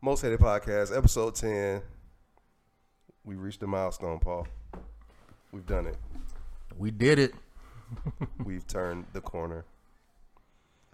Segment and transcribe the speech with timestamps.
[0.00, 1.82] Most Hated Podcast, episode 10.
[3.24, 4.46] We reached the milestone, Paul.
[5.52, 5.96] We've done it.
[6.78, 7.34] We did it.
[8.44, 9.64] We've turned the corner.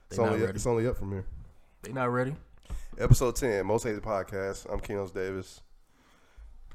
[0.09, 0.57] It's They not only, ready.
[0.57, 1.25] it's only up from here.
[1.83, 2.35] They not ready.
[2.99, 4.70] Episode 10, Most Hated Podcast.
[4.73, 5.61] I'm Kenos Davis.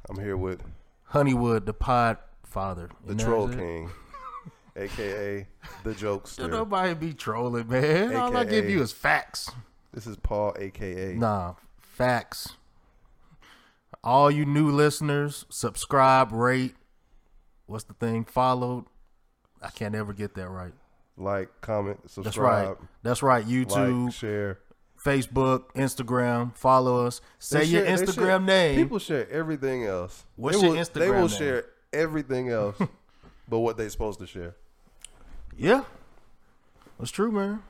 [0.09, 0.61] I'm here with
[1.05, 2.89] Honeywood, the pod father.
[3.05, 3.89] the You know Troll what I'm saying?
[4.75, 5.47] King, aka
[5.83, 6.49] the Don't Jokester.
[6.49, 8.15] nobody be trolling, man.
[8.15, 9.49] All I give you is facts.
[9.93, 11.53] This is Paul, aka Nah,
[11.97, 12.49] facts.
[14.03, 16.75] All you new listeners, subscribe, rate.
[17.65, 18.23] What's the thing?
[18.23, 18.85] Followed.
[19.61, 20.73] I can't ever get that right.
[21.17, 22.23] like, comment, subscribe.
[22.23, 22.89] That's right.
[23.03, 23.45] That's right.
[23.45, 24.59] YouTube, like, share.
[25.03, 26.55] Facebook, Instagram.
[26.55, 27.21] Follow us.
[27.39, 28.75] Say They your Instagram share- name.
[28.75, 30.25] People share everything else.
[30.35, 31.27] What's they your will, They will name?
[31.29, 32.77] share everything else,
[33.49, 34.55] but what they're supposed to share.
[35.57, 35.83] Yeah,
[36.99, 37.63] that's true, man.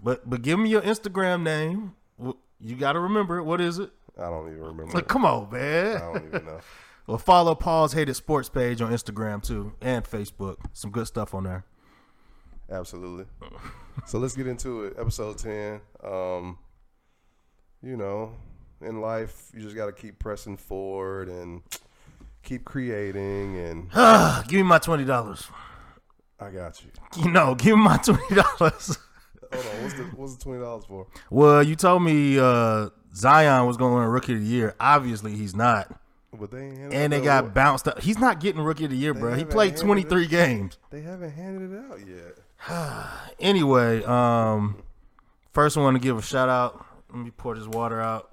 [0.00, 1.94] But but give me your Instagram name.
[2.60, 3.44] You got to remember it.
[3.44, 3.90] What is it?
[4.18, 4.92] I don't even remember.
[4.92, 5.96] Like, come on, man.
[5.96, 6.60] I don't even know.
[7.06, 10.56] Well, follow Paul's Hated Sports page on Instagram too and Facebook.
[10.72, 11.64] Some good stuff on there.
[12.70, 13.26] Absolutely.
[14.06, 14.94] So let's get into it.
[14.98, 15.80] Episode ten.
[16.04, 16.58] Um,
[17.82, 18.34] you know,
[18.82, 21.62] in life, you just got to keep pressing forward and
[22.42, 23.56] keep creating.
[23.56, 23.90] And
[24.48, 25.48] give me my twenty dollars.
[26.38, 26.90] I got you.
[27.24, 28.98] You know, give me my twenty dollars.
[29.52, 29.82] Hold on.
[29.82, 31.06] What's the what's the twenty dollars for?
[31.30, 34.74] well, you told me uh, Zion was going to win Rookie of the Year.
[34.80, 35.98] Obviously, he's not,
[36.38, 38.00] But they ain't and they got bounced up.
[38.00, 39.34] He's not getting Rookie of the Year, They bro.
[39.34, 40.78] He played twenty three games.
[40.90, 42.38] They haven't handed it out yet.
[43.38, 44.82] Anyway, um,
[45.52, 46.84] first I want to give a shout out.
[47.16, 48.30] Let me pour this water out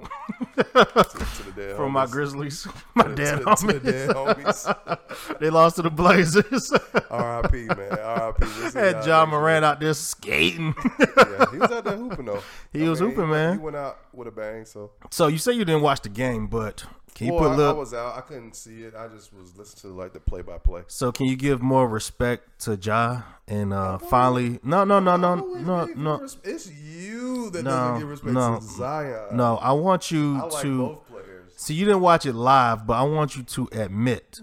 [0.58, 2.06] To, to the dead from my.
[2.06, 3.84] Grizzlies, my To dead to the- to homies.
[3.84, 5.38] dead homies.
[5.40, 6.74] they lost to the Blazers.
[7.10, 7.68] R.I.P.
[7.68, 7.98] Man.
[7.98, 8.46] R.I.P.
[8.78, 10.76] Had Ja Morant out there skating.
[11.00, 12.44] Yeah, he was out there hooping though.
[12.74, 13.54] He was hooping, he, man.
[13.54, 14.66] He went out with a bang.
[14.66, 16.84] So so you say you didn't watch the game, but
[17.16, 17.76] can you well, put I, a I little?
[17.78, 18.16] was out.
[18.18, 18.94] I couldn't see it.
[18.96, 20.84] I just was listening to like the play by play.
[20.88, 24.60] so can you give more respect to Ja and uh, finally?
[24.64, 28.62] No, no, no, no, no, no, It's you that No, doesn't give respect no, to
[28.64, 29.38] Zion.
[29.38, 29.58] no.
[29.58, 30.78] I want you I like to.
[30.78, 31.54] both players.
[31.56, 34.42] See, you didn't watch it live, but I want you to admit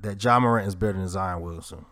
[0.00, 1.84] that Ja Morant is better than Zion Wilson.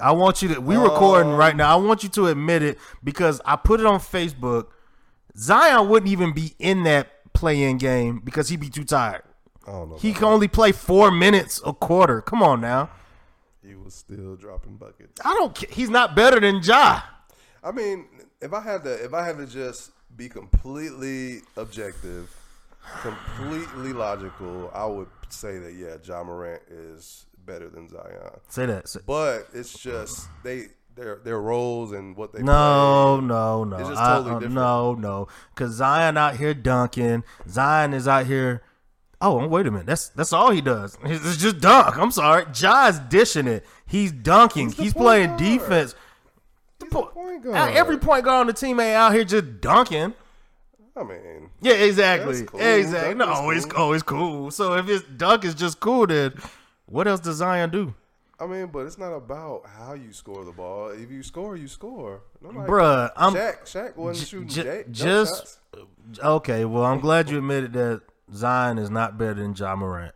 [0.00, 0.60] I want you to.
[0.60, 1.76] We recording right now.
[1.76, 4.68] I want you to admit it because I put it on Facebook.
[5.36, 9.22] Zion wouldn't even be in that play-in game because he'd be too tired.
[9.70, 9.96] I don't know.
[9.96, 12.20] He can only play four minutes a quarter.
[12.20, 12.90] Come on now.
[13.64, 15.20] He was still dropping buckets.
[15.24, 15.56] I don't.
[15.70, 17.02] He's not better than Ja.
[17.62, 18.06] I mean,
[18.40, 22.34] if I had to, if I had to just be completely objective,
[23.02, 28.40] completely logical, I would say that yeah, Ja Morant is better than Zion.
[28.48, 28.88] Say that.
[28.88, 33.26] Say- But it's just they their their roles and what they No, play.
[33.28, 33.76] no, no.
[33.76, 34.54] It's just I- uh, different.
[34.54, 35.28] no, no.
[35.54, 37.24] Because Zion out here dunking.
[37.48, 38.62] Zion is out here.
[39.22, 39.86] Oh, um, wait a minute.
[39.86, 40.96] That's that's all he does.
[41.04, 41.96] It's just dunk.
[41.98, 42.44] I'm sorry.
[42.52, 43.64] Ja's dishing it.
[43.86, 44.68] He's dunking.
[44.70, 45.38] He's He's, playing guard.
[45.40, 45.94] defense.
[46.78, 47.74] The po- point guard.
[47.74, 50.14] Every point guard on the team ain't out here just dunking.
[50.96, 52.44] I mean, Yeah, exactly.
[52.44, 52.60] Cool.
[52.60, 53.14] Exactly.
[53.14, 53.82] Dunk No, it's cool.
[53.82, 54.50] oh, it's cool.
[54.50, 56.32] So if his dunk is just cool, then
[56.86, 57.94] what else does Zion do?
[58.38, 60.88] I mean, but it's not about how you score the ball.
[60.88, 62.22] If you score, you score.
[62.42, 65.58] Nobody, Bruh, I'm Shaq, Shaq wasn't shooting j- J- just shots.
[66.22, 66.64] okay.
[66.64, 68.00] Well, I'm glad you admitted that
[68.32, 70.14] Zion is not better than Ja Morant.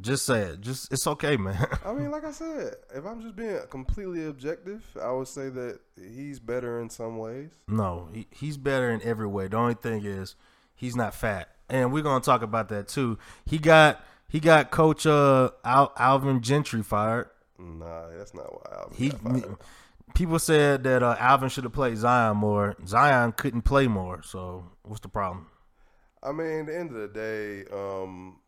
[0.00, 0.60] Just say it.
[0.60, 1.66] Just it's okay, man.
[1.84, 5.78] I mean, like I said, if I'm just being completely objective, I would say that
[5.96, 7.50] he's better in some ways.
[7.68, 9.46] no, he, he's better in every way.
[9.46, 10.34] The only thing is
[10.74, 13.18] he's not fat, and we're gonna talk about that too.
[13.46, 17.28] He got he got Coach uh, Al, Alvin Gentry fired.
[17.56, 19.56] Nah, that's not why Alvin He fired.
[20.16, 22.74] people said that uh, Alvin should have played Zion more.
[22.84, 24.22] Zion couldn't play more.
[24.24, 25.46] So what's the problem?
[26.24, 28.38] I mean, at the end of the day, um,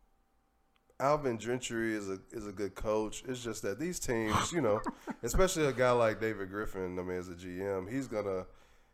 [0.98, 3.22] Alvin Gentry is a is a good coach.
[3.28, 4.80] It's just that these teams, you know,
[5.22, 8.46] especially a guy like David Griffin, I mean, as a GM, he's gonna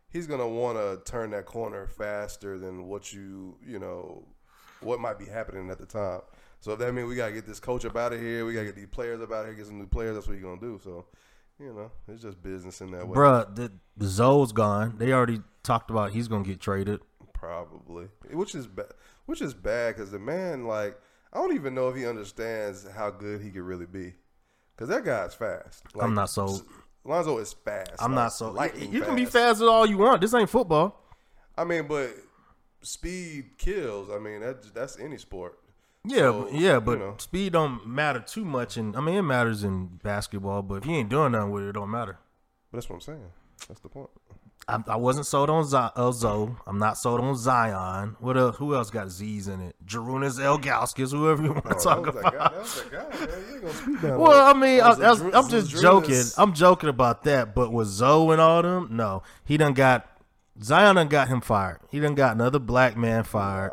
[0.09, 4.26] he's gonna want to turn that corner faster than what you you know
[4.81, 6.20] what might be happening at the time.
[6.58, 8.67] So if that means we gotta get this coach up out of here, we gotta
[8.67, 10.14] get these players up out of here, get some new players.
[10.14, 10.81] That's what you're gonna do.
[10.82, 11.06] So,
[11.62, 13.17] you know, it's just business in that way.
[13.17, 14.94] Bruh, the, the Zo's gone.
[14.99, 17.00] They already talked about he's gonna get traded.
[17.32, 18.87] Probably, which is bad.
[19.26, 20.99] Which is bad because the man, like,
[21.32, 24.14] I don't even know if he understands how good he could really be.
[24.75, 25.85] Because that guy's fast.
[25.94, 26.61] Like, I'm not so-
[27.05, 27.91] Lonzo is fast.
[27.99, 28.50] I'm like, not so.
[28.53, 30.20] Like You can be fast as all you want.
[30.20, 31.00] This ain't football.
[31.56, 32.11] I mean, but
[32.81, 34.08] speed kills.
[34.11, 35.58] I mean, that that's any sport.
[36.04, 37.14] Yeah, So, yeah, but you know.
[37.19, 38.76] speed don't matter too much.
[38.76, 41.69] And I mean, it matters in basketball, but if you ain't doing nothing with it,
[41.69, 42.19] it don't matter.
[42.70, 43.26] But that's what I'm saying.
[43.69, 44.10] That's the point.
[44.69, 46.56] I, I wasn't sold on Z- uh, Zo.
[46.69, 48.16] I'm not sold on Zion.
[48.20, 48.56] What else?
[48.56, 49.75] Who else got Z's in it?
[49.84, 52.32] Zydrunas Ilgauskas, whoever you want to Oh, talk that was about.
[52.32, 52.48] that guy.
[52.48, 53.52] That was that guy.
[53.60, 56.22] You ain't speak Well, I mean, I, on I was, Zadru- I'm just joking.
[56.38, 57.55] I'm joking about that.
[57.56, 60.08] But with Zo and all them, no, he done got
[60.62, 61.81] Zion done got him fired.
[61.90, 63.72] He done got another black man fired.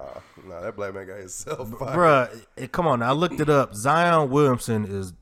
[0.49, 1.97] Nah, that black man got himself fired.
[1.97, 3.01] Bruh, it, come on.
[3.01, 3.73] I looked it up.
[3.75, 5.13] Zion Williamson is,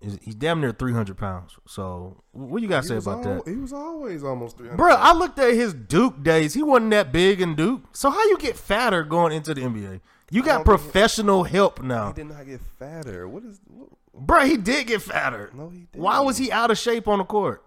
[0.00, 1.56] is he's damn near 300 pounds.
[1.66, 3.48] So what you got to say about al- that?
[3.48, 4.80] He was always almost 300.
[4.82, 6.54] Bruh, I looked at his Duke days.
[6.54, 7.82] He wasn't that big in Duke.
[7.92, 10.00] So how you get fatter going into the NBA?
[10.30, 12.12] You got don't he- professional help he now.
[12.12, 13.26] did not get fatter.
[13.28, 13.60] What is.
[13.66, 13.88] What,
[14.26, 15.50] Bruh, he did get fatter.
[15.54, 16.02] No, he didn't.
[16.02, 17.64] Why was he out of shape on the court?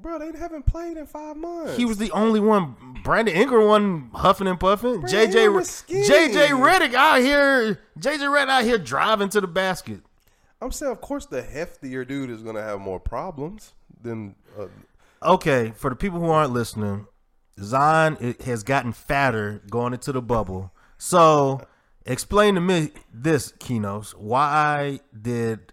[0.00, 1.76] Bro, they haven't played in five months.
[1.76, 2.76] He was the only one.
[3.02, 5.02] Brandon Ingram wasn't huffing and puffing.
[5.02, 6.08] JJ Ingram Re- was skinny.
[6.08, 7.80] JJ Redick out here.
[7.98, 10.00] JJ Redick out here driving to the basket.
[10.60, 14.34] I'm saying, of course, the heftier dude is going to have more problems than.
[14.58, 14.66] Uh,
[15.22, 17.06] Okay, for the people who aren't listening,
[17.58, 20.72] Zion has gotten fatter going into the bubble.
[20.98, 21.66] So,
[22.04, 24.10] explain to me this, Kinos.
[24.10, 25.72] Why did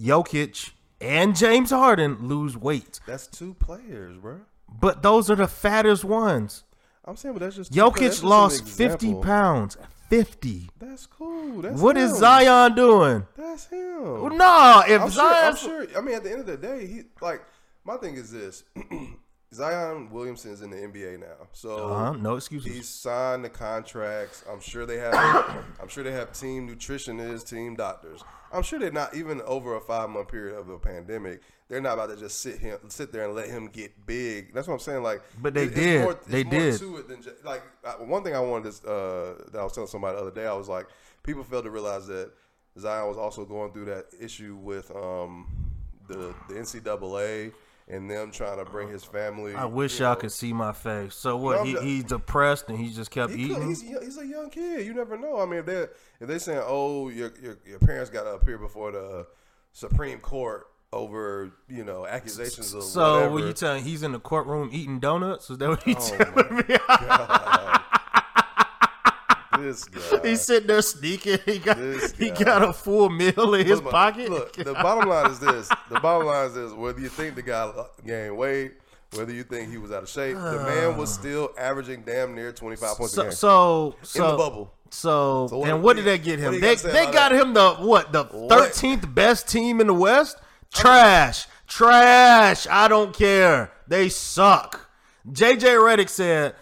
[0.00, 0.70] Jokic
[1.02, 3.00] and James Harden lose weight?
[3.06, 4.40] that's two players, bro.
[4.80, 6.64] But those are the fattest ones.
[7.04, 7.72] I'm saying, but that's just.
[7.72, 7.92] two players.
[7.94, 9.76] That's Jokic just lost 50 pounds.
[10.08, 10.68] 50.
[10.78, 11.62] That's cool.
[11.62, 12.02] That's What him.
[12.04, 13.26] is Zion doing?
[13.36, 14.36] That's him.
[14.36, 15.44] No, if I'm sure, Zion.
[15.46, 15.86] I'm sure.
[15.96, 17.42] I mean, at the end of the day, he like
[17.84, 18.64] my thing is this:
[19.52, 22.72] Zion Williamson is in the NBA now, so Uh-huh, no excuses.
[22.74, 24.44] He signed the contracts.
[24.50, 25.14] I'm sure they have.
[25.80, 28.22] I'm sure they have team nutritionists, team doctors.
[28.50, 31.42] I'm sure they're not even over a five month period of a pandemic.
[31.68, 34.52] They're not about to just sit him, sit there and let him get big.
[34.52, 35.02] That's what I'm saying.
[35.02, 36.02] Like, But they it- it's did.
[36.02, 36.78] More, They did.
[36.80, 37.62] To it than just, like
[38.00, 40.46] one thing I wanted to uh, that I was telling somebody the other day.
[40.46, 40.86] I was like,
[41.22, 42.30] people fail to realize that
[42.78, 45.46] Zion was also going through that issue with um,
[46.08, 47.52] the the NCAA
[47.92, 49.54] and them trying to bring his family.
[49.54, 51.14] I wish y'all know, could see my face.
[51.14, 51.58] So what?
[51.58, 53.68] No, he, he's depressed and he just kept He could, eating.
[53.68, 54.86] he's, he's a young kid.
[54.86, 55.40] You never know.
[55.40, 55.82] I mean, if they
[56.20, 59.24] if they saying, "Oh, your your, your parents got to appear before the uh,
[59.72, 63.84] Supreme Court over you know accusations of So whatever," what you telling?
[63.84, 65.50] He's in the courtroom eating donuts.
[65.50, 66.62] Is that what you Oh, telling me?
[69.62, 70.28] this guy.
[70.28, 71.38] He's sitting there sneaking.
[71.44, 71.78] He got
[72.18, 74.30] he got a full meal in his Look, pocket.
[74.30, 76.72] Look, the bottom line is this: the bottom line is this.
[76.72, 78.72] Whether you think the guy uh, gained weight,
[79.14, 82.52] whether you think he was out of shape, the man was still averaging damn near
[82.52, 84.74] twenty five points a so game so so in the bubble.
[84.90, 86.60] So, So what- and what did they get him?
[86.60, 87.32] They they got that?
[87.32, 90.36] him the what the thirteenth best team in the West.
[90.74, 92.66] Trash, trash.
[92.70, 93.70] I don't care.
[93.88, 94.90] They suck.
[95.30, 96.54] JJ Redick said,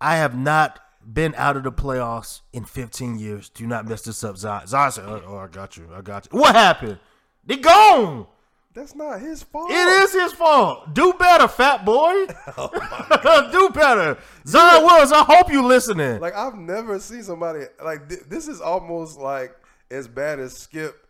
[0.00, 0.80] "I have not
[1.12, 3.48] been out of the playoffs in 15 years.
[3.48, 5.88] Do not mess this up, Zion." Zion said, "Oh, oh, I got you.
[5.94, 6.98] I got you." What happened?
[7.46, 8.26] They gone.
[8.74, 9.70] That's not his fault.
[9.70, 10.94] It is his fault.
[10.94, 12.26] Do better, fat boy.
[12.56, 14.18] Oh Do better.
[14.46, 16.20] Zion Willis, I hope you listening.
[16.20, 18.48] Like I've never seen somebody like thi- this.
[18.48, 19.54] Is almost like
[19.90, 21.03] as bad as Skip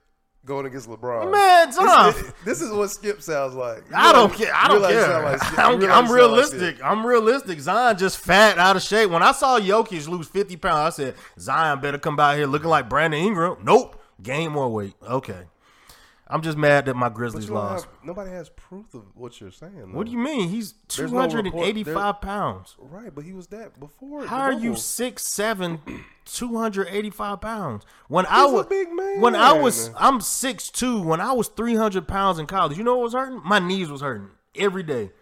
[0.44, 1.31] going against LeBron.
[1.32, 2.14] Man, This- Zion.
[2.17, 3.79] it- This, is what Skip sounds like.
[3.91, 4.55] You I don't realize- care.
[4.55, 5.23] I don't care.
[5.23, 6.76] like I'm, realize I'm you like realistic.
[6.85, 7.61] I'm realistic.
[7.61, 9.11] Zion just fat, out of shape.
[9.11, 12.69] When I saw Jokic lose 50 pounds, I said Zion better come out here looking
[12.69, 13.56] like Brandon Ingram.
[13.62, 14.94] Nope, gain more weight.
[15.08, 15.44] Okay,
[16.34, 17.84] I'm just mad that my Grizzlies lost.
[17.84, 19.92] have, nobody has proof of what you're saying.
[19.92, 20.48] What do you mean?
[20.48, 22.75] He's There's no report- 285 pounds.
[22.76, 24.26] Right, but he was that before.
[24.26, 24.81] How are you bubble.
[24.81, 25.81] six seven,
[26.25, 27.84] 285 pounds?
[28.08, 29.20] When I He's a was big man.
[29.20, 31.00] when I was I'm six two.
[31.00, 33.41] When I was 300 pounds in college, you know what was hurting?
[33.44, 35.12] My knees was hurting every day.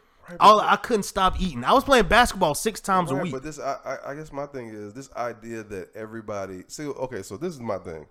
[0.41, 1.63] All I couldn't stop eating.
[1.63, 3.33] I was playing basketball six times a week.
[3.33, 6.63] But this, I, I, I guess my thing is this idea that everybody.
[6.69, 8.07] See, okay, so this is my thing.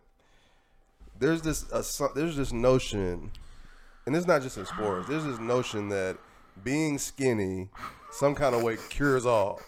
[1.22, 3.32] There's this, uh, there's this notion,
[4.06, 5.08] and it's not just in sports.
[5.08, 6.18] There's this notion that
[6.64, 7.70] being skinny,
[8.12, 9.62] some kind of way, cures all.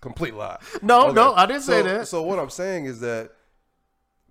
[0.00, 0.58] Complete lie.
[0.80, 2.06] No, no, I didn't say that.
[2.06, 3.32] So what I'm saying is that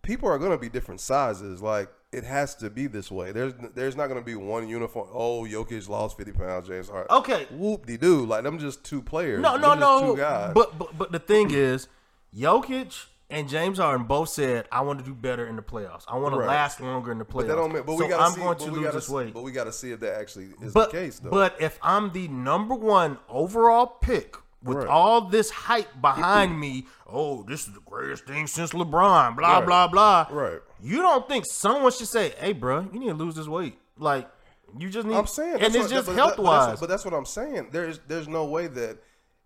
[0.02, 1.62] people are going to be different sizes.
[1.62, 3.34] Like it has to be this way.
[3.34, 5.10] There's there's not going to be one uniform.
[5.12, 6.68] Oh, Jokic lost 50 pounds.
[6.70, 7.12] James Harden.
[7.12, 7.48] Okay.
[7.52, 8.26] Whoop de doo.
[8.26, 9.42] Like I'm just two players.
[9.42, 10.14] No, no, no.
[10.14, 10.54] Two guys.
[10.54, 11.90] But, but but the thing is,
[12.34, 16.04] Jokic and James Harden both said, "I want to do better in the playoffs.
[16.08, 16.48] I want to Right.
[16.48, 17.84] last longer in the playoffs." But that don't mean.
[17.86, 18.40] But so we gotta I'm see.
[18.42, 19.34] going to lose gotta this weight.
[19.34, 21.30] But we got to see if that actually is But the case, though.
[21.30, 24.88] but if I'm the number one overall pick with Right.
[24.88, 29.36] all this hype behind me, oh, this is the greatest thing since LeBron.
[29.36, 29.66] Blah Right.
[29.66, 30.28] blah blah.
[30.32, 30.62] Right.
[30.82, 33.78] You don't think someone should say, "Hey, bro, you need to lose this weight"?
[33.98, 34.30] Like
[34.78, 35.16] you just need.
[35.16, 36.80] I'm saying, and it's what- just health that- but that's- wise.
[36.80, 37.70] But that's what I'm saying.
[37.72, 39.00] There's there's no way that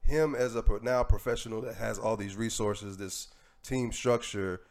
[0.03, 3.27] him as a now professional that has all these resources, this
[3.63, 4.62] team structure.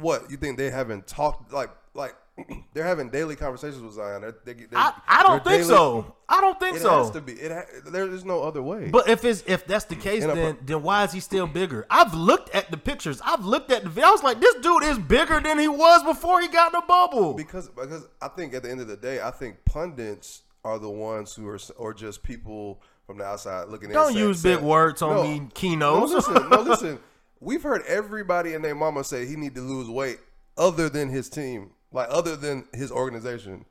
[0.00, 2.14] What you think they haven't talked like like
[2.74, 4.22] they're having daily conversations with Zion.
[4.22, 6.16] They're, they, they, I, I don't think daily- so.
[6.28, 6.98] I don't think It so.
[7.04, 7.34] has to be.
[7.34, 8.88] It ha- there is no other way.
[8.90, 11.46] But if it's if that's the case, And a- then then why is he still
[11.46, 11.86] bigger?
[11.90, 13.20] I've looked at the pictures.
[13.24, 14.02] I've looked at the.
[14.02, 16.86] I was like, this dude is bigger than he was before he got in the
[16.88, 17.34] bubble.
[17.34, 20.90] because because I think at the end of the day, I think pundits are the
[20.90, 23.94] ones who are or just people from the outside looking in.
[23.94, 26.08] Don't saying- use big words on No, me, No, Kinos.
[26.14, 26.98] listen, no, listen.
[27.44, 30.18] We've heard everybody and their mama say he need to lose weight,
[30.56, 33.66] other than his team, like other than his organization.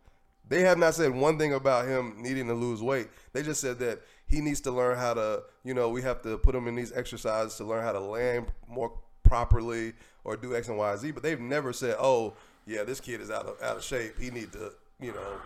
[0.47, 3.07] They have not said one thing about him needing to lose weight.
[3.31, 6.37] They just said that he needs to learn how to, you know, we have to
[6.37, 8.91] put him in these exercises to learn how to land more
[9.23, 11.11] properly or do X and Y Z.
[11.11, 12.35] But they've never said, oh,
[12.67, 14.19] yeah, this kid is out of out of shape.
[14.19, 15.41] He need to, you know,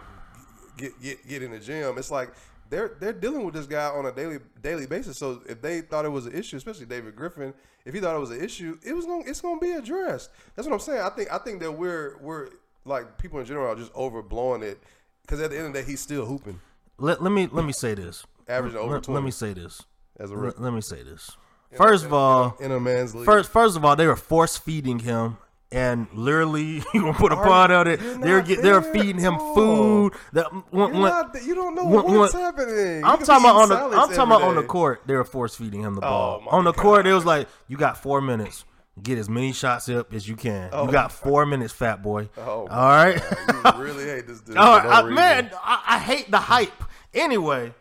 [0.76, 1.98] get get get in the gym.
[1.98, 2.34] It's like
[2.70, 5.18] they're they're dealing with this guy on a daily daily basis.
[5.18, 7.54] So if they thought it was an issue, especially David Griffin,
[7.86, 10.32] if he thought it was an issue, it was going it's going to be addressed.
[10.56, 11.02] That's what I'm saying.
[11.02, 12.50] I think I think that we're we're
[12.86, 14.80] like people in general are just overblowing it
[15.22, 16.60] because at the end of the day, he's still hooping,
[16.98, 18.26] let, let me let me say this.
[18.48, 19.82] Average over Let, twenty let me say this.
[20.20, 21.32] as a Let, rookie let me say this.
[21.76, 23.26] First of all, in a man's league.
[23.26, 25.38] First, first of all, they were force feeding him,
[25.72, 27.98] and literally, you gonna put a part on it.
[28.22, 30.14] They're get, they're feeding him food.
[30.34, 33.00] That when, You're not you don't know when- what's happening.
[33.00, 35.04] You I'm talking about on the I'm talking about on the court.
[35.06, 36.40] They were force feeding him the ball.
[36.42, 38.66] Oh, my on the court, it was like you got four minutes.
[39.04, 40.72] Get as many shots up as you can.
[40.72, 42.30] you oh, got four minutes, fat boy.
[42.36, 43.22] Oh, all right.
[43.62, 44.58] God, you really hate this dude.
[44.58, 45.52] All right, no I- man.
[45.64, 46.84] I, I hate the hype.
[47.14, 47.76] Anyway,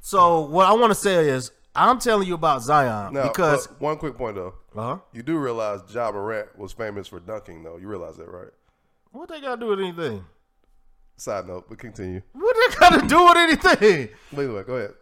[0.00, 3.80] so what I want to say is, I'm telling you about Zion Now, because but
[3.80, 4.54] one quick point though.
[4.76, 4.98] uh-huh.
[5.12, 7.76] You do realize Ja Morant was famous for dunking, though.
[7.76, 8.50] You realize that, right?
[9.12, 10.24] what they got to do with anything?
[11.16, 12.20] Side note, but continue.
[12.32, 14.08] What they got to do with anything?
[14.32, 14.94] Wait, wait, go ahead.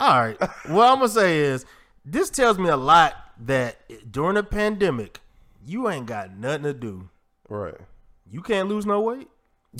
[0.00, 0.38] All right.
[0.66, 1.64] what I'm gonna say is,
[2.04, 3.76] this tells me a lot that
[4.12, 5.20] during the pandemic,
[5.64, 7.08] you ain't got nothing to do.
[7.48, 7.76] Right.
[8.30, 9.28] You can't lose no weight.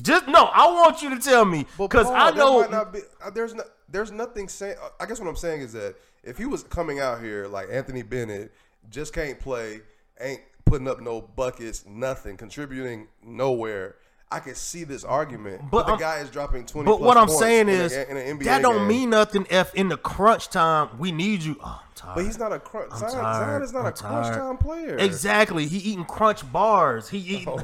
[0.01, 0.45] Just no.
[0.45, 2.61] I want you to tell me because Paul, I that know.
[2.61, 3.63] might not be, uh, there's no,
[3.93, 4.75] there's nothing saying.
[4.83, 7.69] Uh, I guess what I'm saying is that if he was coming out here like
[7.71, 8.51] Anthony Bennett,
[8.89, 9.79] just can't play,
[10.19, 13.95] ain't putting up no buckets, nothing, contributing nowhere.
[14.31, 16.87] I could see this argument, but, But the guy is dropping 20.
[16.89, 18.87] But what I'm saying in a is NBA that don't game.
[18.87, 21.55] mean nothing if in the crunch time we need you.
[21.63, 21.81] Oh.
[22.15, 22.91] But he's not a crunch.
[22.95, 23.11] Zion.
[23.11, 24.35] Zion is not I'm a crunch tired.
[24.35, 24.97] time player.
[24.97, 25.67] Exactly.
[25.67, 27.09] He eating crunch bars.
[27.09, 27.47] He eating.
[27.47, 27.59] Oh.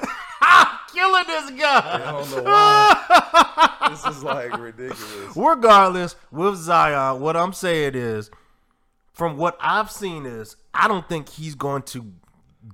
[0.94, 2.00] Killing this guy.
[2.08, 3.88] I don't know why.
[3.90, 5.36] this is like ridiculous.
[5.36, 8.30] Regardless, with Zion, what I'm saying is,
[9.12, 12.12] from what I've seen is, I don't think he's going to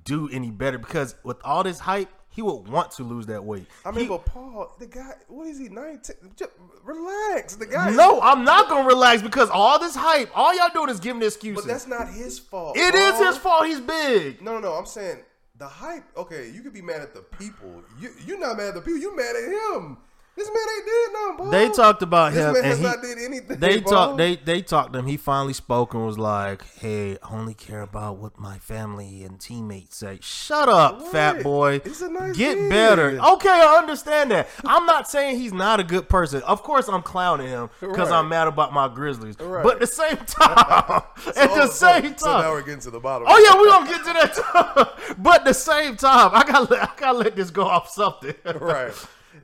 [0.05, 3.65] do any better because with all this hype, he would want to lose that weight.
[3.85, 5.67] I mean, He- but Paul, the guy, what is he?
[5.67, 6.15] Nineteen?
[6.37, 6.51] Just
[6.81, 7.57] relax.
[7.57, 7.89] The guy.
[7.91, 11.65] no, I'm not gonna relax because all this hype, all y'all doing is giving excuses.
[11.65, 12.77] but that's not his fault.
[12.77, 13.23] It is Paul.
[13.25, 13.65] his fault.
[13.65, 14.41] He's big.
[14.41, 14.73] No, no, no.
[14.75, 15.17] I'm saying
[15.61, 16.03] the hype.
[16.17, 17.83] Okay, you could be mad at the people.
[17.99, 18.99] You you're not mad at the people.
[18.99, 19.97] You mad at him.
[20.41, 21.51] This man ain't did nothing.
[21.51, 23.59] They talked about This him, man and has he, not did anything.
[23.59, 24.17] they talked.
[24.17, 25.05] They they talked to him.
[25.05, 29.39] He finally spoke and was like, "Hey, I only care about what my family and
[29.39, 31.81] teammates say." Shut up, fat boy.
[31.85, 32.69] Nice Get kid.
[32.69, 33.19] better.
[33.33, 34.49] Okay, I understand that.
[34.65, 36.41] I'm not saying he's not a good person.
[36.43, 38.17] Of course, I'm clowning him because Right.
[38.19, 39.39] I'm mad about my Grizzlies.
[39.39, 39.63] Right.
[39.63, 40.57] But at the same time,
[41.37, 43.27] at Oh, the so- same time, So now we're getting to the bottom.
[43.29, 45.15] Oh yeah, we gonna get to that.
[45.17, 48.33] But at the same time, I gotta let, I gotta let this go off something.
[48.59, 48.93] Right.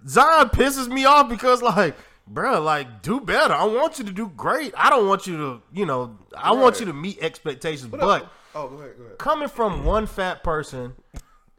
[0.07, 1.95] Zion pisses me off because like,
[2.31, 3.53] bruh, like do better.
[3.53, 4.73] I want you to do great.
[4.77, 7.89] I don't want you to, you know, I want you to meet expectations.
[7.89, 8.97] But, But oh, go ahead.
[8.97, 9.17] Go ahead.
[9.17, 10.95] coming from one fat person,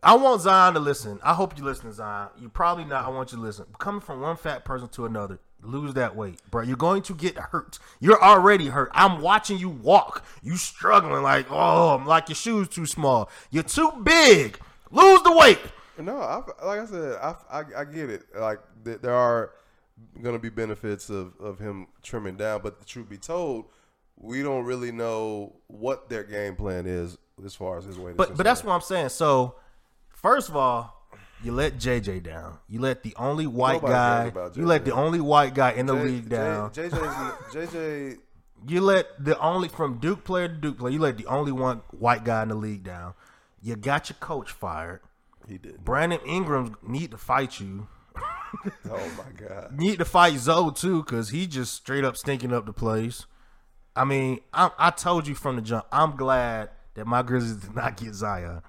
[0.03, 1.19] I want Zion to listen.
[1.23, 2.29] I hope you listen, Zion.
[2.39, 3.05] You probably not.
[3.05, 3.67] I want you to listen.
[3.79, 6.63] Coming from one fat person to another, lose that weight, bro.
[6.63, 7.79] You're going to get hurt.
[7.99, 8.91] You're already hurt.
[8.93, 10.25] I'm watching you walk.
[10.43, 13.29] You struggling like, oh, I'm like your shoes too small.
[13.51, 14.59] You're too big.
[14.91, 15.59] Lose the weight.
[15.99, 18.25] No, I, like I said, I, I, I get it.
[18.39, 19.51] Like th- there are
[20.23, 23.67] going to be benefits of, of him trimming down, but the truth be told,
[24.17, 28.13] we don't really know what their game plan is as far as his weight.
[28.13, 29.11] is But but that's what I'm saying.
[29.11, 29.57] So
[30.09, 30.95] first of all,
[31.43, 32.59] you let JJ down.
[32.69, 34.51] You let the only white Nobody guy.
[34.57, 36.71] You let the only white guy in the J- league J- down.
[36.71, 38.19] JJ's, JJ,
[38.67, 40.93] You let the only from Duke player to Duke player.
[40.93, 43.15] You let the only one white guy in the league down.
[43.63, 45.01] You got your coach fired.
[45.49, 45.85] He did.
[45.85, 47.89] Brandon Ingram need to fight you.
[48.91, 49.79] Oh my god.
[49.79, 53.27] Need to fight Zo too, cause he just straight up stinking up the place.
[53.95, 55.85] I mean, I, I told you from the jump.
[55.93, 58.63] I'm glad that my Grizzlies did not get Zion,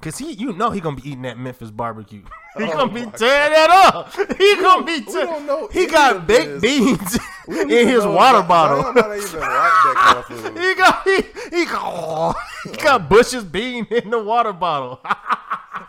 [0.00, 2.22] cause he, you know, he gonna be eating that Memphis barbecue.
[2.56, 4.12] He Oh gonna be tearing that up.
[4.38, 5.00] He gonna be.
[5.00, 8.82] we Tear- don't know he got baked beans in his water Zion- bottle.
[8.82, 10.62] Zion might not even like kind of.
[10.62, 11.16] He got he,
[11.58, 13.04] he got, he got oh.
[13.08, 15.00] Bush's bean in the water bottle.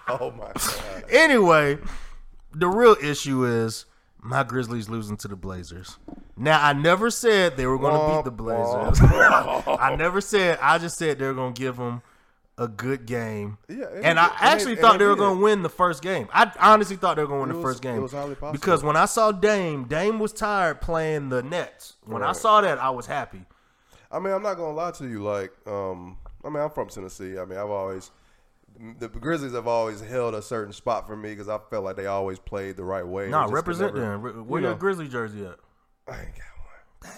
[0.20, 1.04] Oh my god.
[1.10, 1.78] Anyway,
[2.54, 3.86] the real issue is
[4.22, 5.98] my Grizzlies losing to the Blazers.
[6.38, 9.00] Now I never said they were going to beat the Blazers.
[9.02, 10.60] I never said.
[10.62, 12.02] I just said they were going to give them
[12.58, 13.58] a good game.
[13.68, 14.26] Yeah, and and I.
[14.28, 16.28] And actually they- thought and they were going to win the first game.
[16.34, 17.98] I honestly thought they were going to win It the first game.
[17.98, 18.52] it was highly possible.
[18.54, 21.94] because when I saw Dame, Dame was tired playing the Nets.
[22.06, 23.46] When I saw that, I was happy.
[24.12, 25.24] I mean, I'm not gonna lie to you.
[25.24, 27.38] Like, um, I mean, I'm from Tennessee.
[27.40, 28.12] I mean, I've always
[29.00, 32.08] the Grizzlies have always held a certain spot for me because I felt like they
[32.08, 33.30] always played the right way.
[33.30, 34.22] Nah, represent never- them.
[34.22, 34.76] Re- Where you your.
[34.76, 35.56] Grizzly jersey at?
[36.08, 36.46] I ain't got
[37.02, 37.12] one.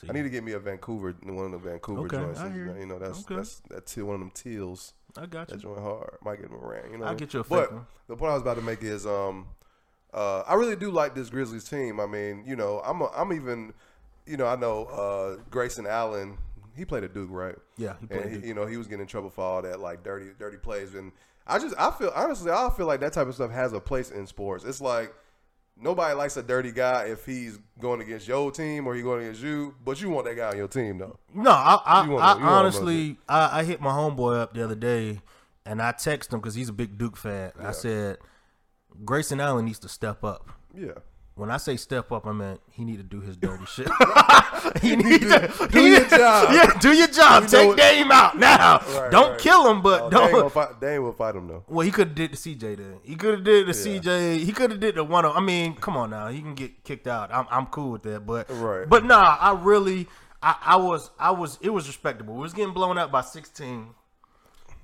[0.00, 2.40] See, I need to get me a Vancouver, one of the Vancouver Okay, joints.
[2.40, 2.86] I hear you.
[2.86, 3.36] Know, that's Okay.
[3.36, 4.94] that's that's one of them teals.
[5.16, 5.62] I got That you.
[5.62, 6.16] joint hard.
[6.24, 6.90] Might get him around.
[6.90, 7.86] You know, I'll get you a But one.
[8.08, 9.46] the point I was about to make is, um,
[10.14, 12.00] uh, I really do like this Grizzlies team.
[12.00, 13.74] I mean, you know, I'm a, I'm even,
[14.26, 16.38] you know, I know uh, Grayson Allen.
[16.76, 17.56] He played at Duke, right?
[17.76, 18.42] Yeah, he and Duke.
[18.42, 20.94] He, you know, he was getting in trouble for all that like dirty, dirty plays.
[20.94, 21.12] And
[21.46, 24.10] I just, I feel honestly, I feel like that type of stuff has a place
[24.10, 24.64] in sports.
[24.64, 25.12] It's like
[25.76, 29.42] nobody likes a dirty guy if he's going against your team or he going against
[29.42, 31.18] you, but you want that guy on your team though.
[31.34, 35.20] No, I, I, I honestly, I, I hit my homeboy up the other day,
[35.66, 37.52] and I texted him because he's a big Duke fan.
[37.60, 38.18] I said,
[39.04, 40.50] Grayson Allen needs to step up.
[40.74, 40.92] Yeah.
[41.34, 43.88] When I say step up, I meant he need to do his dirty shit.
[44.82, 46.52] he need to do your job.
[46.52, 47.44] Yeah, do your job.
[47.44, 48.78] You Take what- Dame out now.
[48.80, 49.38] Right, don't right.
[49.40, 50.30] kill him, but Oh, don't.
[50.30, 51.64] gonna fight, they ain't will fight him though.
[51.68, 52.98] Well, he could have did the CJ then.
[53.02, 53.98] He could have did the Yeah.
[54.00, 54.44] CJ.
[54.44, 55.24] He could have did the one.
[55.24, 56.28] Oh, I mean, come on now.
[56.28, 57.32] He can get kicked out.
[57.32, 58.26] I'm I'm cool with that.
[58.26, 58.86] But Right.
[58.86, 60.08] But nah, I really,
[60.42, 62.34] I, I was I was it was respectable.
[62.34, 63.88] We was getting blown up by 16.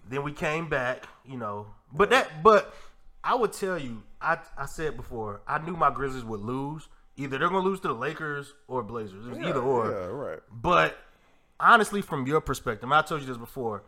[0.08, 1.04] Then we came back.
[1.26, 1.66] You know.
[1.92, 2.74] But that but
[3.28, 4.02] I would tell you.
[4.20, 5.42] I I said before.
[5.46, 6.88] I knew my Grizzlies would lose.
[7.16, 9.26] Either they're gonna lose to the Lakers or Blazers.
[9.26, 9.90] It was either or.
[9.90, 10.38] Yeah, right.
[10.50, 10.96] But
[11.60, 13.82] honestly, from your perspective, I told you this before.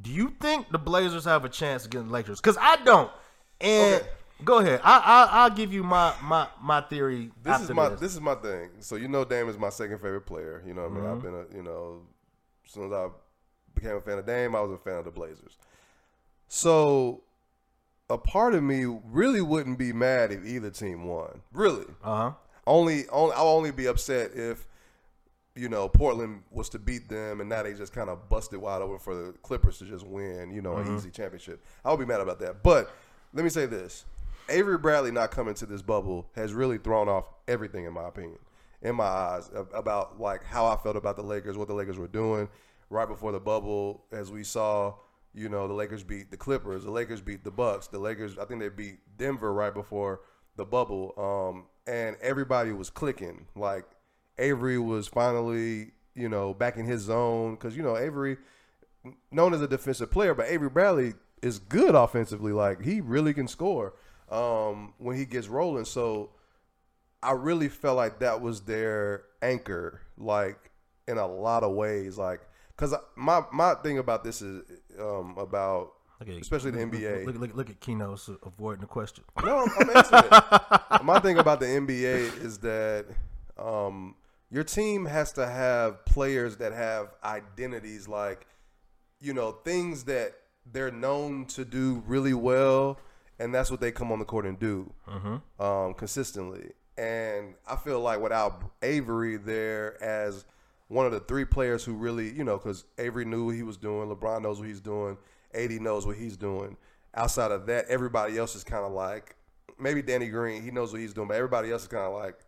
[0.00, 2.40] Do you think the Blazers have a chance against the Lakers?
[2.40, 3.10] Because I don't.
[3.60, 4.08] And Okay.
[4.44, 4.80] go ahead.
[4.84, 7.30] I, I I'll give you my my my theory.
[7.42, 8.00] This is my this.
[8.00, 8.70] this is my thing.
[8.80, 10.62] So you know, Dame is my second favorite player.
[10.66, 11.12] You know, what I mean, Mm-hmm.
[11.16, 12.02] I've been a you know,
[12.66, 13.08] as soon as I
[13.74, 15.56] became a fan of Dame, I was a fan of the Blazers.
[16.48, 17.22] So
[18.10, 21.42] a part of me really wouldn't be mad if either team won.
[21.52, 22.32] Really, Uh huh.
[22.66, 24.66] only, only I'll only be upset if
[25.54, 28.80] you know Portland was to beat them and now they just kind of busted wide
[28.80, 30.50] open for the Clippers to just win.
[30.52, 30.90] You know, Mm-hmm.
[30.90, 31.62] an easy championship.
[31.84, 32.62] I would be mad about that.
[32.62, 32.90] But
[33.34, 34.04] let me say this:
[34.48, 38.38] Avery Bradley not coming to this bubble has really thrown off everything, in my opinion,
[38.82, 42.08] in my eyes, about like how I felt about the Lakers, what the Lakers were
[42.08, 42.48] doing
[42.90, 44.94] right before the bubble, as we saw.
[45.34, 46.84] You know, the Lakers beat the Clippers.
[46.84, 47.86] The Lakers beat the Bucks.
[47.86, 50.20] The Lakers, I think they beat Denver right before
[50.56, 51.14] the bubble.
[51.16, 53.46] Um, and everybody was clicking.
[53.54, 53.84] Like
[54.38, 58.36] Avery was finally, you know, back in his zone because you know Avery,
[59.30, 62.52] known as a defensive player, but Avery Bradley is good offensively.
[62.52, 63.94] Like he really can score
[64.30, 65.84] um, when he gets rolling.
[65.84, 66.30] So
[67.22, 70.70] I really felt like that was their anchor, like
[71.06, 72.18] in a lot of ways.
[72.18, 72.40] Like
[72.78, 74.62] because my my thing about this is
[75.00, 75.94] um, about
[76.26, 77.26] especially the look, NBA.
[77.26, 79.24] Look, look, look at Keno's avoiding the question.
[79.44, 81.02] No, I'm, I'm answering it.
[81.04, 83.06] My thing about the NBA is that
[83.56, 84.16] um,
[84.50, 88.46] your team has to have players that have identities, like
[89.20, 90.34] you know things that
[90.70, 92.98] they're known to do really well,
[93.38, 94.92] and that's what they come on the court and do
[95.58, 96.70] um, consistently.
[96.96, 100.44] And I feel like without Avery there as
[100.88, 103.76] one of the three players who really, you know, because Avery knew what he was
[103.76, 105.16] doing, LeBron knows what he's doing,
[105.54, 106.76] AD knows what he's doing.
[107.14, 109.36] Outside of that, everybody else is kind of like
[109.78, 112.38] maybe Danny Green, he knows what he's doing, but everybody else is kind of like,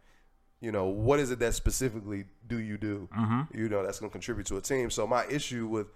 [0.61, 3.09] you know, what is it that specifically do you do?
[3.17, 3.59] Mm-hmm.
[3.59, 4.91] You know, that's going to contribute to a team.
[4.91, 5.89] So my issue with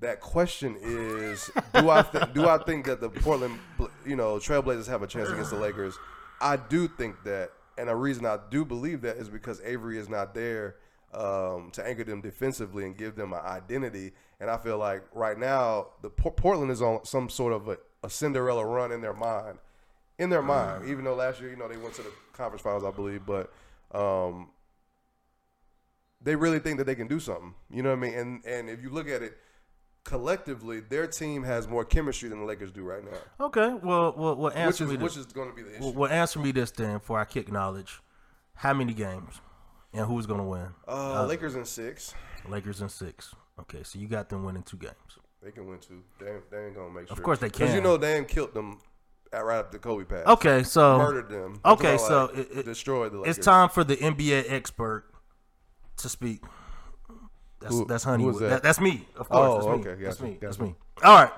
[0.00, 3.58] that question is do I th- do I think that the Portland
[4.06, 5.98] you know Trailblazers have a chance against the Lakers?
[6.40, 10.08] I do think that, and a reason I do believe that is because Avery is
[10.08, 10.76] not there
[11.12, 14.12] um, to anchor them defensively and give them an identity.
[14.40, 17.78] And I feel like right now the Por- Portland is on some sort of a,
[18.02, 19.58] a Cinderella run in their mind,
[20.18, 20.88] in their mind.
[20.88, 23.52] Even though last year you know they went to the conference finals, I believe, but.
[23.92, 24.50] Um,
[26.20, 27.54] they really think that they can do something.
[27.70, 28.14] You know what I mean?
[28.14, 29.38] And and if you look at it
[30.08, 33.68] collectively, their team has more chemistry than the Lakers do right now, Okay.
[33.74, 35.84] Well, well, well which answer is me which is going to be the issue.
[35.84, 38.00] Well, well, answer me this then, before I kick knowledge.
[38.54, 39.40] How many games,
[39.92, 40.68] and who's gonna win?
[40.86, 42.14] uh, Lakers in six,
[42.48, 43.34] Lakers in six.
[43.60, 44.94] Okay, so you got them winning two games.
[45.42, 46.02] they can win two.
[46.20, 47.16] They ain't, they ain't gonna make sure.
[47.16, 47.60] Of course they can.
[47.60, 48.78] Because you know they ain't killed them
[49.32, 50.26] at, right after Kobe passed.
[50.28, 51.60] Okay, so murdered them.
[51.64, 53.38] Okay, talking so about, it- it- destroyed the Lakers.
[53.38, 55.04] it's time for the NBA expert
[55.98, 56.42] to speak.
[57.60, 58.38] That's Who- that's who Honeywood.
[58.42, 58.48] that?
[58.50, 59.64] That- that's me, of course.
[59.64, 59.90] Oh, that's me.
[59.92, 60.38] okay, That's gotcha, me.
[60.40, 60.74] That's me.
[61.02, 61.32] All right.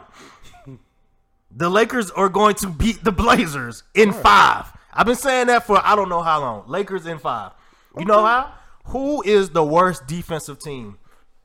[1.53, 4.67] The Lakers are going to beat the Blazers in five.
[4.93, 6.65] I've been saying that for I don't know how long.
[6.69, 7.53] Lakers in five.
[7.99, 8.53] You know how?
[8.87, 10.99] Who is the worst defensive team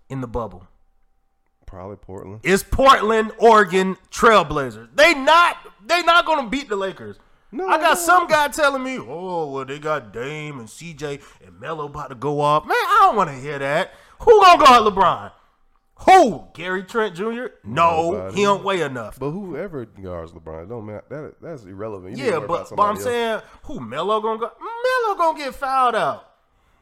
[0.10, 0.68] in the bubble?
[1.66, 2.42] Probably Portland.
[2.44, 4.90] It's Portland, Oregon Trailblazers.
[4.96, 7.18] They not they not gonna beat the Lakers.
[7.52, 11.60] No, I got some guy telling me, oh well, they got Dame and CJ and
[11.60, 12.66] Melo about to go off.
[12.66, 13.94] Man, I don't want to hear that.
[14.20, 15.32] Who gonna guard LeBron?
[16.00, 16.48] Who?
[16.54, 17.46] Gary Trent Jr.
[17.64, 18.36] No, Nobody.
[18.36, 19.18] he don't weigh enough.
[19.18, 21.04] But whoever guards LeBron, don't matter.
[21.10, 22.18] That that's irrelevant.
[22.18, 23.04] You yeah, but but I'm else.
[23.04, 24.52] saying, who Melo gonna go?
[24.60, 26.35] Melo gonna get fouled out.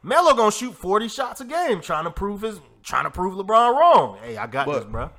[0.04, 3.74] Melo gonna shoot 40 shots a game, trying to prove his trying to prove LeBron
[3.74, 4.18] wrong.
[4.22, 5.10] Hey, I got But- this, bro.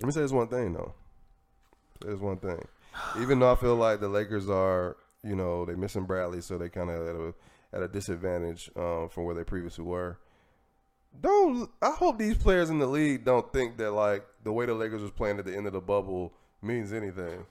[0.00, 0.94] Let me say this one thing though.
[2.00, 2.62] There's one thing.
[3.18, 6.68] Even though I feel like the Lakers are, you know, they missing Bradley, so they
[6.68, 7.34] kind of at a
[7.74, 10.18] at a disadvantage um, from where they previously were.
[11.20, 14.74] Don't I hope these players in the league don't think that like the way the
[14.74, 17.46] Lakers was playing at the end of the bubble means anything.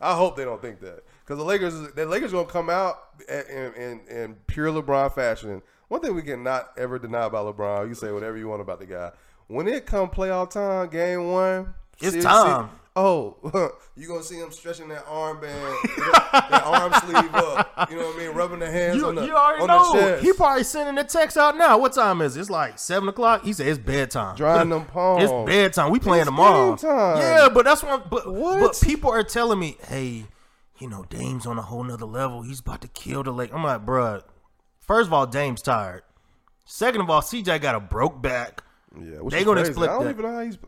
[0.00, 2.96] I hope they don't think that because the Lakers, the Lakers gonna come out
[3.28, 5.62] in, in, in pure LeBron fashion.
[5.88, 8.86] One thing we cannot ever deny about LeBron, you say whatever you want about the
[8.86, 9.12] guy.
[9.46, 12.70] When it come playoff time, game one, It's time.
[12.98, 13.36] Oh,
[13.94, 15.76] you gonna see him stretching that armband,
[16.32, 17.90] that arm sleeve up.
[17.90, 18.30] You know what I mean?
[18.30, 19.92] Rubbing the hands You, on the you already on know.
[19.92, 20.24] the chest.
[20.24, 21.76] He probably sending a text out now.
[21.76, 22.40] What time is it?
[22.40, 23.44] It's like seven o'clock.
[23.44, 24.34] He said it's bedtime.
[24.34, 25.24] Drying them palms.
[25.24, 25.90] It's bedtime.
[25.90, 26.78] We playing It's tomorrow.
[27.18, 28.08] Yeah, but that's what.
[28.08, 28.60] But What?
[28.60, 30.24] But people are telling me, hey,
[30.78, 32.42] you know, Dame's on a whole nother level.
[32.42, 33.52] He's about to kill the Lake.
[33.52, 34.22] I'm like, bruh.
[34.86, 36.02] First of all, Dame's tired.
[36.64, 38.62] Second of all, CJ got a broke back.
[38.98, 39.72] Yeah, They gonna crazy.
[39.72, 40.10] split I don't that.
[40.10, 40.58] even know how he's.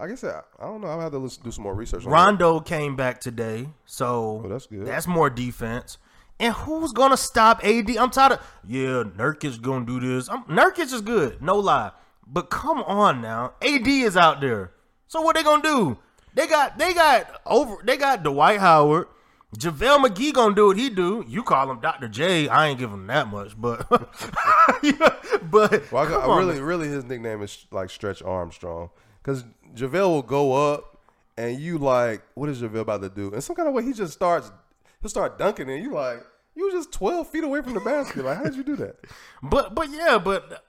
[0.00, 0.88] I guess I, I don't know.
[0.88, 2.04] I have to listen, do some more research.
[2.04, 2.16] on that.
[2.16, 4.86] Rondo came back today, so Oh, that's good.
[4.86, 5.98] That's more defense.
[6.40, 7.90] And who's gonna stop AD?
[7.96, 10.28] I'm tired of yeah, Nurkic gonna do this.
[10.28, 11.90] I'm, Nurkic is good, no lie.
[12.26, 14.72] But come on now, AD is out there.
[15.08, 15.98] So what they gonna do?
[16.34, 19.08] They got they got over they got Dwight Howard.
[19.56, 21.24] JaVale McGee gonna do what he do.
[21.26, 22.08] You call him Dr.
[22.08, 22.48] J.
[22.48, 27.42] I ain't give him that much, but but Well, I, on, really, really, his nickname
[27.42, 28.90] is like Stretch Armstrong
[29.22, 30.98] because JaVale will go up
[31.38, 33.32] and you like, what is JaVale about to do?
[33.32, 34.52] And some kind of way he just starts,
[35.00, 36.22] he'll start dunking and you like,
[36.54, 38.26] you was just twelve feet away from the basket.
[38.26, 38.96] Like, how did you do that?
[39.42, 40.66] But but yeah, but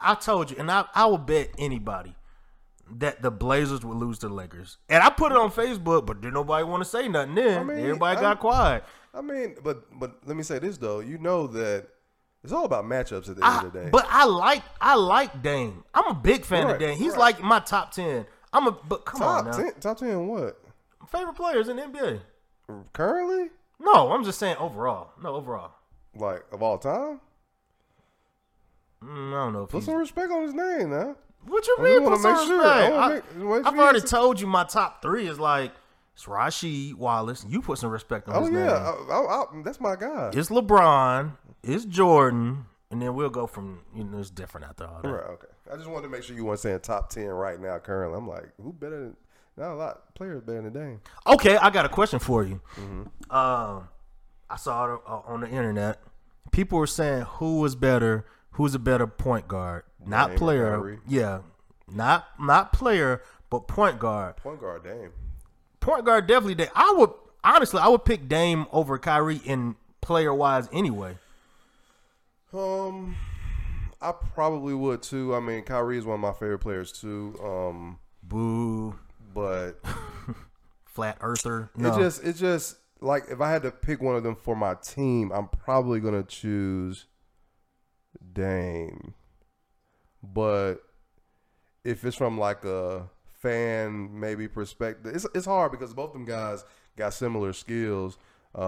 [0.00, 2.14] I told you, and I I will bet anybody
[2.98, 4.78] that the Blazers would lose to the Lakers.
[4.88, 7.60] And I put it on Facebook, but did nobody want to say nothing then.
[7.60, 8.84] I mean, Everybody I'm- got quiet.
[9.14, 11.86] I mean, but but let me say this though, you know that
[12.44, 13.88] it's all about matchups at the end of the day.
[13.90, 15.82] but I like I like Dame.
[15.92, 16.96] I'm a big fan Right, of Dame.
[16.96, 17.18] He's right.
[17.18, 18.24] like my top ten.
[18.52, 19.62] I'm a but come on top now.
[19.64, 20.60] ten, top ten, what
[21.08, 22.20] Favorite players in the NBA.
[22.92, 23.50] currently?
[23.80, 25.10] No, I'm just saying overall.
[25.22, 25.72] No, overall.
[26.14, 27.20] Like of all time?
[29.02, 31.16] Mm, I don't know if Put some respect on his name now.
[31.46, 32.04] What you I mean?
[32.04, 32.64] Put some make sure.
[32.66, 35.72] I wanna I, make- make have already told you my top three is like
[36.14, 37.46] it's Wallace.
[37.48, 38.72] You put some respect on Oh his yeah, name.
[39.10, 40.30] I, I, I, that's my guy.
[40.34, 41.32] It's LeBron.
[41.62, 45.08] It's Jordan, and then we'll go from you know it's different after all that.
[45.08, 45.46] Right, okay.
[45.72, 48.18] I just wanted to make sure you weren't saying top ten right now currently.
[48.18, 49.16] I'm like, who better than
[49.56, 51.00] not a lot players better than Dame.
[51.26, 52.60] Okay, I got a question for you.
[52.76, 53.34] Mm-hmm.
[53.34, 53.88] Um,
[54.48, 56.00] I saw it uh, on the internet.
[56.50, 61.00] People were saying who was better, who's a better point guard, not Dame player.
[61.06, 61.40] Yeah,
[61.90, 64.36] not not player, but point guard.
[64.36, 65.12] Point guard Dame.
[65.80, 66.54] Point guard definitely.
[66.56, 66.68] Dame.
[66.74, 67.10] I would
[67.42, 71.18] honestly, I would pick Dame over Kyrie in player wise anyway.
[72.52, 73.16] Um
[74.02, 75.34] I probably would too.
[75.34, 77.38] I mean, Kyrie is one of my favorite players too.
[77.42, 78.98] Um, Boo,
[79.34, 79.72] but
[80.84, 81.70] flat earther.
[81.76, 81.92] No.
[81.94, 84.74] it just it just like if I had to pick one of them for my
[84.74, 87.06] team, I'm probably gonna choose
[88.32, 89.14] Dame.
[90.22, 90.76] But
[91.84, 93.08] if it's from like a
[93.40, 96.64] fan maybe perspective, it's it's hard because both of them guys
[96.96, 98.18] got similar skills.
[98.52, 98.62] Um,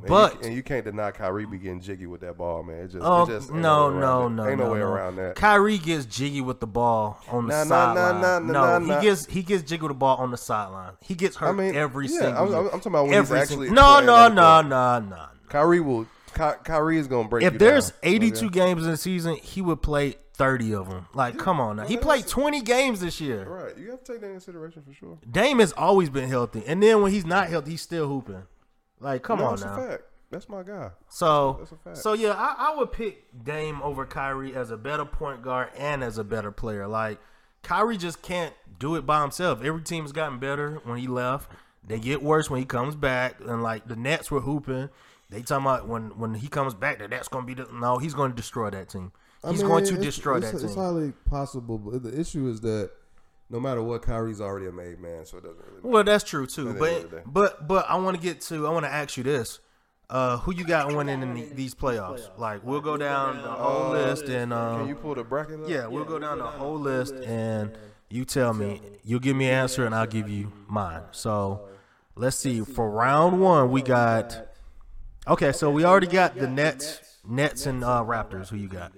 [0.00, 2.78] and But- you, and you can't deny Kyrie be getting jiggy with that ball, man.
[2.80, 4.30] It just, Oh it just no no it.
[4.30, 4.86] no ain't no no way no.
[4.86, 5.36] around that.
[5.36, 8.20] Kyrie gets jiggy with the ball on the Nah, nah, nah, sideline.
[8.20, 9.00] nah, no, nah, he nah.
[9.00, 10.94] gets he gets jiggy with the ball on the sideline.
[11.00, 12.36] He gets hurt I mean, every yeah, single.
[12.36, 12.54] I'm.
[12.54, 15.26] I'm, I'm talking about when every he's single- actually no playing no no no no.
[15.48, 16.06] Kyrie will.
[16.34, 17.44] Ky- Kyrie is gonna break.
[17.44, 17.98] If there's down.
[18.02, 18.54] 82 Okay?
[18.54, 21.06] games in the season, he would play 30 of them.
[21.14, 21.86] Like, come on now.
[21.86, 23.44] He played 20 games this year.
[23.44, 25.18] right, you have to take that into consideration for sure.
[25.30, 28.44] Dame has always been healthy, and then when he's not healthy, he's still hooping.
[29.00, 29.80] Like, come no, on that's now.
[29.80, 30.02] a fact.
[30.30, 30.90] That's my guy.
[31.08, 31.96] So, That's a fact.
[31.96, 36.04] so yeah, I, I would pick Dame over Kyrie as a better point guard and
[36.04, 36.86] as a better player.
[36.86, 37.18] Like
[37.62, 39.62] Kyrie just can't do it by himself.
[39.64, 41.50] Every team has gotten better when he left.
[41.82, 43.36] They get worse when he comes back.
[43.40, 44.90] And like the Nets were hooping.
[45.30, 47.98] They talking about when when he comes back, that that's gonna be the no.
[47.98, 49.12] He's going to destroy that team.
[49.44, 50.82] I He's mean, going to it's- destroy it's, that It's team.
[50.82, 52.90] highly possible, but the issue is that
[53.50, 55.76] no matter what, Kyrie's already a made man, so it doesn't really.
[55.76, 55.88] matter.
[55.88, 56.70] Well, that's true too.
[56.70, 58.66] At the end of the But but but I want to get to.
[58.66, 59.60] I want to ask you this:
[60.10, 62.28] uh, Who you got winning in the, these playoffs?
[62.38, 65.68] Like we'll go down the whole list and um, Can you pull the bracket up?
[65.68, 67.70] yeah, we'll go down the whole list and
[68.10, 68.80] you tell me.
[69.04, 71.02] You'll give me an answer and I'll give you mine.
[71.12, 71.68] So
[72.16, 72.60] let's see.
[72.62, 74.46] For round one, we got.
[75.28, 78.48] Okay, so we already got the Nets, Nets and uh, Raptors.
[78.48, 78.92] Who you got?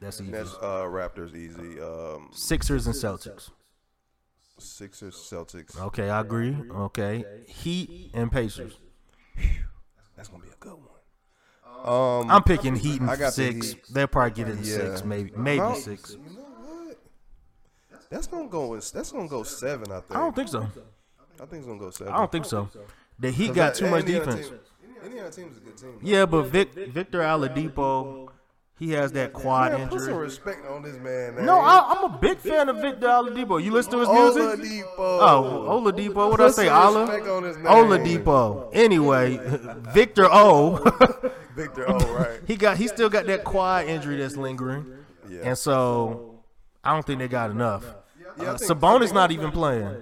[0.00, 0.32] That's easy.
[0.32, 1.80] That's uh, Raptors easy.
[1.80, 3.50] Um, Sixers and Celtics.
[4.58, 5.80] Sixers, Celtics.
[5.80, 6.56] Okay, I agree.
[6.70, 8.78] Okay, Heat and Pacers.
[10.16, 10.86] That's gonna be a good one.
[11.84, 13.68] Um, I'm picking Heat and the six.
[13.72, 13.82] Heat.
[13.90, 14.94] They'll probably get it in Yeah.
[14.94, 16.10] six, maybe maybe no, six.
[16.12, 16.98] You know what?
[18.10, 18.74] That's gonna go.
[18.74, 19.90] That's gonna go seven.
[19.92, 20.16] I think.
[20.16, 20.62] I don't think so.
[20.62, 22.12] I think it's gonna go seven.
[22.12, 22.68] I don't think so.
[23.18, 24.48] The Heat got that- too much defense.
[24.48, 24.58] Team,
[25.04, 25.98] Indiana team is a good team.
[26.02, 28.28] Yeah, but Vic, Victor Aladipo,
[28.78, 31.34] he has that quad Man, put some respect on this man.
[31.36, 31.44] man.
[31.46, 33.62] No, I, I'm a big fan of Victor Oladipo.
[33.62, 34.42] You listen to his music?
[34.42, 34.86] Oladipo.
[34.98, 36.30] Oh, Oladipo.
[36.30, 36.66] What did I say?
[36.66, 37.00] some Ola?
[37.06, 37.66] respect on his name.
[37.66, 38.70] Oladipo.
[38.72, 39.36] Anyway,
[39.94, 40.76] Victor O.
[41.56, 41.84] Victor.
[41.88, 42.40] Oh, right.
[42.46, 42.76] he got.
[42.78, 44.86] He still got that quad injury that's lingering,
[45.28, 45.40] Yeah.
[45.44, 46.40] and so
[46.82, 47.84] I don't think they got enough.
[48.40, 49.94] Yeah, Uh, Sabonis not even playing.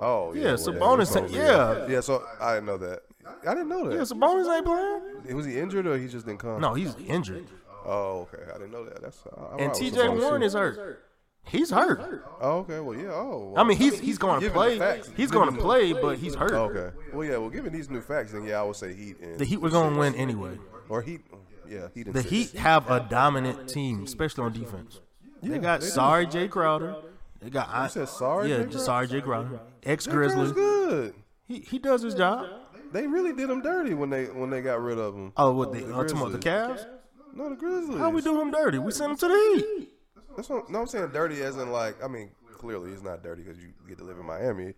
[0.00, 0.42] Oh, yeah.
[0.42, 1.86] Yeah, Sabonis- that's yeah.
[1.86, 3.02] Yeah, so I know that.
[3.46, 3.94] I didn't know that.
[3.94, 5.36] Yeah, Sabonis ain't playing.
[5.36, 6.60] Was he injured or he just didn't come?
[6.60, 7.46] No, he's injured.
[7.84, 8.42] Oh, okay.
[8.50, 9.00] I didn't know that.
[9.00, 9.22] That's.
[9.26, 10.08] Uh, I And T.J.
[10.08, 11.04] Warren is hurt.
[11.44, 12.24] He's hurt.
[12.40, 12.80] Oh, okay.
[12.80, 13.10] Well, yeah.
[13.10, 13.54] Oh.
[13.56, 14.78] I mean, he's he's going to play.
[14.78, 16.52] facts, He's going to play, but he's hurt.
[16.52, 16.94] Oh, okay.
[17.12, 17.38] Well, yeah.
[17.38, 19.70] Well, given these new facts, then yeah, I would say Heat and The Heat were
[19.70, 20.58] going to win anyway.
[20.90, 21.22] or Heat.
[21.66, 22.22] Yeah, Heat and The.
[22.22, 25.00] Heat have a dominant team, especially on defense.
[25.40, 26.96] Yeah, They got they sorry Jae Crowder.
[27.40, 29.06] They got I, said sorry Yeah, Jae just Crowder?
[29.06, 30.52] sorry Jae Crowder, Ex Grizzly.
[30.52, 31.14] good.
[31.46, 32.46] He he does his job.
[32.92, 35.32] They really did him dirty when they when they got rid of him.
[35.36, 36.38] Oh, what the, uh, talking about the.
[36.38, 36.86] Cavs?
[37.34, 37.98] No, the Grizzlies.
[37.98, 38.78] How we do him dirty?
[38.78, 39.88] We sent him to the Heat.
[40.36, 43.42] That's what, no, I'm saying dirty as in like I mean clearly he's not dirty
[43.42, 44.74] because you get to live in Miami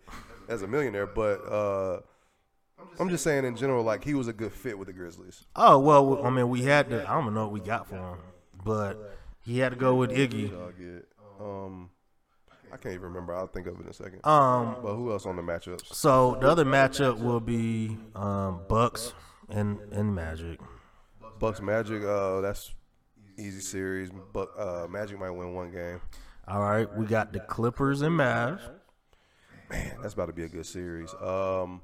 [0.48, 2.00] as a millionaire, but uh,
[2.98, 5.44] I'm just saying in general like he was a good fit with the Grizzlies.
[5.56, 7.08] Oh well, I mean we had to.
[7.08, 8.18] I don't know what we got for him,
[8.64, 10.52] but he had to go with Iggy.
[11.40, 11.90] Um,
[12.72, 13.34] I can't even remember.
[13.34, 14.20] I'll think of it in a second.
[14.24, 15.92] Um, but who else on the matchups?
[15.92, 19.12] so the other matchup will be um, Bucks
[19.48, 20.60] and and Magic.
[21.38, 22.04] Bucks Magic.
[22.04, 22.72] Uh, that's
[23.38, 24.10] easy series.
[24.32, 26.00] But uh, Magic might win one game.
[26.46, 28.60] All right, we got the Clippers and Mavs.
[29.70, 31.14] Man, that's about to be a good series.
[31.14, 31.80] Um,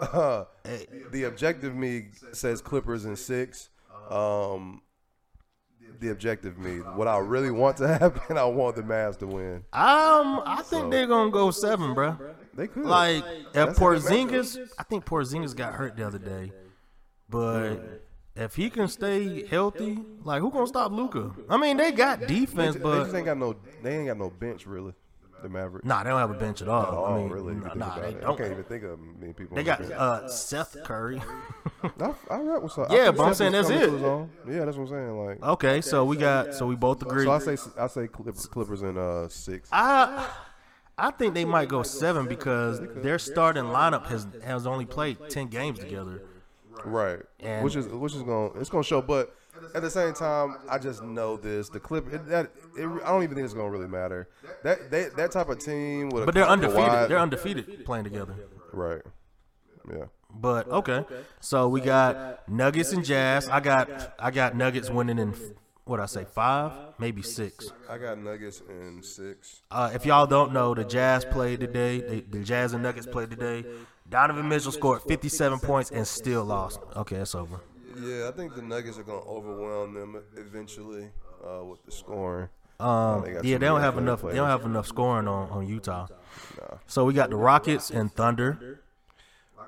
[0.00, 3.70] the objective me says Clippers in six.
[4.10, 4.82] Um,
[6.00, 9.64] the objective me, what I really want to happen, I want the Mavs to win.
[9.72, 12.16] Um, I think they're gonna go seven, bro.
[12.54, 12.84] They could.
[12.84, 16.52] Like if That's a good Porzingis, I think Porzingis got hurt the other day,
[17.28, 18.02] but
[18.36, 21.32] if he can stay healthy, like who gonna stop Luka?
[21.48, 23.56] I mean, they got defense, they but just ain't got no.
[23.82, 24.94] They ain't got no bench really.
[25.44, 25.84] The Mavericks.
[25.86, 26.86] nah, they don't have a bench at all.
[26.90, 27.54] Oh, I mean, really?
[27.54, 28.16] if nah, nah, they it.
[28.16, 28.34] I don't.
[28.34, 29.54] I can't even think of many people.
[29.56, 30.00] They on got the bench.
[30.00, 31.20] uh, Seth Curry.
[32.00, 32.86] I, I rap with some.
[32.88, 33.78] I Yeah, think but I'm saying that's it.
[33.86, 34.30] to his own.
[34.48, 35.26] Yeah, that's what I'm saying.
[35.26, 37.24] Like, okay, so we got so we both agree.
[37.24, 39.68] so I say I say Clippers, Clippers in uh six.
[39.70, 40.26] I
[40.96, 45.48] I think they might go seven because their starting lineup has has only played ten
[45.48, 46.22] games together.
[46.86, 47.20] Right.
[47.40, 49.36] And- which is which is going to it's going to show but
[49.74, 53.22] at the same time I just know this the clip it, that it, I don't
[53.22, 54.28] even think it's going to really matter.
[54.62, 56.84] That they, that type of team with But they're undefeated.
[56.88, 58.34] Kawhi- They're undefeated playing together.
[58.72, 59.02] right.
[59.90, 60.04] Yeah.
[60.36, 61.04] But okay,
[61.40, 63.48] so we got Nuggets and Jazz.
[63.48, 65.32] I got I got Nuggets winning in
[65.84, 67.70] what I say five, maybe six.
[67.88, 69.62] I got Nuggets in 6.
[69.70, 72.00] Uh, if y'all don't know, the Jazz played today.
[72.00, 73.64] They, the Jazz and Nuggets played today.
[74.08, 76.80] Donovan Mitchell scored 57 points and still lost.
[76.96, 77.60] Okay, that's over.
[78.00, 81.10] Yeah, I think the Nuggets are going to overwhelm them eventually
[81.44, 82.48] uh, with the scoring.
[82.80, 84.02] Um, they yeah, they don't have players.
[84.08, 84.22] enough.
[84.22, 86.06] They don't have enough scoring on, on Utah.
[86.86, 88.80] So we got the Rockets and Thunder,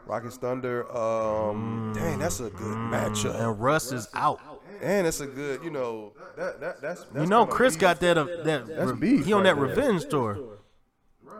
[0.07, 3.41] Rockets Thunder um dang, that's a good matchup.
[3.41, 4.41] and Russ is out.
[4.83, 7.81] And it's a good, you know, that, that that's, that's You know, Chris beef.
[7.81, 8.19] got that.
[8.19, 9.69] Uh, that That's re- beef he on right that there.
[9.69, 10.39] revenge tour.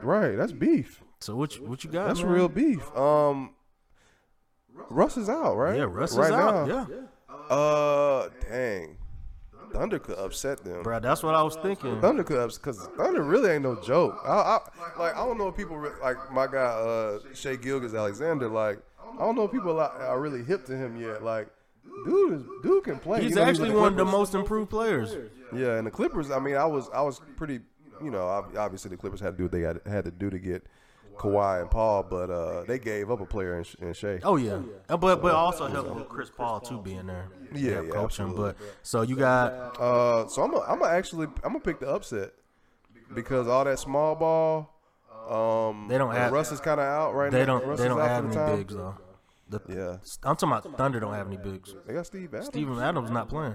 [0.03, 1.03] Right, that's beef.
[1.21, 1.57] So what?
[1.57, 2.07] You, what you got?
[2.09, 2.31] That's man?
[2.31, 2.97] real beef.
[2.97, 3.51] Um,
[4.91, 5.77] Russ is out, right?
[5.79, 6.69] Yeah, Russ right is out.
[6.69, 6.87] Now.
[6.91, 8.97] Yeah, Uh, dang.
[9.73, 10.83] Thunder could upset them.
[10.83, 11.01] bro.
[11.01, 12.01] That's what I was thinking.
[12.01, 14.19] Thunder could upset because Thunder really ain't no joke.
[14.25, 14.59] I, I
[14.99, 18.49] like I don't know if people re- like my guy uh Shai Gilgeous-Alexander.
[18.49, 18.79] Like
[19.15, 21.23] I don't know if people are, are really hip to him yet.
[21.23, 21.49] Like
[22.07, 23.23] dude is dude can play.
[23.23, 25.15] He's You know, with actually one of the most improved players.
[25.55, 26.31] Yeah, and the Clippers.
[26.31, 27.61] I mean, I was I was pretty.
[28.03, 30.39] You know, obviously the Clippers had to do what they had, had to do to
[30.39, 30.67] get
[31.17, 34.21] Kawhi and Paul, but uh, they gave up a player in, Sh- in Shai.
[34.23, 37.29] Oh yeah, Uh, but but also helped with Chris Paul too being there.
[37.55, 38.35] Yeah, Help yeah, coach him.
[38.35, 41.89] But so you got Uh, so I'm gonna I'm gonna actually I'm gonna pick the
[41.89, 42.33] upset
[43.15, 44.73] because all that small ball
[45.89, 47.59] They don't uh, have- Russ is kind of out right They now.
[47.59, 48.95] don't Russ they is don't have any bigs though.
[49.49, 51.75] The, Yeah, I'm talking about Thunder don't have any bigs.
[51.87, 52.47] they got Steve Adams.
[52.49, 53.55] Steven Adams not playing.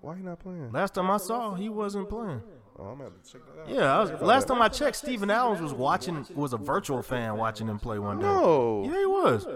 [0.00, 0.70] Why he not playing?
[0.70, 2.40] Last time I saw, he wasn't playing.
[2.78, 3.68] Oh, I'm gonna have to check that out.
[3.68, 7.36] Yeah, I was, last time I checked, Steven Adams was watching was a virtual fan
[7.36, 8.26] watching him play one day.
[8.26, 8.84] No.
[8.84, 9.46] Yeah, he was.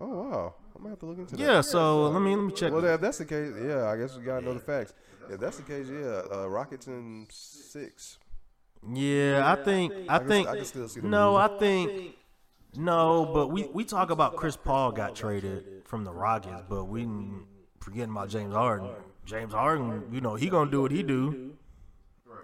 [0.00, 0.54] Oh wow.
[0.74, 1.42] I'm gonna have to look into that.
[1.42, 2.72] Yeah, so let me let me check.
[2.72, 4.92] Well, if that's the case, yeah, I guess we gotta know the facts.
[5.30, 8.18] If that's the case, yeah, uh, Rockets in six.
[8.92, 12.16] Yeah, I think I think I can still see them no, I think
[12.76, 17.06] no, but we we talk about Chris Paul got traded from the Rockets, but we
[17.80, 18.90] forgetting about James Harden.
[19.24, 21.56] James Harden, you know, he gonna do what he do.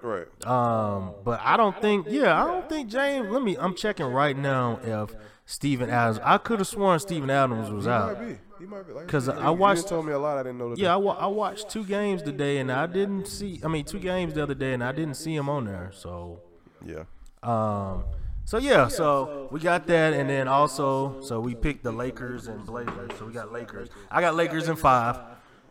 [0.04, 0.46] Right.
[0.46, 3.28] Um, but I don't think, yeah, I don't think James.
[3.30, 5.14] Let me, I'm checking right now if
[5.46, 6.20] Steven Adams.
[6.22, 8.18] I could have sworn Steven Adams was He out.
[8.18, 8.38] might be.
[8.60, 8.92] He might be.
[8.92, 10.36] Like, I watched- told me a lot.
[10.38, 10.78] I didn't know that.
[10.78, 13.60] Yeah, I, wa- I watched two games today, and I didn't see.
[13.64, 15.90] I mean, two games the other day, and I didn't see him on there.
[15.94, 16.40] So,
[16.84, 17.04] Yeah.
[17.42, 18.04] um,
[18.44, 22.64] so yeah, so we got that, and then also, so we picked the Lakers and
[22.66, 23.10] Blazers.
[23.18, 23.88] So we got Lakers.
[24.10, 25.18] I got Lakers in five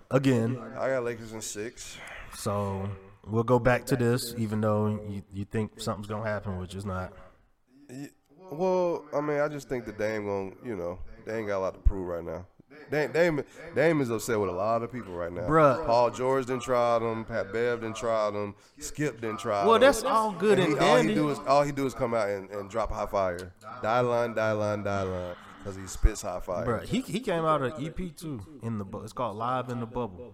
[0.10, 0.60] again.
[0.80, 1.98] I got Lakers in six.
[2.36, 2.90] So
[3.26, 6.86] we'll go back to this, even though you, you think something's gonna happen, which is
[6.86, 7.14] not.
[8.52, 11.60] Well, I mean, I just think the Dame gonna, you know, they ain't got a
[11.60, 12.46] lot to prove right now.
[12.92, 13.44] Dame, Dame,
[13.76, 15.48] Dame is upset with a lot of people right now.
[15.48, 15.86] Bruh.
[15.86, 17.24] Paul George didn't try him.
[17.24, 18.54] Pat Bev didn't try him.
[18.80, 19.82] Skip didn't try Well, him.
[19.82, 22.14] that's all good And and he, all he do is all he do is come
[22.14, 23.54] out and, and drop high fire.
[23.82, 26.66] Die line, die line, die line, because he spits high fire.
[26.66, 29.80] Bruh, he he came out of EP too in the bu- it's called Live in
[29.80, 30.34] the Bubble.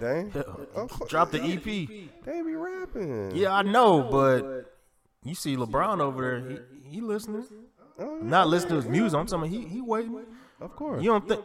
[0.00, 0.42] Dame, Yeah.
[0.74, 1.64] Of Drop the EP.
[1.64, 3.34] They be rapping.
[3.34, 4.72] Yeah, I know, but
[5.24, 6.48] you see LeBron over there,
[6.84, 7.44] he, he listening.
[7.98, 9.18] Oh, yeah, Not listening to his music.
[9.18, 10.24] I'm talking about he he waiting.
[10.60, 11.02] of course.
[11.02, 11.44] You don't think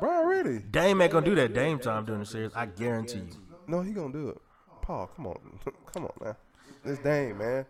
[0.00, 0.58] Bro, ready?
[0.58, 2.52] Dame ain't gonna do that Dame time during the series?
[2.54, 3.28] I guarantee you.
[3.68, 4.38] No, he gonna do it.
[4.82, 5.38] Paul, come on,
[5.92, 6.36] come on, man.
[6.84, 7.66] It's Dame, man.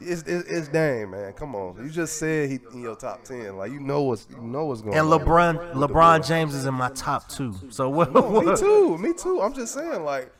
[0.00, 1.32] It's, it's, it's Dame, man.
[1.32, 1.82] Come on.
[1.82, 3.56] You just said he in your top ten.
[3.56, 5.04] Like you know what's you know what's going on.
[5.04, 5.20] And on.
[5.20, 7.54] LeBron LeBron James is in my top two.
[7.70, 8.12] So what?
[8.12, 8.98] No, me too.
[8.98, 9.40] Me too.
[9.40, 10.30] I'm just saying, like,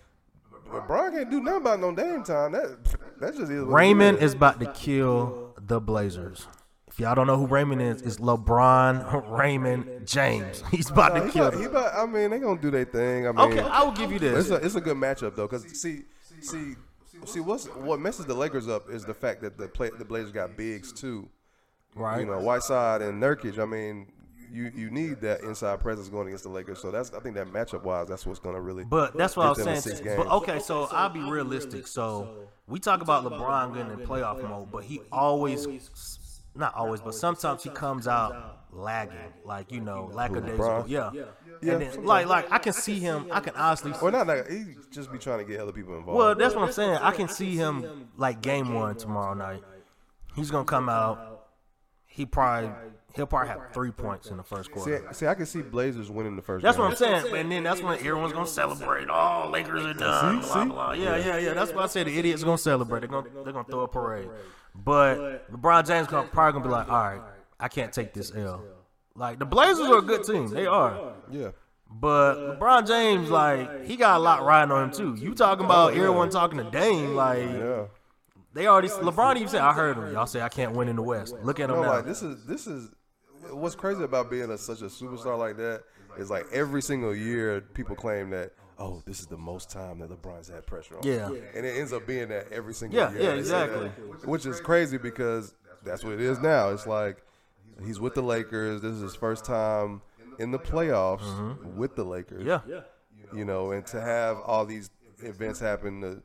[0.71, 2.53] LeBron can't do nothing about no Dame time.
[2.53, 2.79] That
[3.21, 3.65] that just is.
[3.65, 6.47] What Raymone is about to kill the Blazers.
[6.89, 10.63] If y'all don't know who Raymone is, it's LeBron Raymone James.
[10.71, 13.27] He's about to kill about, about, I mean, they gonna do their thing.
[13.29, 14.51] I mean, Okay, I will give you It's this.
[14.51, 16.05] a it's a good matchup though, cause see
[16.41, 16.75] see
[17.25, 20.33] see what's what messes the Lakers up is the fact that the play, the Blazers
[20.33, 21.29] got bigs too.
[21.95, 22.21] Right.
[22.21, 23.59] You know, Whiteside and Nurkic.
[23.59, 24.13] I mean,
[24.53, 26.81] you you need that inside presence going against the Lakers.
[26.81, 28.85] So that's I think that matchup wise, that's what's gonna really.
[28.85, 30.17] But that's what I was saying.
[30.17, 31.87] But okay, so I'll be realistic.
[31.87, 37.15] So we talk about LeBron getting in playoff mode, but he always, not always, but
[37.15, 40.85] sometimes he comes out lagging, like you know, lackadaisical.
[40.89, 41.11] Yeah.
[41.63, 43.27] Yeah, And then, like, like I can see him.
[43.31, 43.93] I can honestly.
[44.01, 46.19] or not that he just be trying to get other people involved.
[46.19, 46.99] Well, that's what I'm saying.
[47.01, 49.63] I can see him like game one tomorrow night.
[50.35, 51.47] He's gonna come out.
[52.07, 52.71] He probably
[53.15, 55.09] he'll probably have three points in the first quarter.
[55.13, 56.63] see, I can see Blazers winning the first.
[56.63, 56.85] That's game.
[56.85, 57.35] what I'm saying.
[57.35, 59.09] And then that's when everyone's gonna celebrate.
[59.11, 60.43] Oh, Lakers are done.
[60.43, 60.49] See?
[60.49, 60.69] Blah See?
[60.69, 60.93] blah.
[60.93, 61.55] Yeah, yeah, yeah.
[61.55, 63.01] That's why I say the idiots are gonna celebrate.
[63.01, 64.29] They're gonna they're gonna throw a parade.
[64.75, 67.21] But LeBron James gonna probably gonna be like, all right,
[67.59, 68.63] I can't take this L.
[69.17, 70.49] Like the Blazers are a good team.
[70.49, 71.15] They are.
[71.31, 71.51] Yeah.
[71.89, 75.15] But LeBron James, like, he got a lot riding on him too.
[75.15, 77.85] You talking about oh, everyone talking to Dame, like Yeah.
[78.53, 80.13] they already LeBron even said, I heard him.
[80.13, 81.35] Y'all say I can't win in the West.
[81.43, 81.91] Look at him No, now.
[81.95, 82.91] like this is this is
[83.51, 85.85] what's crazy about being a, such a superstar like that
[86.19, 90.11] is like every single year people claim that oh this is the most time that
[90.11, 91.03] LeBron's had pressure on.
[91.05, 91.29] him." Yeah.
[91.55, 93.23] and it ends up being that every single Yeah, year.
[93.23, 93.85] yeah, exactly.
[93.89, 96.71] that, Which is crazy because that's what it is now.
[96.71, 97.23] It's like
[97.85, 98.81] he's with the Lakers.
[98.81, 100.03] This is his first time
[100.39, 102.45] in the playoffs with the Lakers.
[102.45, 102.49] Mm-hmm.
[103.23, 103.39] yeah.
[103.39, 106.23] you know, and to have all these events happen, the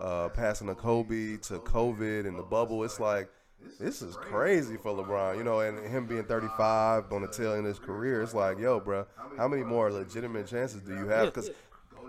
[0.00, 3.28] uh, passing of Kobe to COVID and the bubble, it's like
[3.80, 7.60] this is crazy for LeBron, you know, and him being 35 on the tail end
[7.60, 11.26] of his career, it's like, yo, bro, how many more legitimate chances do you have?
[11.26, 11.50] Because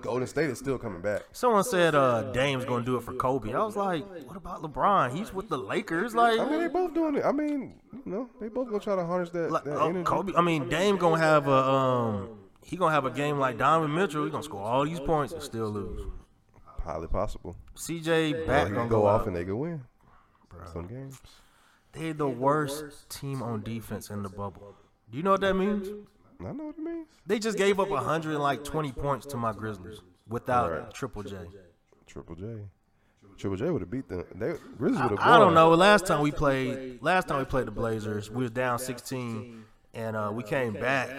[0.06, 1.24] Golden State is still coming back.
[1.32, 3.52] Someone said uh, Dame's gonna do it for Kobe.
[3.54, 5.12] I was like, what about LeBron?
[5.18, 6.14] He's with the Lakers.
[6.14, 7.26] Like, I mean, they both doing it.
[7.26, 10.06] I mean, you know, they both gonna try to harness that, like that uh, energy.
[10.06, 10.34] Kobe.
[10.38, 14.26] I mean, Dame gonna have a um, he gonna have a game like Donovan Mitchell.
[14.26, 16.08] He gonna score all these points and still lose.
[16.84, 17.56] Highly possible.
[17.76, 19.22] CJ back gonna can go out.
[19.22, 19.82] off and they can win
[20.72, 21.20] some games.
[21.94, 24.76] They're the worst team on defense in the bubble.
[25.10, 25.88] Do you know what that means?
[26.40, 27.08] I know what it means.
[27.26, 30.94] They just gave up 120 points to my Grizzlies without Right.
[30.94, 31.38] Triple J.
[32.08, 32.46] Triple J.
[33.38, 34.24] Triple J would have beat them.
[34.36, 35.20] They Grizzlies would have.
[35.20, 35.70] I don't know.
[35.72, 40.16] Last time we played, last time we played the Blazers, we was down 16, and
[40.16, 41.10] uh, we came back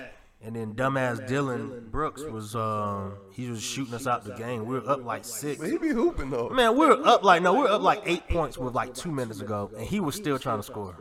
[0.43, 4.67] And then dumbass Dillon Brooks was um he was shooting us out the game.
[4.67, 5.61] We were up like six.
[5.61, 6.51] But he be hooping though.
[6.51, 9.11] Man, we were up like no, we were up like eight points with like two
[9.11, 10.97] minutes ago, and he was still trying to score.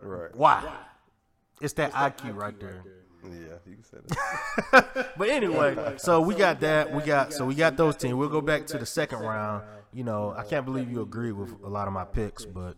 [0.00, 0.34] Right.
[0.34, 0.74] Why?
[1.60, 2.82] It's that IQ right there.
[3.24, 5.12] Yeah, you can say that.
[5.16, 6.92] But anyway, so we got that.
[6.92, 8.14] We got so we got those teams.
[8.14, 9.64] We'll go back to the second round.
[9.92, 12.76] You know, I can't believe you agree with a lot of my picks, but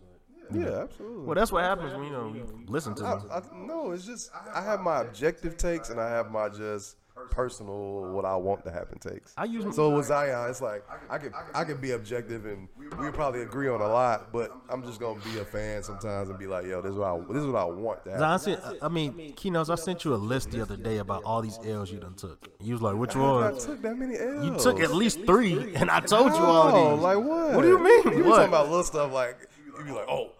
[0.51, 1.25] yeah, absolutely.
[1.25, 3.29] well, that's what happens when you know you listen to I, them.
[3.31, 6.97] I, no, it's just I have my objective takes and I have my just
[7.31, 9.33] personal what I want to happen takes.
[9.37, 12.87] I use So with Zion, it's like I could I could be objective and we
[13.05, 16.37] would probably agree on a lot, but I'm just gonna be a fan sometimes and
[16.39, 18.25] be like, yo, this is what I this is what I want to happen.
[18.25, 21.41] I sent, I mean, Keynotes, I sent you a list the other day about all
[21.41, 22.47] these L's you done took.
[22.61, 23.43] You was like, which one?
[23.43, 23.59] I one?
[23.59, 24.45] took that many L's.
[24.45, 27.03] You took at least three, and I told you all Oh, of these.
[27.03, 27.55] like what?
[27.55, 28.03] What do you mean?
[28.05, 28.35] You be What?
[28.37, 29.37] talking about little stuff like
[29.77, 30.31] you be like, oh,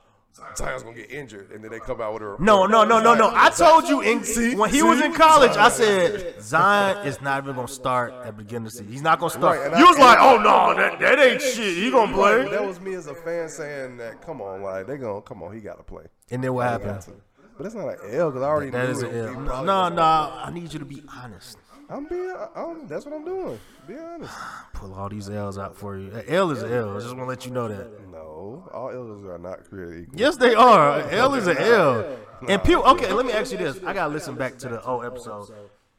[0.58, 2.42] Zion's gonna get injured, and then they come out with a report.
[2.42, 3.32] No, no, no, no, no.
[3.34, 4.56] I told you in, See?
[4.56, 8.32] when he was in college, I said Zion is not even gonna start at the
[8.44, 8.92] beginning of the season.
[8.92, 9.60] He's not gonna start.
[9.60, 11.78] Right, and you I- was like, oh no, that, that ain't shit.
[11.78, 12.50] He gonna play.
[12.50, 14.22] that was me as a fan saying that.
[14.22, 16.04] Come on, like they gonna come on, he got to play.
[16.32, 17.02] And then what He happened?
[17.04, 17.12] to.
[17.58, 19.14] But that's not an L because I already That knew is it.
[19.14, 19.46] an He L.
[19.46, 20.02] probably No, was- no.
[20.04, 21.58] I need you to be honest.
[21.90, 22.34] I'm being.
[22.56, 23.60] I'm, that's what I'm doing.
[23.88, 24.34] Be honest.
[24.74, 26.12] Pull all these L's out for you.
[26.14, 26.96] A L is an L.
[26.96, 28.08] I just want to let you know that.
[28.10, 30.20] No, all L's are not created equal.
[30.20, 31.00] Yes, they are.
[31.10, 32.18] A L is an L.
[32.48, 33.80] And people, okay, let me ask you this.
[33.86, 35.50] I gotta listen back to the old episode.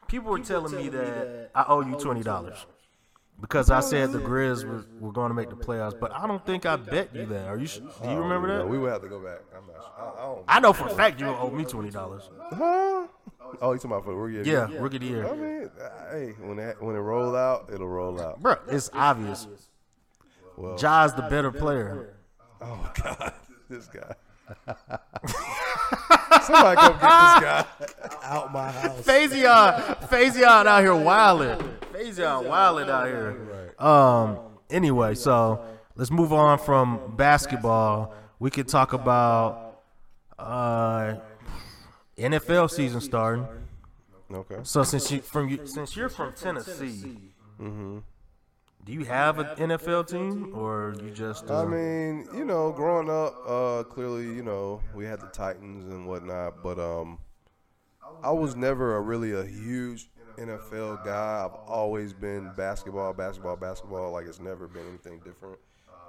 [0.09, 2.67] People were telling me that I owe you twenty dollars
[3.41, 6.45] because I said the Grizz were, were going to make the playoffs, but I don't
[6.45, 7.47] think I bet you that.
[7.49, 7.67] Are you?
[7.69, 8.69] Do you remember No, that?
[8.69, 9.41] we would have to go back.
[9.57, 9.77] I'm not.
[9.77, 9.93] Sure.
[9.99, 10.45] I, I don't.
[10.49, 12.29] I know for a fact you owe me twenty dollars.
[12.51, 13.07] Huh?
[13.63, 14.41] Oh, you talking about for the rookie?
[14.41, 14.81] of Yeah, year?
[14.81, 18.21] rookie of the I mean, uh, hey, when it when it roll out, it'll roll
[18.21, 18.41] out.
[18.43, 18.57] bro.
[18.69, 19.47] It's obvious.
[20.57, 22.15] Well, Ja's the better player.
[22.61, 23.33] oh God,
[23.69, 24.15] this guy.
[26.43, 27.67] Somebody come get this guy
[28.23, 29.03] out my house.
[29.03, 31.59] Fazion, Fazion out here wilding.
[31.97, 33.75] Fazion wilding out here.
[33.79, 34.39] Um.
[34.71, 38.15] Anyway, so let's move on from basketball.
[38.39, 39.81] We could talk about
[40.39, 41.15] uh
[42.19, 43.47] NFL season starting.
[44.33, 44.59] Okay.
[44.65, 47.99] So since you from you since you're from Tennessee, Mm-hmm.
[48.85, 51.51] do you have an NFL team or you just?
[51.51, 55.87] Uh, I mean, you know, growing up, uh, clearly, you know, we had the Titans
[55.87, 57.19] and whatnot, but um,
[58.23, 61.45] I was never a really a huge NFL guy.
[61.45, 64.13] I've always been basketball, basketball, basketball.
[64.13, 65.59] Like it's never been anything different.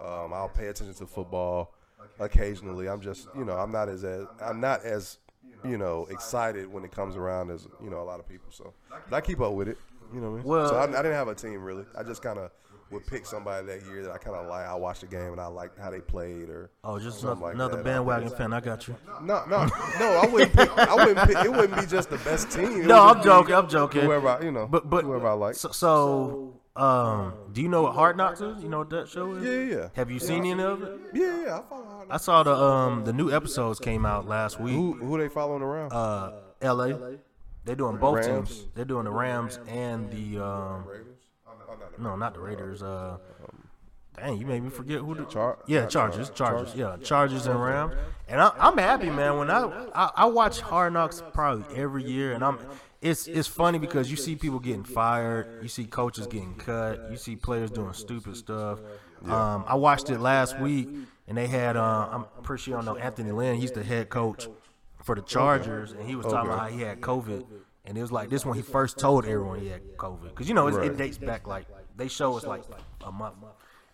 [0.03, 1.73] Um, I'll pay attention to football
[2.19, 2.87] occasionally.
[2.87, 5.17] I'm just, you know, I'm not as, as I'm not as,
[5.63, 8.51] you know, excited when it comes around as you know a lot of people.
[8.51, 8.73] So,
[9.09, 9.77] but I keep up with it.
[10.13, 10.47] You know what I mean?
[10.47, 11.85] Well- so I, I didn't have a team really.
[11.97, 12.51] I just kind of
[12.91, 14.65] would pick somebody that year that I kind of like.
[14.65, 16.69] I watched the game and I liked how they played or.
[16.83, 17.83] oh, just another, like another that.
[17.85, 18.53] bandwagon fan.
[18.53, 18.95] I got you.
[19.21, 19.65] No, no,
[19.99, 20.21] no.
[20.23, 20.77] I wouldn't pick.
[20.77, 21.37] I wouldn't pick.
[21.45, 22.81] It wouldn't be just the best team.
[22.81, 23.47] It No, I'm joking.
[23.47, 24.01] be I'm joking.
[24.03, 25.55] Whoever I, you know, But but whoever I like.
[25.55, 28.61] So, so um, do you know what Hard Knocks is?
[28.61, 29.43] You know what that show is?
[29.43, 29.89] yeah, yeah, yeah.
[29.95, 30.99] Have you seen any of it?
[31.13, 31.57] Yeah, yeah.
[31.59, 31.85] I follow.
[31.85, 34.73] Hard I saw the um the new episodes came out last week.
[34.75, 35.91] Who who they following around?
[35.91, 36.31] Uh,
[36.61, 37.17] L.A.
[37.65, 38.49] They're doing both Rams?
[38.49, 38.67] teams.
[38.75, 41.06] They're doing the Rams and the um Raiders.
[41.79, 42.81] Not no, not the Raiders.
[42.83, 43.17] Uh,
[44.17, 47.93] dang, you made me forget who the Char- yeah Chargers, Chargers, yeah Chargers and Rams.
[48.27, 49.37] And I, I'm happy, man.
[49.37, 52.59] When I, I I watch Hard Knocks probably every year, and I'm
[53.01, 57.17] it's it's funny because you see people getting fired, you see coaches getting cut, you
[57.17, 58.79] see players doing stupid stuff.
[59.25, 60.89] Um, I watched it last week,
[61.27, 63.55] and they had uh, I'm pretty sure you don't know Anthony Lynn.
[63.55, 64.47] He's the head coach
[65.03, 67.45] for the Chargers, and he was talking about how he had COVID.
[67.87, 70.53] And it was like this when he first told everyone he had COVID, because you
[70.53, 71.65] know it, it dates back like
[71.95, 72.63] they show us like
[73.05, 73.35] a month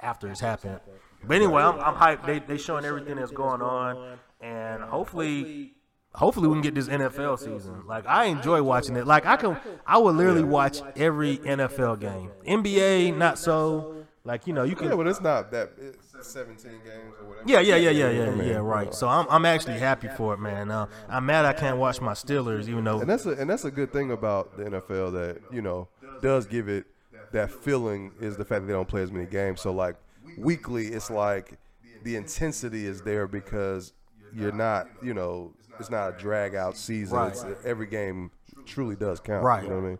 [0.01, 0.79] after it's happened.
[1.23, 2.25] But anyway, I'm, I'm hyped.
[2.25, 5.73] They they showing everything that's going on, and hopefully,
[6.15, 7.85] hopefully we can get this NFL season.
[7.85, 9.05] Like I enjoy watching it.
[9.05, 12.31] Like I can, I would literally watch every NFL game.
[12.47, 14.05] NBA, not so.
[14.25, 14.87] Like you know, you can.
[14.89, 15.73] Yeah, but it's not that.
[15.77, 17.49] It's 17 games or whatever.
[17.49, 18.55] Yeah, yeah, yeah, yeah, yeah, yeah.
[18.57, 18.93] Right.
[18.93, 20.71] So I'm I'm actually happy for it, man.
[20.71, 23.65] Uh, I'm mad I can't watch my Steelers, even though And that's a and that's
[23.65, 25.87] a good thing about the NFL that you know
[26.21, 26.85] does give it
[27.31, 29.61] that feeling is the fact that they don't play as many games.
[29.61, 29.95] So like
[30.37, 31.57] weekly, it's like
[32.03, 33.93] the intensity is there because
[34.33, 37.17] you're not you know it's not a drag out season.
[37.17, 37.31] Right.
[37.31, 38.31] It's, every game
[38.65, 39.43] truly does count.
[39.43, 39.63] Right.
[39.63, 39.99] You know what I mean?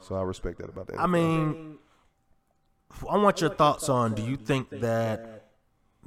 [0.00, 1.00] So I respect that about that.
[1.00, 1.78] I mean,
[3.08, 4.14] I want your thoughts on.
[4.14, 5.33] Do you think that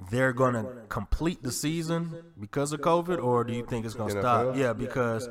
[0.10, 4.14] they're going to complete the season because of COVID, or do you think it's going
[4.14, 4.56] to stop?
[4.56, 5.30] Yeah, because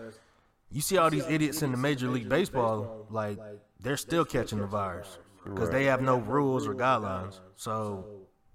[0.70, 3.38] you see all these idiots in the Major League Baseball, like
[3.80, 7.40] they're still catching the virus because they have no rules or guidelines.
[7.56, 8.04] So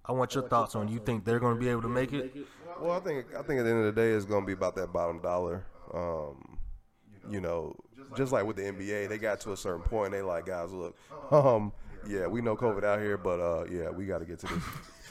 [0.06, 0.88] I want your thoughts on.
[0.88, 2.36] You think they're going to be able to make it?
[2.80, 4.54] Well, I think I think at the end of the day, it's going to be
[4.54, 5.66] about that bottom dollar.
[5.94, 6.58] Um,
[7.30, 7.76] you know,
[8.18, 10.12] just like with the NBA, they got to a certain point.
[10.12, 10.98] They like, guys, look,
[11.32, 11.72] um,
[12.08, 14.64] yeah, we know COVID out here, but uh, yeah, we got to get to this.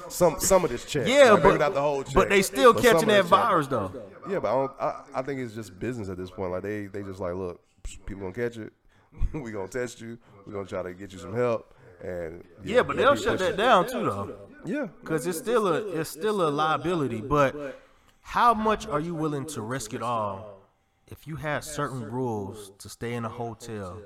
[0.09, 1.07] Some some of this check.
[1.07, 3.43] Yeah, Like, but not the whole check, but they still but catching that this check.
[3.43, 3.93] virus though.
[4.29, 6.53] Yeah, but I, don't, I I think it's just business at this point.
[6.53, 7.61] Like they they just like, look,
[8.07, 8.73] people gonna catch it.
[9.33, 10.19] we gonna test you.
[10.47, 11.75] We gonna try to get you some help.
[12.03, 14.37] And Yeah, but they'll shut that down too though.
[14.65, 17.21] Yeah, Cause it's still a it's still a liability.
[17.21, 17.81] But
[18.21, 20.61] how much are you willing to risk it all
[21.09, 24.01] if you had certain rules to stay in a hotel?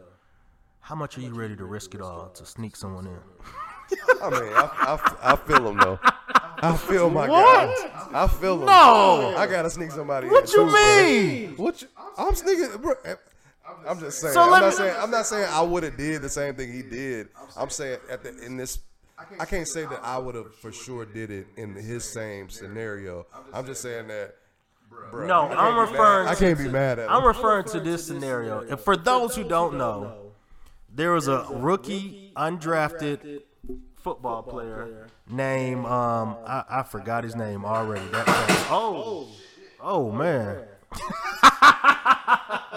[0.81, 3.19] How much are you ready to risk it all to sneak someone in?
[4.23, 4.71] I mean, I,
[5.23, 5.99] I, I feel them though.
[6.03, 7.75] I feel my guy.
[8.13, 8.67] I feel them.
[8.67, 9.35] No!
[9.37, 10.29] I gotta sneak somebody.
[10.29, 11.03] What in you too, bro.
[11.03, 11.57] mean?
[11.57, 11.83] What?
[11.83, 12.95] You, I'm sneaking, bro.
[13.87, 14.35] I'm just saying.
[14.35, 14.97] So I'm let not me- saying.
[14.99, 17.29] I'm not saying I would have did the same thing he did.
[17.57, 18.79] I'm saying at the in this.
[19.39, 23.27] I can't say that I would have for sure did it in his same scenario.
[23.53, 24.35] I'm just saying that.
[25.11, 27.11] Bro, No, I can't I'm referring I can't be mad at him.
[27.11, 28.61] I'm referring to this scenario.
[28.61, 30.33] And for those who don't know,
[30.93, 33.43] there was a rookie undrafted
[34.05, 35.85] football player name.
[35.87, 38.07] um I, I forgot his name already.
[38.09, 39.29] That was- oh
[39.81, 40.65] oh man.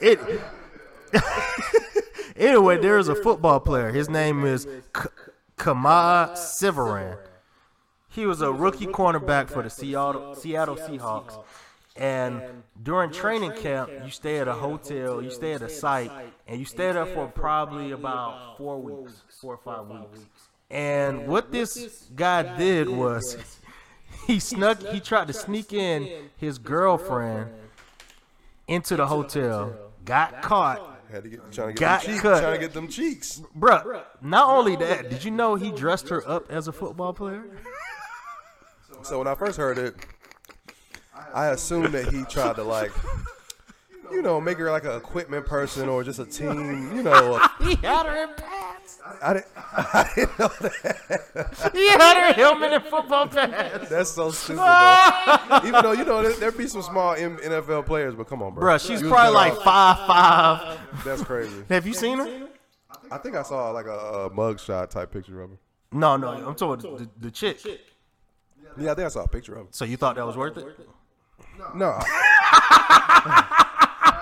[0.00, 0.18] it
[2.36, 3.90] anyway, there is a football player.
[3.92, 5.08] His name is K-
[5.56, 7.18] Kemah Siverand.
[8.08, 11.42] He was a rookie cornerback for the Seattle Seattle Seahawks.
[11.98, 12.42] And
[12.82, 16.10] during training camp, you stay at a hotel, you stay at a site,
[16.46, 20.20] and you stay there for probably about four weeks, four or five weeks.
[20.70, 23.36] And what this guy did was
[24.26, 27.50] he snuck, he tried to sneak in his girlfriend
[28.66, 29.72] into the hotel,
[30.04, 30.94] got caught.
[31.10, 32.20] Had to get trying to get Got them cheeks.
[32.22, 32.40] cut.
[32.40, 33.42] Trying to get them cheeks.
[33.56, 37.44] Bruh, not only that, did you know he dressed her up as a football player?
[39.02, 39.94] So when I first heard it,
[41.32, 42.90] I assumed that he tried to like,
[44.10, 46.96] you know, make her like an equipment person or just a team.
[46.96, 48.65] You know, He had her in pants.
[49.22, 51.70] I didn't, I didn't know that.
[51.72, 53.88] He had her helmet and football pads.
[53.88, 54.56] That's so stupid.
[54.60, 55.58] Bro.
[55.68, 58.54] Even though you know there, there be some small M- NFL players, but come on,
[58.54, 58.64] bro.
[58.64, 61.04] Bruh, she's You was probably like off- five five.
[61.04, 61.64] That's crazy.
[61.68, 62.48] Have you seen her?
[63.10, 65.56] I think I saw like a, a mug shot type picture of her.
[65.92, 67.58] No, no, I'm talking about the, the chick.
[68.78, 69.72] Yeah, I think I saw a picture of her.
[69.72, 70.66] So you thought that was worth it?
[71.58, 71.70] No.
[71.74, 71.98] No.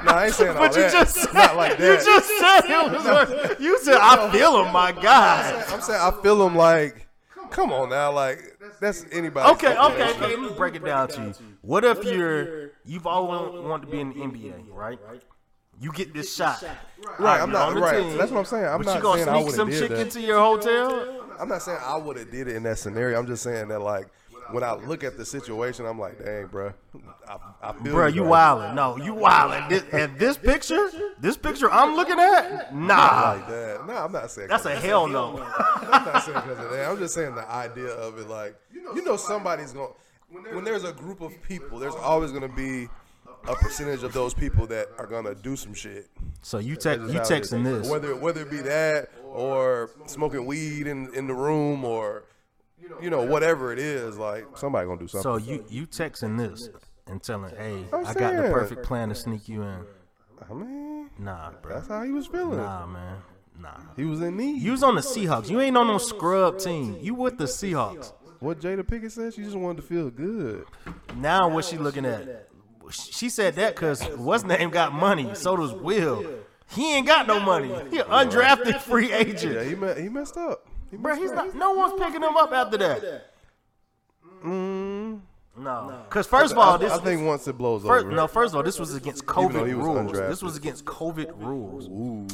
[0.04, 0.92] no, I ain't saying all But you that.
[0.92, 3.60] just It's said, not like you just said it was.
[3.60, 5.64] You said I feel him, my God.
[5.68, 7.06] I'm saying I feel him like,
[7.50, 8.38] come on now, like
[8.80, 9.50] that's anybody.
[9.52, 10.28] Okay, okay, okay.
[10.36, 11.34] Let me break it down to you.
[11.62, 14.98] What if you're you've always wanted to be in the NBA, right?
[15.80, 16.62] You get this shot.
[17.18, 18.00] Right, I'm not right.
[18.00, 18.64] team, That's what I'm saying.
[18.66, 19.98] I'm but not you gonna saying I sneak would some have chick that.
[20.00, 21.20] into your hotel?
[21.38, 23.18] I'm not saying I would have did it in that scenario.
[23.18, 24.06] I'm just saying that like
[24.50, 26.72] when I look at the situation, I'm like, dang, bro,
[27.28, 28.74] I, I feel Bro, you wildin'.
[28.74, 29.68] No, you wildin'.
[29.68, 33.34] This, and this picture, this picture I'm looking at, nah.
[33.36, 33.86] like that.
[33.86, 35.38] No, I'm not saying That's a hell no.
[35.38, 36.88] I'm not saying because of that.
[36.88, 38.28] I'm just saying the idea of it.
[38.28, 39.92] Like, you know, somebody's going.
[40.44, 42.88] to When there's a group of people, there's always going to be
[43.46, 46.08] a percentage of those people that are gonna do some shit.
[46.42, 47.50] So you text, you how it is.
[47.50, 47.88] texting this.
[47.88, 52.24] Whether whether it be that or smoking weed in in the room or
[53.02, 55.22] you know whatever it is, like somebody gonna do something.
[55.22, 56.70] So you you texting this
[57.06, 58.52] and telling, hey, I'm I got the saying.
[58.52, 59.80] perfect plan to sneak you in.
[60.50, 61.74] I mean, Nah, bro.
[61.74, 62.58] that's how he was feeling.
[62.58, 63.16] Nah, man.
[63.60, 63.76] Nah.
[63.96, 64.60] He was in need.
[64.62, 65.48] You was on the Seahawks.
[65.48, 66.98] You ain't on no scrub team.
[67.00, 68.12] You with the Seahawks.
[68.40, 70.66] what Jada Pinkett said, she just wanted to feel good.
[71.16, 72.48] Now what she looking at?
[72.90, 75.34] She said that because what's name got money.
[75.34, 76.24] So does Will.
[76.70, 77.68] He ain't got no money.
[77.90, 79.54] He an undrafted free agent.
[79.54, 80.66] Yeah, he me- he messed up.
[80.94, 81.54] He Bro, messed he's not.
[81.54, 83.26] No one's picking him up after that.
[84.44, 85.20] Mm,
[85.56, 88.14] No, because first of all, this I think once it blows first, over.
[88.14, 88.26] no.
[88.26, 89.98] First of all, this was against COVID was rules.
[90.12, 90.28] undrafted.
[90.28, 91.88] This was against COVID rules.
[91.88, 92.26] Ooh,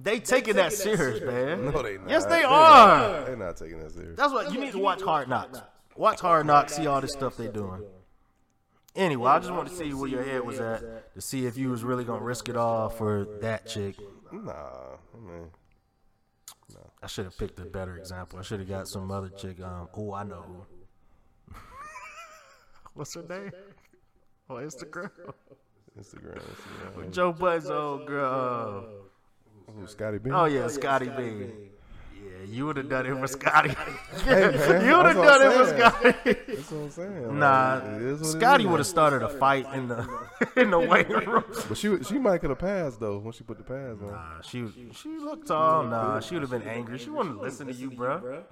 [0.00, 1.64] They taking that serious, man.
[1.72, 2.08] no, they not.
[2.10, 2.98] Yes, they They're are.
[3.18, 4.16] Not, they're not taking that serious.
[4.16, 5.60] That's what you need to watch Hard Knocks.
[5.96, 7.82] Watch Hard Knocks, see all this stuff they doing.
[8.96, 11.70] Anyway, I just wanted to see where your head was at to see if you
[11.70, 13.94] was really gonna risk it all for that chick.
[14.32, 15.50] Nah, I mean,
[17.02, 18.38] I should have picked a better example.
[18.38, 19.60] I should have got some other chick.
[19.60, 21.54] Um, oh, I know who.
[22.94, 23.52] What's her name?
[24.50, 25.10] On Instagram.
[25.98, 26.42] Instagram.
[26.42, 27.10] Instagram.
[27.10, 28.84] Joe Budden's old girl.
[29.70, 30.30] Ooh, Scotty B.
[30.30, 31.69] Oh yeah, Scotty B.
[32.40, 33.70] Yeah, you would have done it for Scotty.
[34.24, 35.78] Hey, you would have done it for saying.
[35.80, 36.54] Scotty.
[36.54, 37.38] That's what I'm saying.
[37.38, 40.08] Nah, Like, it is what it Scotty would have started a fight in the
[40.56, 41.44] in the waiting room.
[41.68, 44.10] But she she might could have passed though when she put the pads on.
[44.10, 45.84] Nah, she she looked tall.
[45.84, 46.98] Nah, she would have been angry.
[46.98, 48.44] She wouldn't listen to you, bro.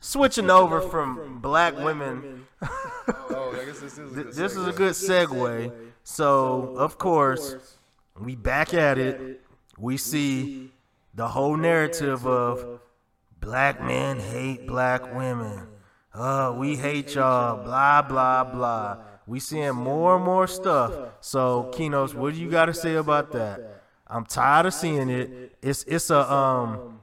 [0.00, 4.12] Switching over from black women, Oh, I guess this is.
[4.14, 5.72] th- this is a good segue.
[6.02, 7.76] So, of course,
[8.20, 9.40] we back at it.
[9.78, 10.70] We see
[11.14, 12.80] the whole narrative of
[13.44, 15.68] black men hate black women.
[16.14, 17.62] Uh, we hate y'all.
[17.62, 18.98] Blah blah blah.
[19.26, 20.92] We seeing more and more stuff.
[21.20, 23.82] So, Kinos, what do you got to say about that?
[24.06, 25.56] I'm tired of seeing it.
[25.62, 27.00] It's it's a um.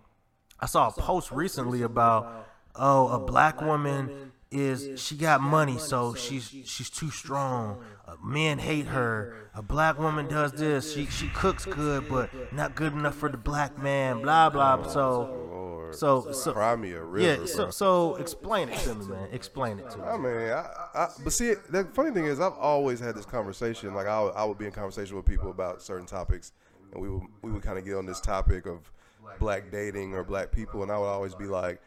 [0.59, 6.13] I saw a post recently about oh a black woman is she got money so
[6.13, 7.83] she's she's too strong.
[8.07, 9.49] Uh, men hate her.
[9.55, 10.93] A black woman does this.
[10.93, 14.21] She she cooks good but not good enough for the black man.
[14.21, 14.83] Blah blah.
[14.87, 15.50] So
[15.93, 17.41] So so Cry me a river.
[17.41, 17.45] yeah.
[17.45, 19.29] So so explain it to me, man.
[19.31, 20.03] Explain it to me.
[20.05, 23.93] I mean, I, I, but see, the funny thing is, I've always had this conversation.
[23.93, 26.51] Like, I, I would be in conversation with people about certain topics,
[26.93, 28.91] and we would we would kind of get on this topic of
[29.39, 31.81] black dating or black people, and I would always be like,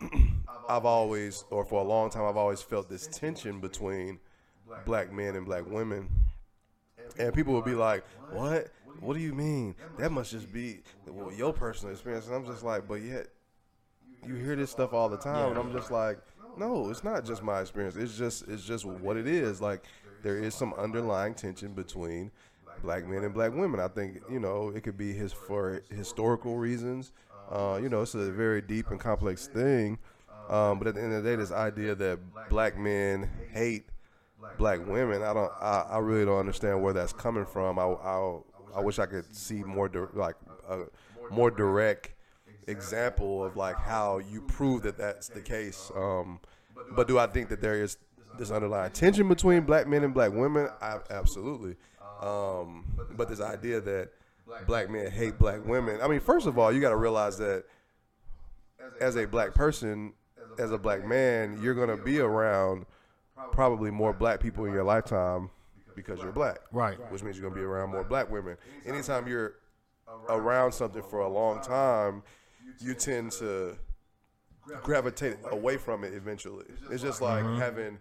[0.68, 4.18] I've always, or for a long time, I've always felt this tension between
[4.84, 6.08] black men and black women,
[7.18, 8.68] and people would be like, "What?
[9.00, 9.74] What do you mean?
[9.98, 13.28] That must just be well, your personal experience." And I'm just like, "But yet."
[14.26, 16.18] you hear this stuff all the time, and I'm just like,
[16.56, 17.96] no, it's not just my experience.
[17.96, 19.60] It's just it's just what it is.
[19.60, 19.84] Like
[20.22, 22.30] there is some underlying tension between
[22.82, 23.80] black men and black women.
[23.80, 27.12] I think you know it could be his for historical reasons.
[27.50, 29.98] Uh, you know, it's a very deep and complex thing.
[30.48, 32.18] Um, but at the end of the day, this idea that
[32.48, 33.84] black men hate
[34.58, 37.78] black women, I don't, I, I really don't understand where that's coming from.
[37.78, 38.38] I, I,
[38.78, 40.36] I wish I could see more di- like
[40.68, 40.84] a
[41.32, 42.10] more direct
[42.68, 45.90] example of like how you prove that that's the case.
[45.96, 46.38] Um,
[46.94, 47.98] but do I think that there is
[48.38, 50.68] this underlying tension between black men and black women?
[50.80, 51.74] I, absolutely.
[52.22, 52.84] Um,
[53.16, 54.10] but this idea that
[54.66, 55.98] black men hate black women.
[56.00, 57.64] I mean, first of all, you got to realize that
[59.00, 60.12] as a black person,
[60.56, 62.86] as a black man, you're gonna be around
[63.50, 65.50] probably more black people in your lifetime
[66.02, 66.58] because you're black.
[66.72, 66.98] Right.
[67.10, 68.56] Which means you're gonna be around more black women.
[68.86, 69.54] Anytime you're
[70.28, 72.22] around something for a long time,
[72.80, 73.76] you tend to
[74.82, 76.66] gravitate away from it eventually.
[76.90, 77.98] It's just like having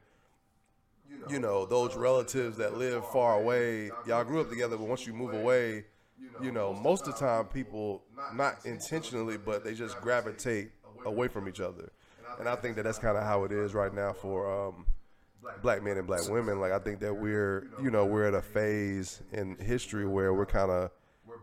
[1.30, 5.14] you know, those relatives that live far away, y'all grew up together, but once you
[5.14, 5.86] move away,
[6.41, 10.72] you know, most of the time people, not intentionally, but they just gravitate
[11.06, 11.91] away from each other.
[12.39, 14.86] And I think that that's kind of how it is right now for um,
[15.61, 16.59] black men and black women.
[16.59, 20.45] Like, I think that we're, you know, we're at a phase in history where we're
[20.45, 20.91] kind of,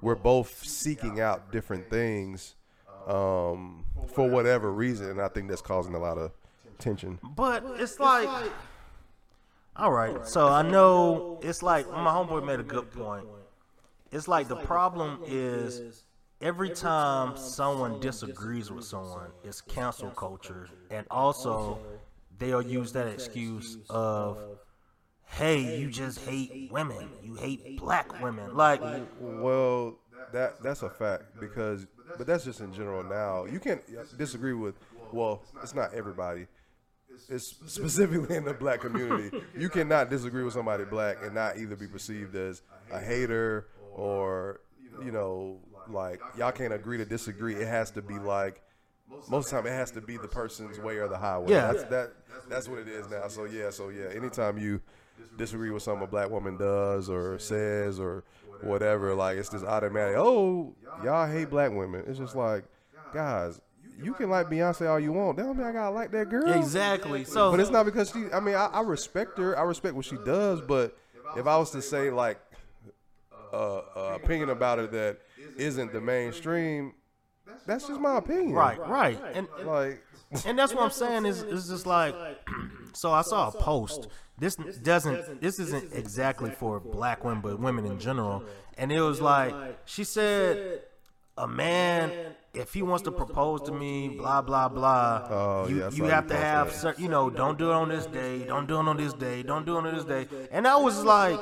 [0.00, 2.56] we're both seeking out different things
[3.06, 5.10] um, for whatever reason.
[5.10, 6.32] And I think that's causing a lot of
[6.78, 7.18] tension.
[7.22, 8.28] But it's like,
[9.76, 10.26] all right.
[10.26, 13.26] So I know it's like my homeboy made a good point.
[14.12, 16.04] It's like the problem is
[16.40, 21.78] every time someone disagrees with someone, it's cancel culture, and also
[22.38, 24.38] they'll use that excuse of,
[25.24, 27.08] "Hey, you just hate women.
[27.22, 28.80] You hate black women." Like,
[29.20, 29.98] Well,
[30.32, 31.86] that that's a fact because,
[32.18, 33.02] but that's just in general.
[33.04, 33.82] Now you can't
[34.18, 34.74] disagree with.
[35.12, 36.46] Well, it's not everybody.
[37.28, 39.40] It's specifically in the black community.
[39.56, 44.60] You cannot disagree with somebody black and not either be perceived as a hater or,
[45.04, 47.54] you know, like y'all can't agree to disagree.
[47.54, 48.60] It has to be like
[49.08, 51.50] most of the time it has to be the person's way or the highway.
[51.50, 51.72] Yeah.
[51.72, 52.12] That's that
[52.48, 53.28] that's what it is now.
[53.28, 54.08] So yeah, so yeah.
[54.14, 54.80] Anytime you
[55.36, 58.24] disagree with something a black woman does or says or
[58.62, 62.04] whatever, like it's just automatic, oh, y'all hate black women.
[62.06, 62.64] It's just like,
[63.12, 63.60] guys,
[64.02, 65.36] you can like Beyonce all you want.
[65.36, 66.52] That don't mean I gotta like that girl.
[66.52, 67.24] exactly.
[67.24, 68.26] So, But it's not because she.
[68.32, 69.58] I mean, I, I respect her.
[69.58, 70.60] I respect what she does.
[70.60, 70.96] But
[71.36, 72.38] if I was to say like
[73.52, 75.18] uh, uh, opinion about her that
[75.56, 76.94] isn't the mainstream,
[77.66, 78.52] that's just my opinion.
[78.52, 80.02] right, right, and, and Like,
[80.44, 82.14] and that's what I'm saying is is just like
[82.92, 84.08] so I saw a post.
[84.38, 88.42] This doesn't this isn't exactly for black women but women in general.
[88.76, 89.54] And it was like
[89.84, 90.82] she said
[91.36, 95.26] a man if he wants to propose to me, blah blah blah.
[95.30, 96.76] Oh, you yeah, you have to have that.
[96.76, 99.42] cer- you know, don't do it on this day, don't do it on this day,
[99.42, 100.26] don't do it on this day.
[100.50, 101.38] And I was like,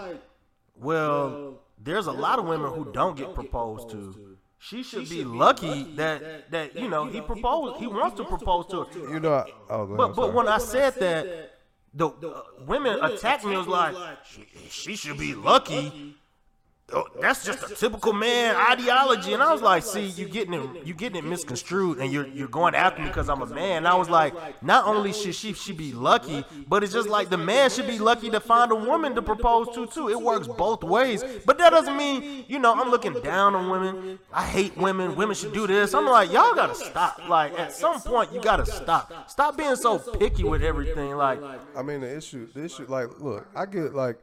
[0.76, 4.31] well, there's a lot of women who don't get proposed to.
[4.64, 7.80] She should be lucky that that you know he proposed.
[7.80, 9.12] He wants to propose to her.
[9.12, 10.34] you know, I, oh, go ahead, But I'm but sorry.
[10.36, 11.24] when I said that,
[11.92, 13.54] the uh, women attacked me.
[13.54, 16.14] It was like she, she should be lucky.
[16.94, 20.86] Oh, that's just a typical man ideology, and I was like, "See, you getting it,
[20.86, 23.88] you getting it misconstrued, and you're you're going after me because I'm a man." And
[23.88, 27.38] I was like, "Not only should she she be lucky, but it's just like the
[27.38, 30.10] man should be lucky to find a woman to propose to too.
[30.10, 34.18] It works both ways, but that doesn't mean you know I'm looking down on women.
[34.32, 35.16] I hate women.
[35.16, 35.94] Women should do this.
[35.94, 37.20] I'm like, y'all gotta stop.
[37.28, 39.30] Like at some point, you gotta stop.
[39.30, 41.16] Stop being so picky with everything.
[41.16, 41.40] Like,
[41.76, 44.18] I mean, the issue, the issue, like, look, I get like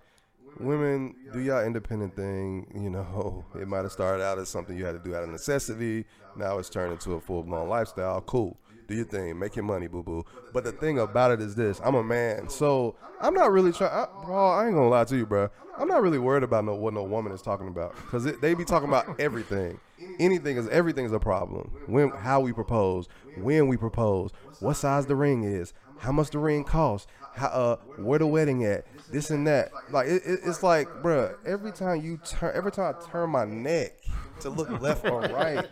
[0.59, 2.67] women, do y'all independent thing.
[2.73, 5.29] You know, it might have started out as something you had to do out of
[5.29, 6.05] necessity.
[6.35, 8.21] Now it's turned into a full blown lifestyle.
[8.21, 8.57] Cool.
[8.87, 10.25] Do your thing, make your money, boo boo.
[10.51, 14.07] But the thing about it is this: I'm a man, so I'm not really trying.
[14.25, 15.49] Bro, I ain't gonna lie to you, bro.
[15.77, 18.65] I'm not really worried about no what no woman is talking about because they be
[18.65, 19.79] talking about everything.
[20.19, 21.71] Anything is everything is a problem.
[21.85, 23.07] When how we propose,
[23.37, 27.75] when we propose, what size the ring is, how much the ring costs, how, uh,
[27.97, 29.71] where the wedding at, this and that.
[29.91, 33.45] Like it, it, it's like, bruh, every time you turn, every time I turn my
[33.45, 33.93] neck
[34.41, 35.65] to look left or right,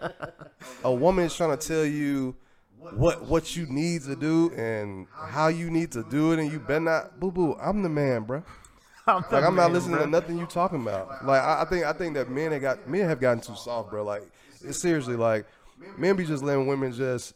[0.83, 2.35] a woman is trying to tell you
[2.79, 6.59] what what you need to do and how you need to do it, and you
[6.59, 7.55] better not, boo boo.
[7.61, 8.43] I'm the man, bruh.
[9.07, 11.25] I'm Like I'm not listening to nothing you talking about.
[11.25, 13.89] Like I, I think I think that men have got men have gotten too soft,
[13.89, 14.03] bro.
[14.03, 14.23] Like
[14.61, 15.45] it's seriously like
[15.97, 17.33] men be just letting women just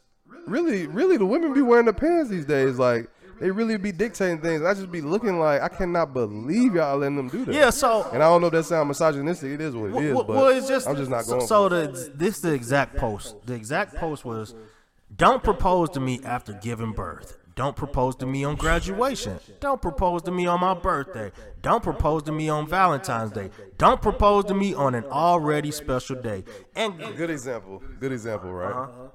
[0.47, 2.77] really really the women be wearing the pants these days.
[2.77, 3.09] Like
[3.41, 4.61] they really be dictating things.
[4.61, 7.55] I just be looking like I cannot believe y'all letting them do that.
[7.55, 9.53] Yeah, so And I don't know if that sound misogynistic.
[9.53, 10.13] It is what it is.
[10.13, 11.47] well, but well, it's just I'm just not going.
[11.47, 11.91] So, it.
[11.91, 13.35] the this the exact post.
[13.47, 14.53] The exact post was,
[15.15, 17.39] "Don't propose to me after giving birth.
[17.55, 19.39] Don't propose to me on graduation.
[19.59, 21.31] Don't propose to me on my birthday.
[21.63, 23.49] Don't propose to me on Valentine's Day.
[23.79, 26.43] Don't propose to me on an already special day."
[26.75, 27.81] And Good example.
[27.99, 28.71] Good example, right?
[28.71, 29.07] Uh-huh.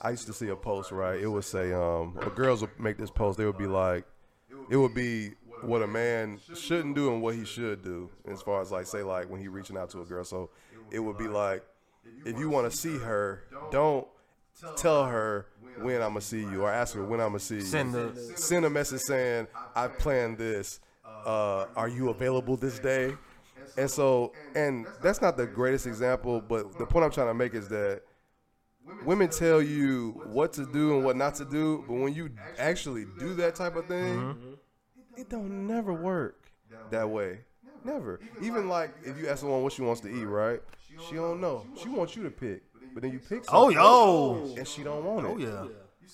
[0.00, 1.20] I used to see a post, right?
[1.20, 3.38] It would say, um, girls would make this post.
[3.38, 4.04] They would be like,
[4.70, 5.32] it would be
[5.62, 9.02] what a man shouldn't do and what he should do, as far as like say
[9.02, 10.24] like when he reaching out to a girl.
[10.24, 10.50] So
[10.90, 11.64] it would be like,
[12.24, 14.06] if you want to see her, don't
[14.76, 15.46] tell her
[15.80, 17.60] when I'm gonna see you, or ask her when I'm gonna see you.
[17.62, 20.80] Send the- send a message saying I planned this.
[21.04, 23.16] Uh, are you available this day?
[23.78, 27.54] And so, and that's not the greatest example, but the point I'm trying to make
[27.54, 28.02] is that
[29.04, 33.06] women tell you what to do and what not to do, but when you actually
[33.18, 35.20] do that type of thing, Mm-hmm.
[35.20, 36.50] it don't never work
[36.90, 37.40] that way.
[37.84, 38.20] Never.
[38.40, 40.60] Even like if you ask someone what she wants to eat, right?
[41.08, 41.66] She don't know.
[41.82, 42.62] She wants you to pick,
[42.94, 43.44] but then you pick.
[43.44, 43.50] Something.
[43.52, 45.30] Oh yo, and she don't want it.
[45.30, 45.68] oh yeah.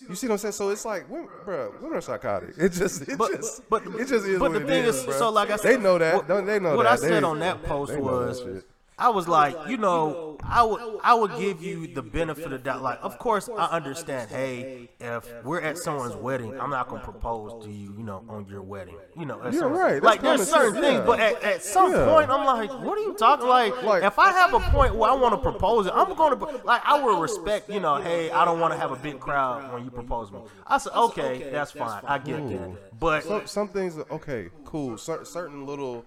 [0.09, 0.53] You see what I'm saying?
[0.53, 2.55] So it's like, women, bro, women are psychotic.
[2.57, 5.05] It just, it But, just, but, it just is but what the it thing is,
[5.05, 5.18] bruh.
[5.18, 6.14] so like I said, they know that.
[6.14, 6.93] what- Don't they know what that?
[6.93, 8.64] I said They- on that post they know that was, shit.
[8.97, 12.59] I was like, you know, I would I would give you the benefit of the
[12.59, 12.82] doubt.
[12.82, 14.30] Like, of course, I understand.
[14.30, 18.47] Hey, if we're at someone's wedding, I'm not gonna propose to you, you know, on
[18.49, 18.97] your wedding.
[19.18, 20.03] You know, you're right.
[20.03, 23.47] Like, there's certain things, but at, at some point, I'm like, what are you talking?
[23.49, 26.36] Like, Like- if I have a point where I want to propose it, I'm gonna
[26.64, 27.68] like I will respect.
[27.70, 30.41] You know, hey, I don't want to have a big crowd when you propose me.
[30.66, 32.03] I said, okay, that's fine.
[32.07, 36.05] I get that, but some, some things okay cool Cer- certain little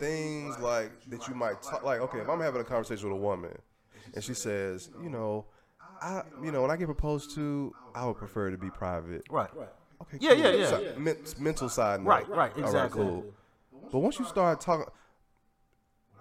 [0.00, 3.20] things like that you might talk like okay if i'm having a conversation with a
[3.22, 3.56] woman
[4.14, 5.44] and she says you know
[6.02, 9.54] i you know when i get proposed to i would prefer to be private right.
[9.54, 9.68] Right
[10.02, 10.38] okay Yeah, cool.
[10.42, 10.66] yeah, yeah.
[10.70, 12.08] So, men- mental side note.
[12.08, 13.02] Right, right, All exactly.
[13.02, 13.24] cool
[13.92, 14.86] but once you start talking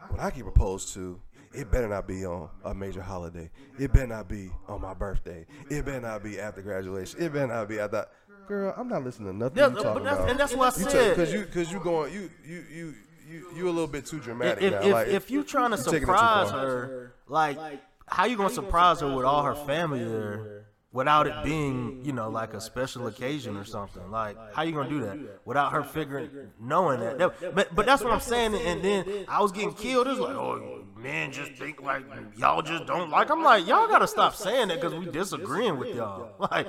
[0.09, 1.21] when i get proposed to
[1.53, 3.49] it better not be on a major holiday.
[3.79, 5.47] It better not be on my birthday.
[5.67, 7.19] It better not be after graduation.
[7.19, 8.05] It better not be after.
[8.47, 10.29] Girl, I'm not listening to nothing Yeah, you but talking that's- about.
[10.29, 11.09] and that's what I You said.
[11.15, 12.93] because you because you going you you you
[13.29, 14.81] you you a little bit too dramatic if, now.
[14.81, 17.57] if, like if you trying to you taking it too surprise her, like
[18.07, 22.29] how you gonna surprise her with all her family there without it being, you know,
[22.29, 24.09] like a special occasion or something?
[24.09, 27.17] Like how you gonna do that without her figuring, knowing that?
[27.19, 28.55] That- But but that's what I'm saying.
[28.55, 30.07] And then I was getting killed.
[30.07, 32.03] It's like, oh, men just think like
[32.35, 33.29] y'all just don't like.
[33.29, 36.31] I'm like, y'all gotta stop saying that because we disagreeing with y'all.
[36.51, 36.67] Like.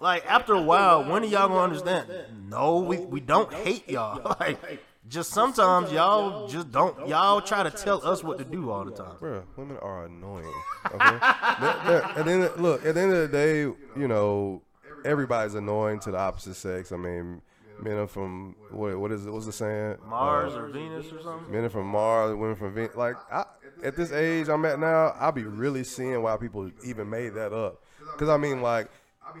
[0.00, 2.06] Like after a while, when are y'all gonna understand?
[2.50, 4.36] No, we, we don't hate y'all.
[4.40, 4.60] Like
[5.08, 8.90] just sometimes y'all just don't y'all try to tell us what to do all the
[8.92, 9.16] time.
[9.20, 10.52] Bruh, women are annoying.
[10.86, 11.18] Okay?
[11.60, 14.62] They're- they're- and then look, at the end of the day, you know,
[15.04, 16.90] everybody's annoying to the opposite sex.
[16.92, 17.42] I mean,
[17.80, 18.96] men are from what?
[18.98, 19.30] What is it?
[19.30, 19.96] What's the saying?
[20.08, 21.52] Mars Uh, or Venus or something.
[21.52, 22.96] men are from Mars, women from Venus.
[22.96, 23.44] Like I,
[23.82, 27.52] at this age I'm at now, I'll be really seeing why people even made that
[27.52, 27.82] up.
[28.12, 28.88] Because I mean, like,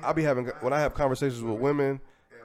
[0.02, 2.00] I'll be having when I have conversations with women.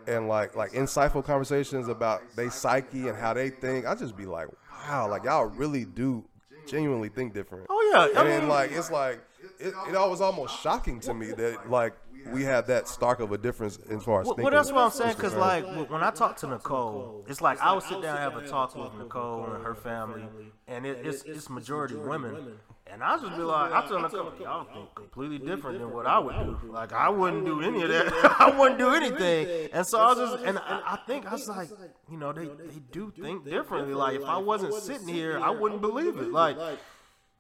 [0.10, 4.26] And like like insightful conversations about they psyche and how they think, I just be
[4.26, 4.47] like,
[4.88, 6.26] wow, like y'all really do
[6.68, 7.68] genuinely think different.
[7.70, 9.22] Oh yeah, I And mean, like it's like
[9.60, 11.93] it, it was almost shocking to me that like
[12.34, 14.43] we had that stark of a difference as far as Well, thinking.
[14.43, 15.16] well, that's what I'm saying.
[15.16, 18.36] Because like when I talk to Nicole, it's like I would sit down and have
[18.36, 20.24] a talk with Nicole and her family,
[20.68, 22.57] and it, it's it's majority women.
[22.92, 26.18] And I just be like, I tell Nicole, y'all think completely different than what I
[26.20, 26.72] would do.
[26.72, 28.36] Like I wouldn't do any of that.
[28.40, 29.70] I wouldn't do anything.
[29.72, 31.70] And so I was just, and I, I think I was like,
[32.10, 33.94] you know, they they do think differently.
[33.94, 36.32] Like if I wasn't sitting here, I wouldn't believe it.
[36.32, 36.58] Like.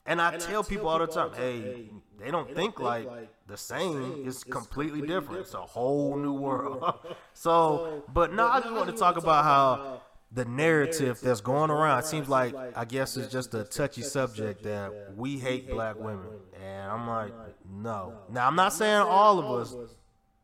[0.05, 3.07] And I tell people all the time, hey, they don't think like
[3.45, 4.23] the same.
[4.25, 5.41] It's completely different.
[5.41, 6.83] It's a whole new world.
[7.33, 10.01] so, but no, I just want to talk about how
[10.31, 11.99] the narrative that's going around.
[11.99, 16.27] It seems like I guess it's just a touchy subject that we hate black women,
[16.61, 17.33] and I'm like,
[17.69, 18.13] no.
[18.29, 19.75] Now I'm not saying all of us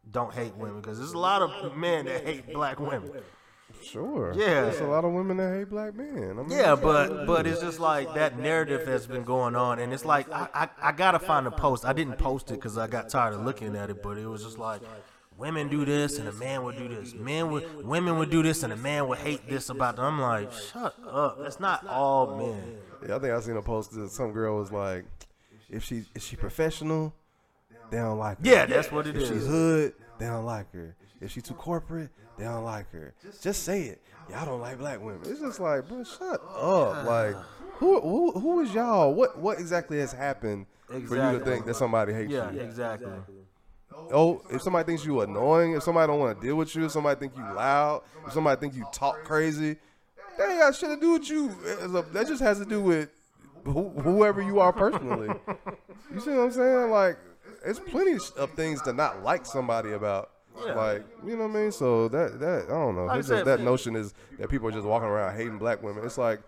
[0.09, 3.11] don't hate women because there's a lot of men that hate black women.
[3.83, 4.33] Sure.
[4.35, 4.63] Yeah.
[4.63, 6.37] There's a lot of women that hate black men.
[6.39, 9.93] I mean, Yeah, but but it's just like that narrative that's been going on, and
[9.93, 11.85] it's like I I, I gotta find a post.
[11.85, 14.43] I didn't post it because I got tired of looking at it, but it was
[14.43, 14.81] just like
[15.37, 17.13] women do this and a man would do this.
[17.13, 20.05] Men would women would do this and a man would hate this about them.
[20.05, 21.39] I'm like, shut up.
[21.41, 22.77] That's not all men.
[23.07, 25.05] Yeah, I think I seen a post that some girl was like,
[25.69, 27.13] if she is she professional,
[27.89, 28.43] they don't like her.
[28.43, 30.95] Yeah, that's what it If she's hood, they don't like her.
[31.21, 33.13] If she too corporate, they don't like her.
[33.41, 34.01] Just say it.
[34.29, 35.21] Y'all don't like black women.
[35.25, 37.05] It's just like, bro, shut up.
[37.05, 37.35] Like,
[37.75, 39.13] who who who is y'all?
[39.13, 42.57] What what exactly has happened for you to think that somebody hates Yeah, you?
[42.57, 43.11] Yeah, exactly.
[44.11, 46.91] Oh, if somebody thinks you annoying, if somebody don't want to deal with you, if
[46.91, 49.77] somebody think you loud, if somebody think you talk crazy,
[50.37, 51.49] that ain't got shit to do with you.
[51.81, 53.09] A- That just has to do with
[53.63, 55.33] who, whoever you are personally.
[56.13, 56.91] You see what I'm saying?
[56.91, 57.17] Like,
[57.65, 60.29] it's plenty of things to not like somebody about.
[60.75, 61.71] Like, you know what I mean?
[61.71, 63.05] So that that I don't know.
[63.05, 66.05] Like just said, that notion is that people are just walking around hating black women.
[66.05, 66.41] It's like,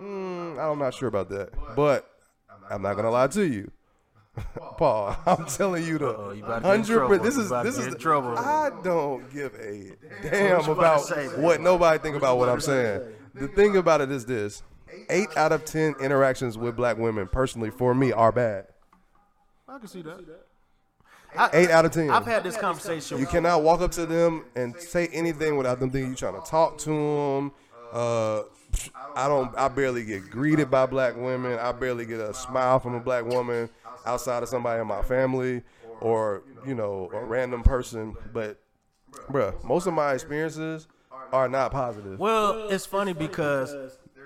[0.00, 2.08] mm, I'm not sure about that, but
[2.70, 3.70] I'm not gonna lie to you.
[4.78, 7.22] Paul, I'm telling you the you about to get in hundred.
[7.22, 7.92] This is this is.
[7.92, 8.36] the- trouble.
[8.38, 11.42] I don't give a damn about about to say, man?
[11.42, 13.02] what nobody think about what I'm saying.
[13.34, 14.62] The thing about it is this:
[15.10, 18.68] eight out of ten interactions with black women, personally, for me, are bad.
[19.68, 20.20] I can see that.
[21.52, 22.10] Eight out of ten.
[22.10, 23.18] I've had this conversation.
[23.18, 26.46] You cannot walk up to them and say anything without them thinking you trying to
[26.48, 27.52] talk to them.
[27.92, 28.42] Uh,
[29.14, 29.54] I don't.
[29.58, 31.58] I barely get greeted by black women.
[31.58, 33.68] I barely get a smile from a black woman
[34.06, 35.62] outside of somebody in my family
[36.00, 38.16] or you know a random person.
[38.32, 38.60] But,
[39.30, 40.88] bruh, most of my experiences
[41.32, 42.18] are not positive.
[42.18, 43.74] Well, it's funny because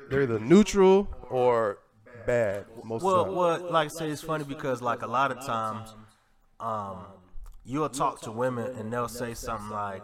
[0.09, 1.79] They're either neutral or
[2.27, 2.67] bad.
[2.85, 3.37] Most well, of the time.
[3.37, 5.95] well, like I say, it's funny because like a lot of times,
[6.61, 7.05] um,
[7.65, 10.03] you'll talk to women and they'll say something like,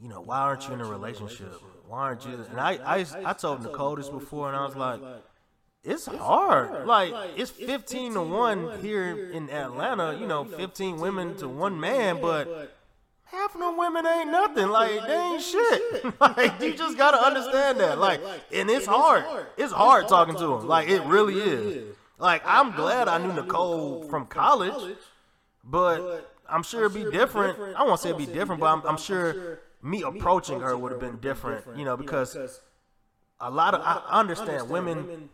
[0.00, 1.52] you know, why aren't you in a relationship?
[1.88, 2.44] Why aren't you?
[2.50, 5.00] And I, I, I told Nicole this before, and I was like,
[5.86, 6.86] it's hard.
[6.86, 10.16] Like it's fifteen to one here in Atlanta.
[10.18, 12.72] You know, fifteen women to one man, but.
[13.28, 14.68] Half of them women ain't nothing.
[14.68, 16.20] Like they ain't shit.
[16.20, 17.98] like you just gotta understand that.
[17.98, 18.20] Like,
[18.52, 19.24] and it's hard.
[19.56, 20.68] It's hard talking to them.
[20.68, 21.96] Like it really is.
[22.18, 24.96] Like I'm glad I knew Nicole from college,
[25.64, 27.58] but I'm sure it'd be different.
[27.76, 31.00] I won't say it'd be different, but I'm, I'm sure me approaching her would have
[31.00, 31.76] been different.
[31.76, 32.60] You know, because
[33.40, 35.30] a lot of I understand women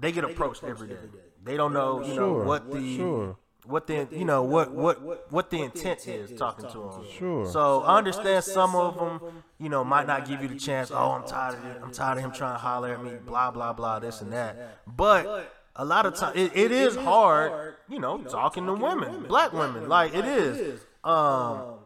[0.00, 0.96] they get approached every day.
[1.44, 3.36] They don't know, you know, Sure, what the sure.
[3.64, 7.04] what the you know what what what the intent is talking to them.
[7.18, 7.46] Sure.
[7.46, 10.90] So I understand some of them, you know, might not give you the chance.
[10.90, 11.80] Oh, I'm tired of it.
[11.82, 13.12] I'm tired of him trying to holler at me.
[13.24, 13.98] Blah blah blah.
[13.98, 14.78] This and that.
[14.86, 19.52] But a lot of times it, it is hard, you know, talking to women, black
[19.52, 19.88] women.
[19.88, 20.80] Like it is.
[21.04, 21.78] Um,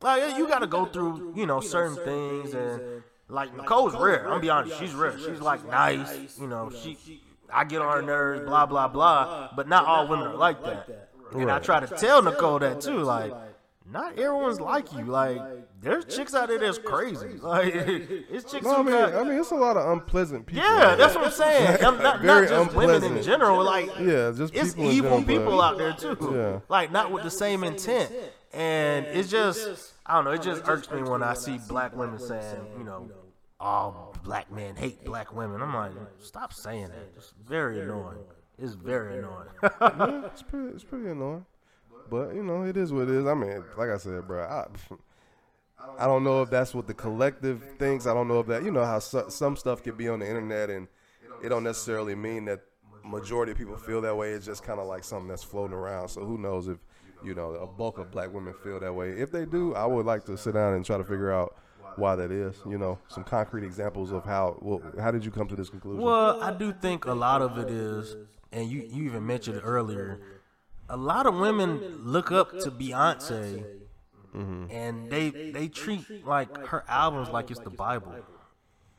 [0.00, 3.02] like you got to go through, you know, certain things and.
[3.28, 4.20] Like Nicole's rare.
[4.22, 4.78] I'm gonna be honest.
[4.78, 5.18] She's rare.
[5.18, 6.38] She's like nice.
[6.38, 6.96] You know, she.
[7.52, 8.42] I get on her nerves.
[8.46, 9.50] Blah blah blah.
[9.54, 11.10] But not all women are like that.
[11.32, 13.00] And I try to tell Nicole that too.
[13.00, 13.32] Like,
[13.90, 15.04] not everyone's like you.
[15.04, 15.40] Like,
[15.80, 17.28] there's chicks out there that's crazy.
[17.40, 19.14] Like, it's chicks No, I mean, got.
[19.14, 20.64] I mean, it's a lot of unpleasant people.
[20.64, 21.84] Yeah, that's what I'm saying.
[21.84, 23.24] I'm not, Very not just women in unpleasant.
[23.26, 23.64] general.
[23.64, 26.16] Like, Yeah, just it's people evil general, people out there too.
[26.32, 26.60] Yeah.
[26.68, 28.12] Like, not with the same intent.
[28.52, 30.30] And it's just, I don't know.
[30.30, 33.10] It just irks me when I see black women saying, you know,
[33.58, 35.62] all black men hate black women.
[35.62, 37.12] I'm like, stop saying that.
[37.16, 38.18] It's very annoying.
[38.58, 39.48] It's very annoying.
[39.62, 41.44] yeah, it's pretty, it's pretty annoying.
[42.10, 43.26] But you know, it is what it is.
[43.26, 44.66] I mean, like I said, bro, I,
[45.98, 48.06] I don't know if that's what the collective thinks.
[48.06, 50.28] I don't know if that, you know, how so, some stuff can be on the
[50.28, 50.88] internet and
[51.42, 52.60] it don't necessarily mean that
[53.04, 54.30] majority of people feel that way.
[54.30, 56.08] It's just kind of like something that's floating around.
[56.08, 56.78] So who knows if,
[57.24, 59.10] you know, a bulk of black women feel that way.
[59.10, 61.56] If they do, I would like to sit down and try to figure out
[61.96, 62.56] why that is.
[62.68, 64.58] You know, some concrete examples of how.
[64.60, 66.02] Well, how did you come to this conclusion?
[66.02, 68.16] Well, I do think a lot of it is,
[68.52, 70.20] and you, you even mentioned it earlier.
[70.88, 73.64] A lot of women look up to Beyonce,
[74.34, 74.66] mm-hmm.
[74.70, 78.14] and they they treat like her albums like it's the Bible.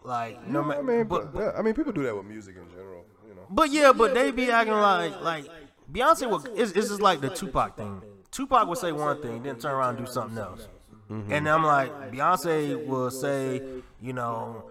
[0.03, 3.05] Like no I mean, but, but, I mean, people do that with music in general.
[3.27, 3.41] You know.
[3.49, 5.45] but yeah, but they be acting like like
[5.91, 6.29] Beyonce.
[6.29, 8.01] Will, it's, it's just like the Tupac thing.
[8.31, 10.67] Tupac would say one thing, then turn around and do something else.
[11.09, 13.61] And I'm like, Beyonce will say,
[14.01, 14.69] you know,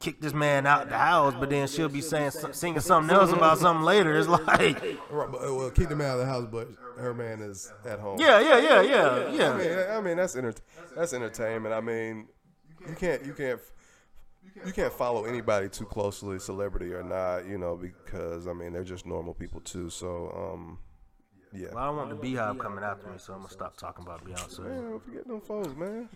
[0.00, 3.58] kick this man out the house, but then she'll be saying singing something else about
[3.58, 4.16] something later.
[4.16, 4.82] It's like,
[5.12, 8.18] uh, well, kick them out of the house, but her man is at home.
[8.18, 9.56] yeah, yeah, yeah, yeah, I yeah.
[9.56, 10.54] mean, I mean that's enter-
[10.96, 11.74] that's entertainment.
[11.74, 12.26] I mean,
[12.88, 13.60] you can't you can't
[14.64, 18.84] you can't follow anybody too closely, celebrity or not, you know, because I mean they're
[18.84, 19.90] just normal people too.
[19.90, 20.78] So, um,
[21.52, 21.68] yeah.
[21.72, 24.24] Well, I don't want the BeyHive coming after me, so I'm gonna stop talking about
[24.24, 24.60] Beyonce.
[24.60, 26.08] Man, don't forget them folks, man.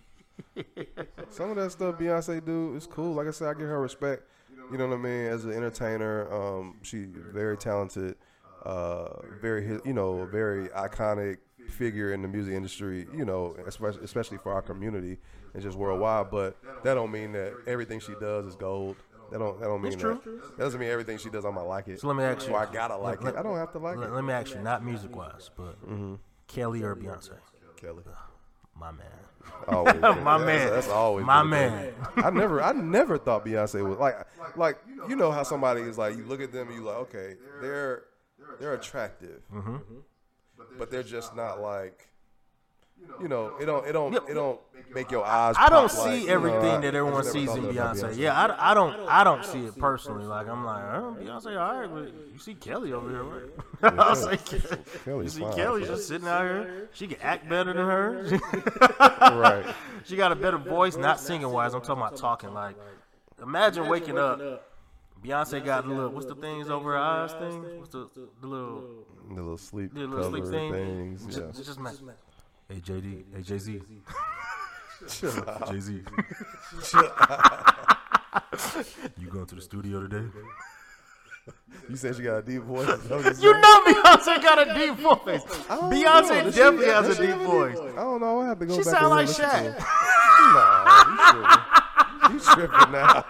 [1.29, 3.13] Some of that stuff Beyonce do is cool.
[3.13, 4.23] Like I said, I give her respect.
[4.71, 5.25] You know what I mean?
[5.27, 8.15] As an entertainer, um, she very talented,
[8.63, 9.09] uh,
[9.41, 11.37] very you know, very iconic
[11.69, 13.07] figure in the music industry.
[13.13, 15.17] You know, especially especially for our community
[15.53, 16.31] and just worldwide.
[16.31, 18.95] But that don't mean that everything she does is gold.
[19.31, 20.21] That don't that don't mean It's that.
[20.23, 20.41] true.
[20.57, 21.99] That doesn't mean everything she does I'm gonna like it.
[21.99, 22.53] So let me ask you.
[22.53, 23.37] Or I gotta like let- it.
[23.39, 24.13] I don't have to like Let, it.
[24.13, 25.75] let me ask you, not music wise, but
[26.47, 27.31] Kelly or Beyonce?
[27.77, 28.03] Kelly.
[28.77, 29.05] My man.
[29.67, 29.95] Always.
[30.01, 30.69] My That's- man.
[30.69, 31.93] That's always My man.
[32.17, 34.15] I never, I never thought Beyonce was like,
[34.57, 37.35] like you know how somebody is like, you look at them and you like, okay,
[37.61, 38.03] they're
[38.59, 39.77] they're attractive, Mm-hmm.
[40.77, 42.07] but they're just not like,
[43.21, 44.59] you know, it don't, it don't, it don't
[44.93, 45.55] make your eyes.
[45.57, 48.17] I don't pop like, see you know, everything that everyone sees in that about Beyonce.
[48.17, 50.25] Yeah, I, I don't I don't see it personally.
[50.25, 53.99] Like I'm like, oh, Beyonce, all right, but you see Kelly over here, right?
[53.99, 55.53] I was like, you see fine.
[55.53, 56.89] Kelly just sitting out here.
[56.93, 58.39] She can act better than her.
[58.99, 59.65] right?
[60.05, 61.73] she got a better voice, not singing wise.
[61.73, 62.53] I'm talking about talking.
[62.53, 62.75] Like,
[63.41, 64.71] imagine waking up.
[65.23, 67.65] Beyonce got the little what's the things over her eyes things?
[67.79, 68.09] What's the
[68.41, 70.71] the little The little sleep the little sleep cover thing?
[70.71, 71.25] things.
[71.25, 71.63] Just, Yeah.
[71.63, 71.93] just man.
[72.67, 73.81] Hey JD, hey Jay Z,
[75.69, 76.01] Jay Z.
[79.17, 80.25] you going to the studio today?
[81.87, 82.87] You said she got a deep voice.
[82.89, 83.61] Is that what you You said?
[83.61, 85.43] know Beyonce got a deep voice.
[85.69, 85.95] I don't know.
[85.95, 87.77] Beyonce she- definitely has a deep have voice.
[87.77, 88.41] I don't know.
[88.41, 89.65] I have to go She back sound and like listen to Shaq.
[89.65, 89.77] it.
[90.55, 92.33] Nah, you tripping.
[92.33, 93.25] you tripping now.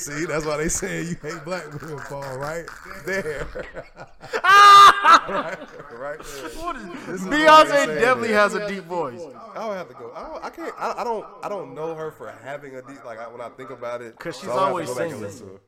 [0.00, 2.38] See, that's why they say you hate black women, Paul.
[2.38, 2.64] Right
[3.04, 3.46] there.
[4.44, 5.56] right,
[5.92, 6.18] right there.
[6.18, 8.34] This is why they Beyonce definitely that.
[8.34, 9.20] has a deep voice.
[9.54, 10.12] I would have to go.
[10.14, 10.74] I, don't, I can't.
[10.78, 11.26] I, I don't.
[11.42, 13.04] I don't know her for having a deep.
[13.04, 14.94] Like I, when I think about it, because she's so I'll have to always go
[14.94, 15.24] back and singing.
[15.26, 15.62] listen to it.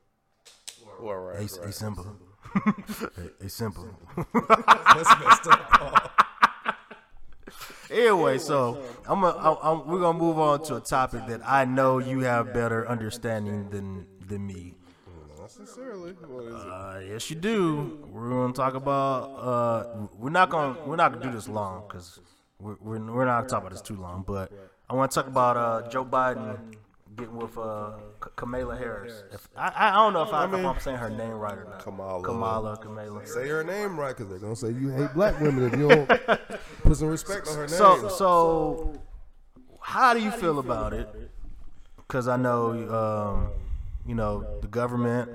[1.00, 1.66] Well, right, Hey, right.
[1.66, 2.06] hey, simple.
[2.54, 2.60] a,
[3.42, 3.88] hey, simple.
[4.34, 5.98] That's messed up, Paul.
[7.90, 11.66] Anyway, so I'm, a, I'm, I'm we're gonna move on to a topic that I
[11.66, 14.74] know you have better understanding than than me.
[15.38, 16.12] Not sincerely.
[16.12, 16.70] What is it?
[16.70, 18.06] Uh, yes, you do.
[18.12, 19.24] We're gonna talk about.
[19.36, 22.20] Uh, we're not gonna we're not gonna do this long because
[22.60, 24.22] we're, we're we're not gonna talk about this too long.
[24.24, 24.52] But
[24.88, 26.76] I want to talk about uh, Joe Biden
[27.16, 27.92] getting with uh,
[28.36, 29.24] Kamala Harris.
[29.32, 31.82] If, I I don't know if, I, if I'm saying her name right or not.
[31.82, 32.22] Kamala.
[32.22, 32.76] Kamala.
[32.76, 33.26] Kamala.
[33.26, 36.08] Say her name right, because they're gonna say you hate black women if you don't
[36.82, 37.76] put some respect on her name.
[37.76, 39.02] So so,
[39.80, 41.08] how do you feel about it?
[41.96, 43.48] Because I know, um,
[44.06, 45.30] you know, the government,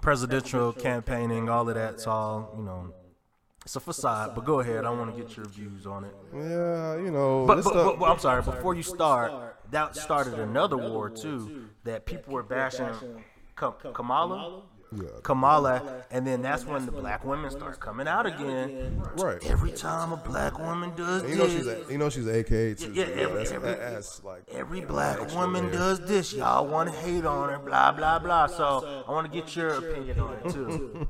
[0.00, 2.92] presidential campaigning, all of that's all, you know,
[3.64, 4.34] it's a facade.
[4.34, 6.14] But go ahead, I want to get your views on it.
[6.32, 8.42] yeah, you know, But, but, but, but I'm sorry.
[8.42, 11.66] Before you start, that started another war too.
[11.84, 12.88] That people were bashing
[13.56, 14.62] Kamala.
[14.96, 19.02] Yeah, Kamala, and then that's when the black women start coming out again.
[19.16, 19.44] right.
[19.46, 22.26] Every time a black woman does And you know this, she's a, you know she's
[22.26, 22.92] a AKA too.
[22.92, 25.72] Yeah, so every- that's, every- that's like Every black woman layer.
[25.72, 26.32] does this.
[26.32, 28.46] Y'all want to hate on her, blah blah blah.
[28.46, 31.08] So I want to get your opinion on it too.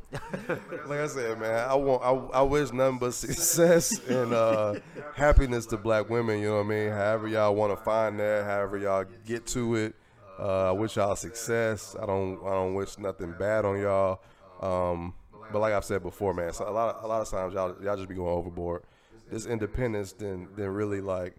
[0.87, 4.75] like I said, man, I want, I, I wish nothing but success and uh,
[5.15, 6.41] happiness to black women.
[6.41, 6.91] You know what I mean?
[6.91, 9.95] However y'all want to find that, however y'all get to it.
[10.39, 11.97] Uh, I wish y'all success.
[12.01, 14.21] I don't, I don't wish nothing bad on y'all.
[14.61, 15.15] Um,
[15.53, 17.75] but like I've said before, man, so a lot, of, a lot of times y'all,
[17.83, 18.83] y'all just be going overboard.
[19.31, 21.37] This independence then, then really like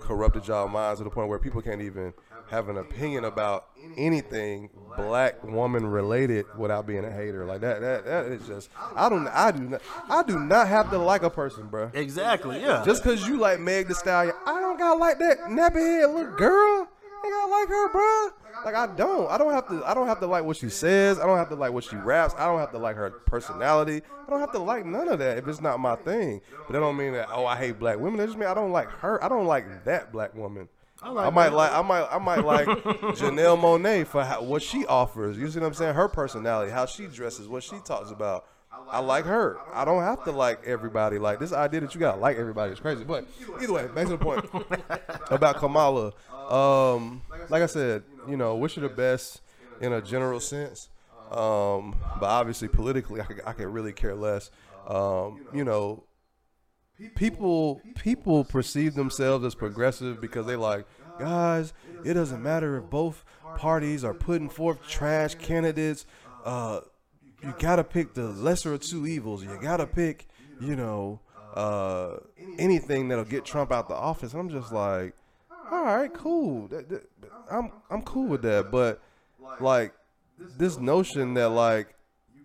[0.00, 2.12] corrupted y'all minds to the point where people can't even
[2.50, 7.44] have an opinion about anything black woman related without being a hater.
[7.44, 8.70] Like that, that, that is just.
[8.96, 9.28] I don't.
[9.28, 9.82] I do not.
[10.08, 11.90] I do not have to like a person, bro.
[11.94, 12.60] exactly.
[12.60, 12.82] Yeah.
[12.84, 16.34] Just cause you like Meg The Stallion, I don't gotta like that nappy head little
[16.36, 16.88] girl.
[17.24, 18.28] I like her, bro.
[18.64, 19.30] Like I don't.
[19.30, 19.82] I don't have to.
[19.84, 21.18] I don't have to like what she says.
[21.18, 22.34] I don't have to like what she raps.
[22.36, 24.02] I don't have to like her personality.
[24.26, 26.40] I don't have to like none of that if it's not my thing.
[26.66, 27.28] But that don't mean that.
[27.32, 28.18] Oh, I hate black women.
[28.18, 29.22] That just mean I don't like her.
[29.22, 30.68] I don't like that black woman.
[31.00, 31.72] I, might like.
[31.72, 32.08] I might.
[32.10, 35.38] I might like Janelle Monáe for how, what she offers.
[35.38, 35.94] You see what I'm saying?
[35.94, 38.44] Her personality, how she dresses, what she talks about.
[38.90, 39.58] I like her.
[39.72, 41.18] I don't have to like everybody.
[41.18, 43.04] Like this idea that you gotta like everybody is crazy.
[43.04, 43.26] But
[43.60, 44.44] either way, back to the point
[45.30, 46.12] about Kamala.
[46.48, 49.42] Um, like I said, you know, wish her the best
[49.80, 50.88] in a general sense.
[51.30, 54.50] Um, but obviously politically, I could, I could really care less.
[54.86, 56.04] Um, you know,
[57.14, 60.84] people people perceive themselves as progressive because they like
[61.18, 61.72] guys
[62.04, 63.24] it doesn't matter if both
[63.56, 66.06] parties are putting forth trash candidates
[66.44, 66.80] uh
[67.42, 70.26] you gotta pick the lesser of two evils you gotta pick
[70.60, 71.20] you know
[71.54, 72.16] uh
[72.58, 75.14] anything that'll get trump out the office i'm just like
[75.70, 77.06] all right cool That- that-
[77.50, 79.00] i'm i'm cool with that but
[79.60, 79.92] like
[80.56, 81.94] this notion that like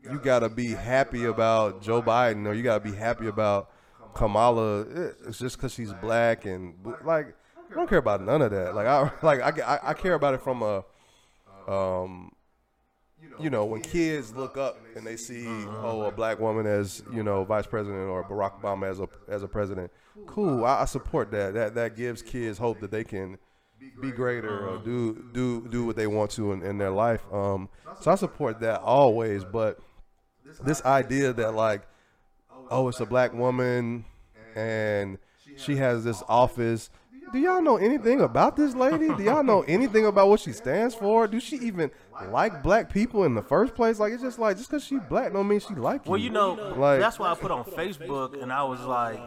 [0.09, 3.69] you gotta be happy about Joe Biden or you gotta be happy about
[4.13, 4.81] Kamala,
[5.25, 7.35] it's just because she's black and like
[7.71, 8.75] I don't care about none of that.
[8.75, 10.83] Like I like I, I, I care about it from a
[11.71, 12.31] um
[13.39, 17.23] you know when kids look up and they see oh a black woman as you
[17.23, 19.91] know vice president or Barack Obama as a as a president.
[20.27, 21.53] Cool, I, I support that.
[21.53, 23.37] That that gives kids hope that they can
[24.01, 27.21] be greater or do do do what they want to in, in their life.
[27.31, 27.69] Um,
[28.01, 29.43] so I support that always.
[29.43, 29.79] But
[30.63, 31.81] this idea that like,
[32.69, 34.05] oh, it's a black woman
[34.55, 35.17] and
[35.57, 36.89] she has this office.
[37.33, 39.07] Do y'all know anything about this lady?
[39.15, 41.27] Do y'all know anything about what she stands for?
[41.27, 41.89] Do she even
[42.29, 43.99] like black people in the first place?
[43.99, 46.11] Like it's just like just because she black don't mean she like you.
[46.11, 49.19] Well, you know, Like- that's why I put on Facebook, and I was like,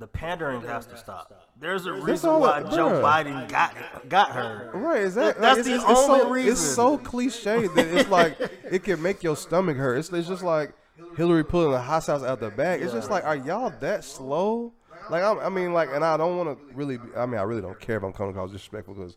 [0.00, 1.32] the pandering has to stop.
[1.60, 3.00] There's a reason why it- Joe.
[3.02, 3.74] Biden got
[4.08, 4.70] got her.
[4.74, 5.40] Right, exactly.
[5.40, 6.52] That's Like, the it's, it's, only so, reason.
[6.52, 8.36] It's so cliche that it's like
[8.68, 9.98] it can make your stomach hurt.
[9.98, 10.72] It's, it's just like
[11.16, 12.82] Hillary pulling the hot sauce out the bag.
[12.82, 14.72] It's just like, are y'all that slow?
[15.10, 16.98] Like I'm, I mean, like, and I don't want to really.
[16.98, 19.16] Be, I mean, I really don't care if I'm coming across disrespectful because.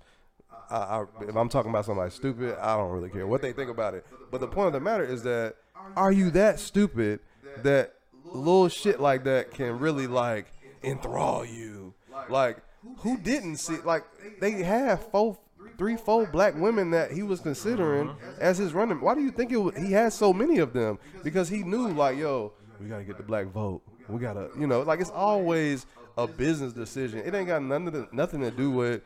[0.69, 3.69] I, I, if I'm talking about somebody stupid, I don't really care what they think
[3.69, 4.05] about it.
[4.31, 5.55] But the point of the matter is that,
[5.97, 7.19] are you that stupid
[7.63, 10.47] that little shit like that can really like
[10.81, 11.93] enthrall you?
[12.29, 12.59] Like,
[12.99, 13.77] who didn't see?
[13.83, 14.05] Like,
[14.39, 15.37] they have four,
[15.77, 18.31] three, four black women that he was considering uh-huh.
[18.39, 19.01] as his running.
[19.01, 20.99] Why do you think it he had so many of them?
[21.21, 23.81] Because he knew, like, yo, we gotta get the black vote.
[24.12, 25.86] We gotta, you know, like it's always
[26.18, 27.20] a business decision.
[27.20, 29.01] It ain't got nothing to, nothing to do with.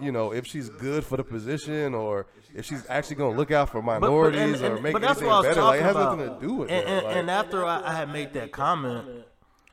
[0.00, 3.68] You know, if she's good for the position, or if she's actually gonna look out
[3.68, 5.80] for But- but- minorities, and- or make but that's anything what I was better, like
[5.80, 6.92] it has talking nothing to do with and, that.
[6.92, 9.24] and, like- and after I, I had made that comment,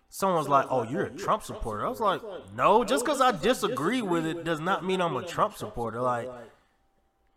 [0.09, 2.21] someone was like, "Oh, you're a Trump supporter." I was like,
[2.55, 6.27] "No, just because I disagree with it does not mean I'm a Trump supporter." Like,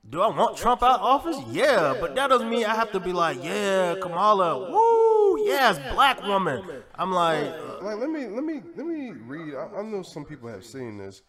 [0.09, 1.37] do I want Trump out of office?
[1.49, 6.23] Yeah, but that doesn't mean I have to be like, "Yeah, Kamala, woo, yes, black
[6.23, 6.65] woman."
[6.95, 7.45] I'm like,
[7.83, 9.55] like let me let me let me read.
[9.55, 11.23] I, I know some people have seen this.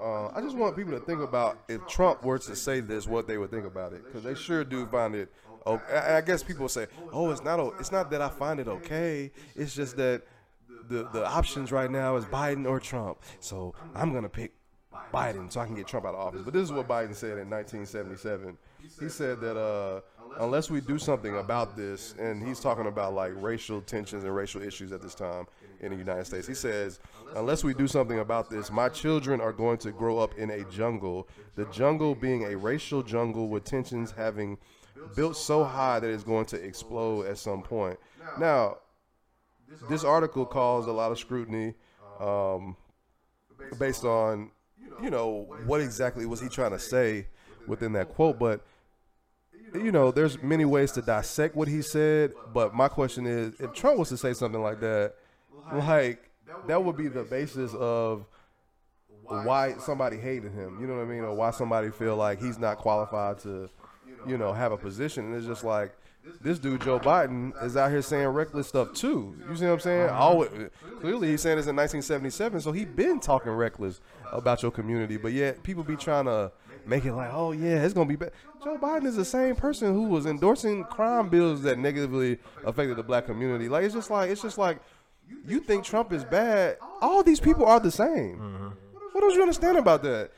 [0.00, 3.26] Uh, I just want people to think about if Trump were to say this, what
[3.26, 5.32] they would think about it, because they sure do find it.
[5.66, 7.60] Oh, I I guess people say, "Oh, it's not.
[7.78, 9.30] It's not that I find it okay.
[9.54, 10.22] It's just that
[10.88, 13.18] the the options right now is Biden or Trump.
[13.40, 14.52] So I'm gonna pick
[15.12, 17.38] Biden so I can get Trump out of office." But this is what Biden said
[17.38, 18.58] in 1977.
[19.00, 20.00] He said that uh,
[20.38, 24.62] unless we do something about this, and he's talking about like racial tensions and racial
[24.62, 25.46] issues at this time
[25.80, 26.46] in the United States.
[26.46, 27.00] He says,
[27.36, 30.64] unless we do something about this, my children are going to grow up in a
[30.64, 31.28] jungle.
[31.54, 34.58] The jungle being a racial jungle with tensions having
[35.16, 37.98] built so high that it's going to explode at some point.
[38.38, 38.78] Now,
[39.88, 41.74] this article caused a lot of scrutiny
[42.20, 42.76] um,
[43.78, 44.50] based on,
[45.02, 47.26] you know, what exactly was he trying to say
[47.66, 48.38] within that quote.
[48.38, 48.64] But
[49.74, 53.72] you know, there's many ways to dissect what he said, but my question is, if
[53.72, 55.14] Trump was to say something like that,
[55.72, 56.30] like
[56.66, 58.26] that would be the basis of
[59.22, 60.78] why somebody hated him.
[60.80, 63.68] You know what I mean, or why somebody feel like he's not qualified to,
[64.26, 65.26] you know, have a position.
[65.26, 65.94] And it's just like
[66.40, 69.36] this dude Joe Biden is out here saying reckless stuff too.
[69.48, 70.08] You see what I'm saying?
[70.08, 70.18] Uh-huh.
[70.18, 70.50] Always,
[71.00, 74.00] clearly he's saying this in 1977, so he been talking reckless
[74.32, 76.52] about your community, but yet people be trying to
[76.86, 78.32] make it like, oh yeah, it's gonna be bad.
[78.62, 83.02] Joe Biden is the same person who was endorsing crime bills that negatively affected the
[83.02, 83.68] black community.
[83.68, 84.78] Like it's just like it's just like
[85.46, 86.78] you think Trump is bad.
[87.00, 88.38] All these people are the same.
[88.38, 88.68] Mm-hmm.
[89.12, 90.30] What don't you understand about that?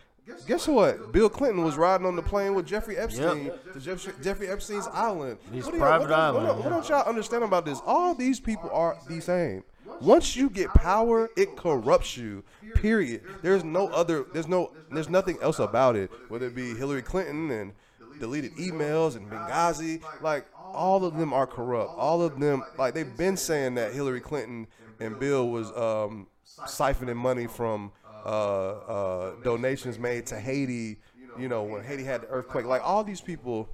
[0.46, 1.12] Guess what?
[1.12, 5.38] Bill Clinton was riding on the plane with Jeffrey Epstein to Jeff- Jeffrey Epstein's island.
[5.52, 7.80] What do private what island, what don't y'all understand about this?
[7.86, 9.62] All these people are the same.
[10.00, 12.44] Once you get power, it corrupts you.
[12.74, 13.22] Period.
[13.42, 14.26] There's no other.
[14.32, 14.72] There's no.
[14.90, 16.10] There's nothing else about it.
[16.28, 17.72] Whether it be Hillary Clinton and
[18.18, 21.92] deleted emails and Benghazi, like all of them are corrupt.
[21.96, 24.66] All of them, like they've been saying that Hillary Clinton
[25.00, 26.26] and Bill was um,
[26.66, 27.92] siphoning money from
[28.24, 30.98] uh, uh, donations made to Haiti.
[31.38, 32.66] You know when Haiti had the earthquake.
[32.66, 33.68] Like all these people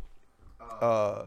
[0.80, 1.26] uh,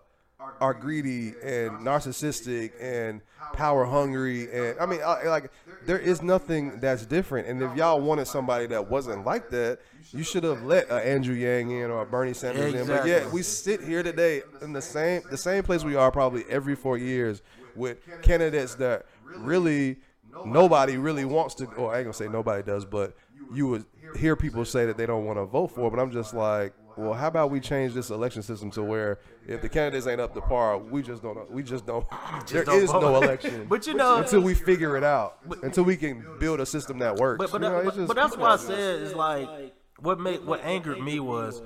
[0.61, 3.21] are greedy and narcissistic and
[3.53, 5.51] power hungry and I mean I, like
[5.85, 7.47] there is nothing that's different.
[7.47, 9.79] And if y'all wanted somebody that wasn't like that
[10.11, 12.87] you should have let a Andrew Yang in or a Bernie Sanders in.
[12.87, 16.43] But yet we sit here today in the same the same place we are probably
[16.49, 17.41] every four years
[17.75, 19.97] with candidates that really
[20.45, 23.15] nobody really wants to or I ain't gonna say nobody does but
[23.53, 23.85] you would
[24.17, 27.13] hear people say that they don't want to vote for but I'm just like well,
[27.13, 30.41] how about we change this election system to where if the candidates ain't up to
[30.41, 31.49] par, we just don't.
[31.51, 32.05] We just don't.
[32.47, 33.65] there don't is no election.
[33.69, 37.15] But you know- until we figure it out, until we can build a system that
[37.17, 37.39] works.
[37.39, 40.45] But but, You know, but, just- but that's why I said is like what made
[40.45, 41.61] what angered me was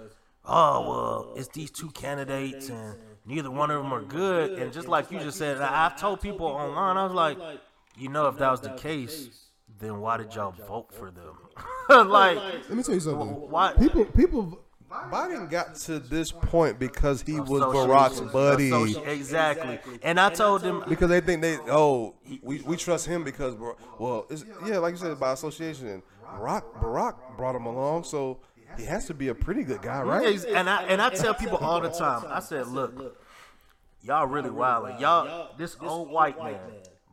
[0.46, 2.96] oh well, it's these two candidates and
[3.26, 4.58] neither one of them are good.
[4.60, 7.38] And just like you just said, I- I've told people online, I was like,
[7.98, 9.30] you know, if that was the case,
[9.80, 11.38] then why did y'all vote for them?
[12.10, 13.28] like, Let me tell you something.
[13.28, 13.74] why?
[13.74, 14.62] People, people.
[14.90, 18.98] Biden got to this point because he was Barack's buddy.
[19.06, 19.80] exactly.
[20.02, 23.56] And I told them, Because they think they oh we, we trust him because
[24.00, 28.40] well it's, yeah like you said by association and Barack Barack brought him along so
[28.78, 31.58] he has to be a pretty good guy right and I and I tell people
[31.58, 32.24] all the time.
[32.28, 33.20] I said, look,
[34.02, 35.00] y'all really wildin'.
[35.00, 36.60] Y'all, this old white man,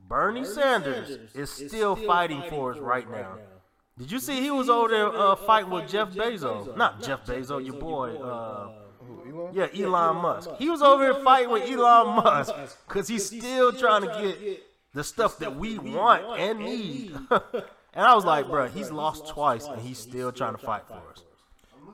[0.09, 3.39] Bernie Sanders, is still fighting for us right now.
[3.99, 6.77] Did you see he was over there uh, fighting with Jeff Bezos?
[6.77, 8.17] Not Jeff Bezos, your boy.
[8.17, 8.73] Uh,
[9.53, 10.51] yeah, Elon Musk.
[10.59, 12.55] He was over here fighting with Elon Musk
[12.87, 14.63] because he's still trying to get
[14.93, 17.13] the stuff that we want and need.
[17.31, 17.65] and
[17.95, 21.25] I was like, bro, he's lost twice and he's still trying to fight for us.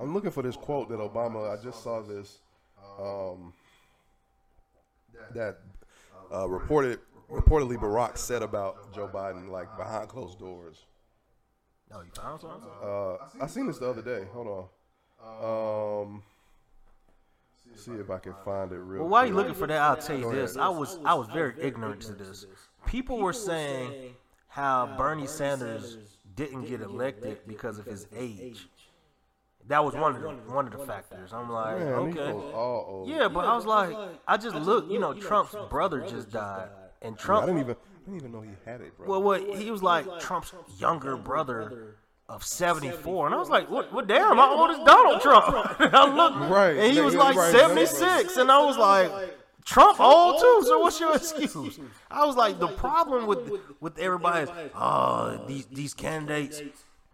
[0.01, 2.39] I'm looking for this quote that Obama I just saw this
[2.99, 3.53] um,
[5.35, 5.59] that
[6.35, 6.99] uh, reported
[7.31, 10.85] reportedly Barack said about Joe Biden like behind closed doors
[11.95, 12.69] Oh, you found something?
[12.83, 16.23] uh, I seen this the other day hold on um,
[17.75, 19.47] see if I can find it real Well, while you quick.
[19.47, 20.57] looking for that, I'll tell you this.
[20.57, 22.47] I was I was very ignorant to this.
[22.87, 24.15] People were saying
[24.49, 25.97] how Bernie Sanders
[26.35, 28.69] didn't get elected because of his age.
[29.69, 31.33] That was one of the one of the factors.
[31.33, 33.09] I'm like, okay, folks all old.
[33.09, 33.97] yeah, but I was like,
[34.27, 34.91] I just looked.
[34.91, 36.69] You know, Trump's brother just died,
[37.01, 37.47] and I Trump.
[37.47, 40.07] didn't even I didn't even know he had it bro Well, what he was like
[40.21, 41.97] Trump's younger brother
[42.29, 43.93] of 74, and I was like, what?
[43.93, 44.07] What?
[44.07, 45.45] Damn, how old is Donald Trump?
[45.81, 46.77] I looked, Right.
[46.79, 47.53] and he was Yeah, like right.
[47.55, 49.11] 76, and I was like,
[49.65, 50.63] Trump old too.
[50.67, 51.79] So what's your excuse?
[52.11, 56.59] I was like, the problem with with everybody is, oh, these these candidates.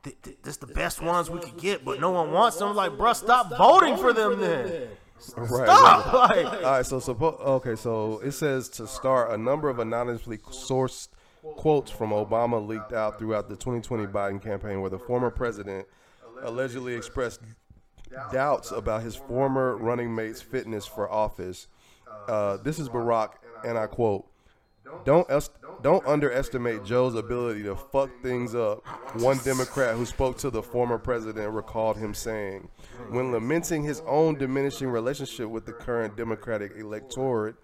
[0.05, 2.75] th- th- This the best ones we could get, but no one wants them.
[2.77, 4.89] Like, bruh, stop voting for them then.
[5.37, 6.13] Right, Stop.
[6.13, 10.39] Like, All right, so suppo- okay, so it says to start a number of anonymously
[10.39, 11.09] sourced
[11.43, 15.87] quotes from Obama leaked out throughout the 2020 Biden campaign, where the former president
[16.43, 17.41] allegedly expressed
[18.33, 21.67] doubts about his former running mate's fitness for office.
[22.27, 23.33] Uh, this is Barack,
[23.65, 24.27] and I quote.
[25.05, 28.87] Don't est- don't underestimate Joe's ability to fuck things up.
[29.21, 32.69] One Democrat who spoke to the former president recalled him saying,
[33.11, 37.57] when lamenting his own diminishing relationship with the current Democratic electorate,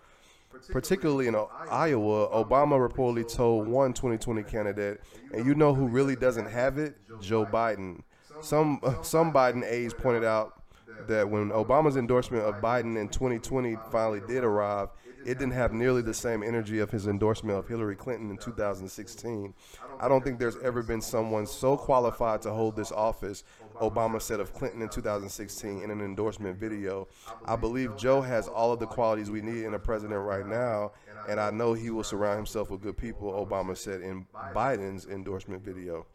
[0.71, 5.01] particularly in Iowa, Obama reportedly told one 2020 candidate,
[5.33, 6.97] and you know who really doesn't have it?
[7.21, 8.01] Joe Biden.
[8.41, 10.64] Some uh, some Biden aides pointed out
[11.07, 14.89] that when Obama's endorsement of Biden in 2020 finally did arrive,
[15.25, 19.55] it didn't have nearly the same energy of his endorsement of Hillary Clinton in 2016.
[19.99, 23.45] I don't think there's ever been someone so qualified to hold this office,
[23.81, 27.09] Obama said of Clinton in 2016 in an endorsement video.
[27.47, 30.93] I believe Joe has all of the qualities we need in a president right now,
[31.29, 35.65] and I know he will surround himself with good people, Obama said in Biden's endorsement
[35.65, 36.07] video.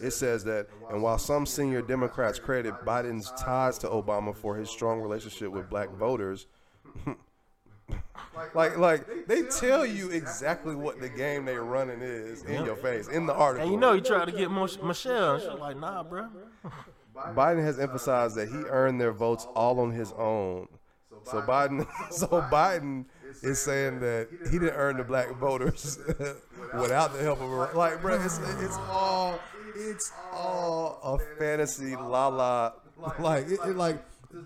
[0.00, 4.68] It says that, and while some senior Democrats credit Biden's ties to Obama for his
[4.68, 6.46] strong relationship with black voters,
[8.54, 13.08] like like they tell you exactly what the game they're running is in your face
[13.08, 13.64] in the article.
[13.64, 16.30] and you know he tried to get Mich- Michelle, and she's like, nah, bruh.
[17.14, 20.66] Biden has emphasized that he earned their votes all on his own.
[21.24, 23.04] So Biden, so Biden
[23.42, 25.98] is saying that he didn't earn the black voters
[26.74, 28.14] without the help of a like, bro.
[28.22, 29.38] It's it's all
[29.74, 32.72] it's all a fantasy, la la.
[33.18, 34.02] Like it, it- like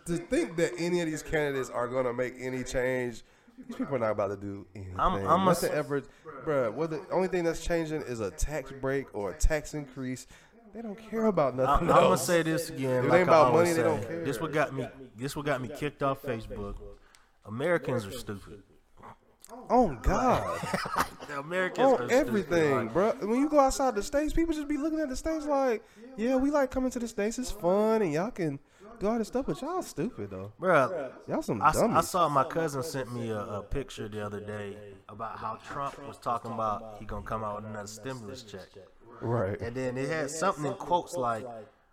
[0.06, 3.22] to think that any of these candidates are gonna make any change.
[3.66, 4.98] These people are not about to do anything.
[4.98, 6.02] I'm- I'm a- Nothing ever,
[6.44, 6.70] bro.
[6.72, 10.26] What the only thing that's changing is a tax break or a tax increase.
[10.74, 12.98] They don't care about nothing I'm gonna say this again.
[12.98, 14.24] If it like ain't about money, they don't care.
[14.24, 14.86] This what got me.
[15.16, 16.74] This what got me kicked off Facebook.
[17.46, 18.62] Americans are stupid.
[19.70, 20.60] Oh God.
[21.28, 23.12] The Americans on everything, bro.
[23.20, 25.82] When you go outside the states, people just be looking at the states like,
[26.16, 27.38] yeah, we like coming to the states.
[27.38, 28.60] It's fun, and y'all can
[29.00, 29.46] do all this stuff.
[29.46, 30.52] But y'all stupid though.
[30.58, 31.10] bro.
[31.26, 31.96] Y'all some I, dummies.
[31.96, 34.76] I saw my cousin sent me a, a picture the other day
[35.08, 38.68] about how Trump was talking about he gonna come out with another stimulus check,
[39.20, 39.60] right.
[39.60, 41.44] and then it had something in quotes like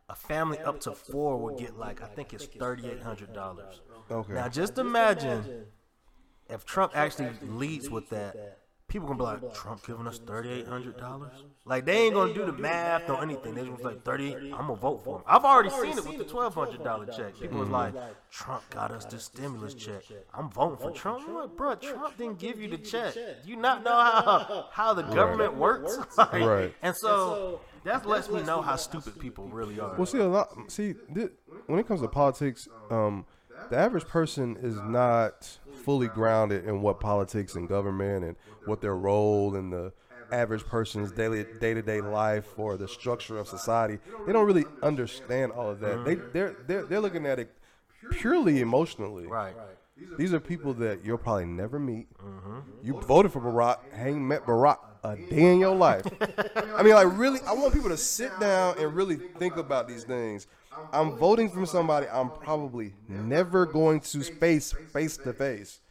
[0.09, 3.81] a family up to four would get like I think it's thirty eight hundred dollars.
[4.11, 4.33] Okay.
[4.33, 5.65] Now just imagine
[6.49, 10.67] if Trump actually leads with that, people gonna be like, Trump giving us thirty eight
[10.67, 11.31] hundred dollars.
[11.65, 13.55] Like they ain't gonna do the math or anything.
[13.55, 14.33] They just like thirty.
[14.35, 15.23] I'm gonna vote for him.
[15.25, 17.39] I've already seen it with the twelve hundred dollar check.
[17.39, 17.93] People was like,
[18.29, 20.03] Trump got us this stimulus check.
[20.33, 21.23] I'm voting for Trump.
[21.27, 23.13] I'm like, bro, Trump didn't give you the check.
[23.15, 25.97] Do you not know how how the government works?
[26.17, 26.73] Like, Right.
[26.83, 29.95] And so that lets me know how stupid people really are.
[29.95, 30.49] Well, see a lot.
[30.67, 31.29] See, thi-
[31.67, 33.25] when it comes to politics, um,
[33.69, 38.35] the average person is not fully grounded in what politics and government and
[38.65, 39.91] what their role in the
[40.31, 43.99] average person's daily day to day life or the structure of society.
[44.25, 46.05] They don't really understand all of that.
[46.05, 47.51] They they're they're they're looking at it
[48.11, 49.27] purely emotionally.
[49.27, 49.55] Right.
[50.17, 52.07] These are people that you'll probably never meet.
[52.17, 52.59] Mm-hmm.
[52.81, 56.05] You voted for Barack, hang met Barack a day in your life.
[56.75, 60.03] I mean, like, really, I want people to sit down and really think about these
[60.03, 60.47] things.
[60.91, 65.81] I'm voting for somebody I'm probably never going to face face to face.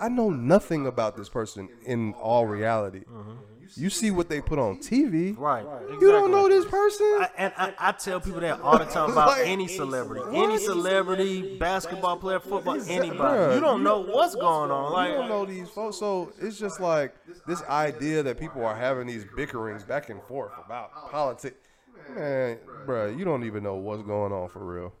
[0.00, 3.00] I know nothing about this person in all reality.
[3.00, 3.32] Mm-hmm.
[3.76, 5.36] You see what they put on TV.
[5.38, 5.64] Right.
[6.00, 7.06] You don't know this person.
[7.06, 10.58] I, and I, I tell people that all the time about Like- any celebrity, any
[10.58, 13.54] celebrity, basketball player, football, anybody.
[13.54, 14.90] You don't you- know what's going on.
[14.90, 15.98] you Like, don't know these folks.
[15.98, 17.14] So it's just like
[17.46, 21.56] this idea that people are having these bickerings back and forth about politics.
[22.14, 24.92] Man, bruh, you don't even know what's going on for real.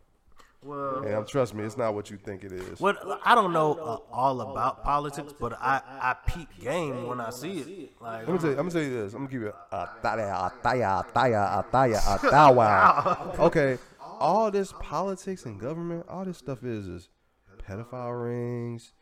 [0.62, 2.80] Well, And trust me, it's not what you think it is.
[2.80, 7.30] what I don't know uh, all about politics, but I I peep game when I
[7.30, 7.92] see it.
[8.00, 9.14] Like, Let me tell you, I'm gonna tell you this.
[9.14, 13.38] I'm gonna give you a taya, a taya, a taya, a taya, a tawa.
[13.46, 13.78] Okay,
[14.18, 17.08] all this politics and government, all this stuff is is
[17.66, 18.92] pedophile rings,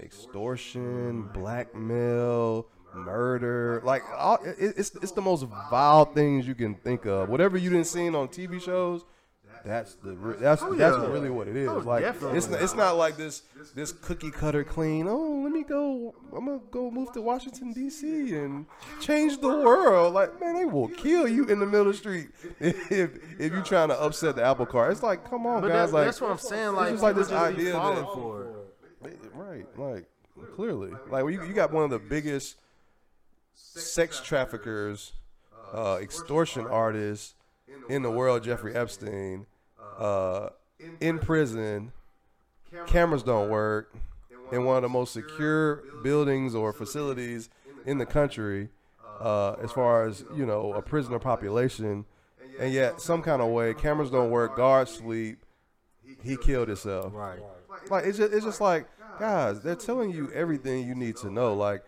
[0.00, 3.80] extortion, blackmail, murder.
[3.84, 7.28] Like all, it, it's it's the most vile things you can think of.
[7.28, 9.04] Whatever you didn't see on TV shows.
[9.68, 11.06] That's the re- that's that's yeah.
[11.08, 11.68] really what it is.
[11.68, 12.38] Oh, like definitely.
[12.38, 13.42] it's not, it's not like this
[13.74, 15.06] this cookie cutter clean.
[15.06, 16.14] Oh, let me go.
[16.34, 18.34] I'm gonna go move to Washington D.C.
[18.34, 18.64] and
[19.02, 20.14] change the world.
[20.14, 22.28] Like man, they will kill you in the middle of the street
[22.60, 22.88] if
[23.38, 24.90] if you're trying to upset the apple cart.
[24.90, 25.90] It's like come on, but guys.
[25.90, 26.68] that, like that's what I'm saying.
[26.68, 28.46] it's Like, just like this idea falling that- for
[29.04, 29.18] it.
[29.34, 30.08] right, like
[30.56, 32.56] clearly, like you you got one of the biggest
[33.54, 35.12] sex traffickers,
[35.74, 37.34] uh, extortion artists
[37.90, 39.44] in the world, Jeffrey Epstein,
[39.98, 40.50] uh,
[41.00, 41.92] in prison.
[42.86, 43.94] Cameras don't work
[44.52, 47.50] in one of the most secure buildings or facilities
[47.86, 48.68] in the country,
[49.20, 52.04] uh, as far as you know, a prisoner population.
[52.60, 55.38] And yet, some kind of way, cameras don't work, guards sleep.
[56.22, 57.12] He killed himself.
[57.14, 57.38] Right.
[57.90, 58.88] Like it's just, it's just like
[59.18, 61.54] guys, they're telling you everything you need to know.
[61.54, 61.84] Like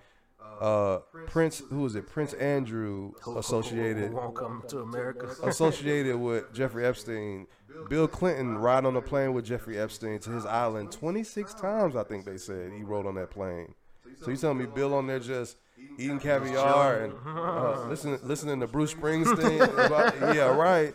[0.60, 2.06] uh, Prince, who is it?
[2.06, 5.34] Prince Andrew associated Won't to America.
[5.42, 7.46] associated with Jeffrey Epstein.
[7.88, 11.96] Bill Clinton ride on a plane with Jeffrey Epstein to his island 26 times.
[11.96, 13.74] I think they said he rode on that plane.
[14.22, 15.56] So you telling me Bill on there just
[15.98, 19.62] eating caviar and uh, listening listening to Bruce Springsteen?
[19.86, 20.94] about, yeah, right.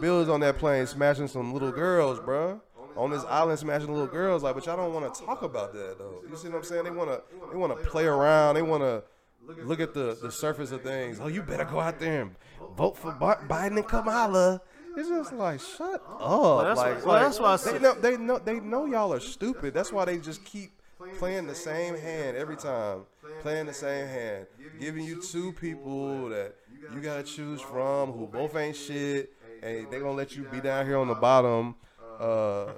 [0.00, 2.60] Bill is on that plane smashing some little girls, bruh.
[2.96, 5.96] On this island smashing little girls, like, but y'all don't want to talk about that
[5.98, 6.22] though.
[6.28, 6.84] You see what I'm saying?
[6.84, 8.56] They wanna they wanna play around.
[8.56, 9.02] They wanna
[9.46, 11.18] look at the the surface of things.
[11.20, 12.36] Oh, you better go out there and
[12.76, 14.60] vote for Biden and Kamala.
[14.96, 16.64] It's just like shut up.
[16.64, 19.20] that's like, well, that's why I they said- know they know they know y'all are
[19.20, 19.72] stupid.
[19.72, 20.72] That's why they just keep
[21.18, 23.02] playing the same hand every time.
[23.42, 24.46] Playing the same hand,
[24.80, 26.54] giving you two people that
[26.92, 30.84] you gotta choose from who both ain't shit, and they gonna let you be down
[30.84, 31.76] here on the bottom,
[32.20, 32.72] uh,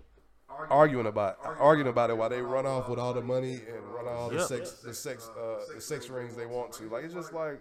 [0.70, 4.06] arguing about arguing about it while they run off with all the money and run
[4.08, 4.46] all the Yep.
[4.48, 6.84] sex the sex uh, the sex rings they want to.
[6.88, 7.60] Like it's just like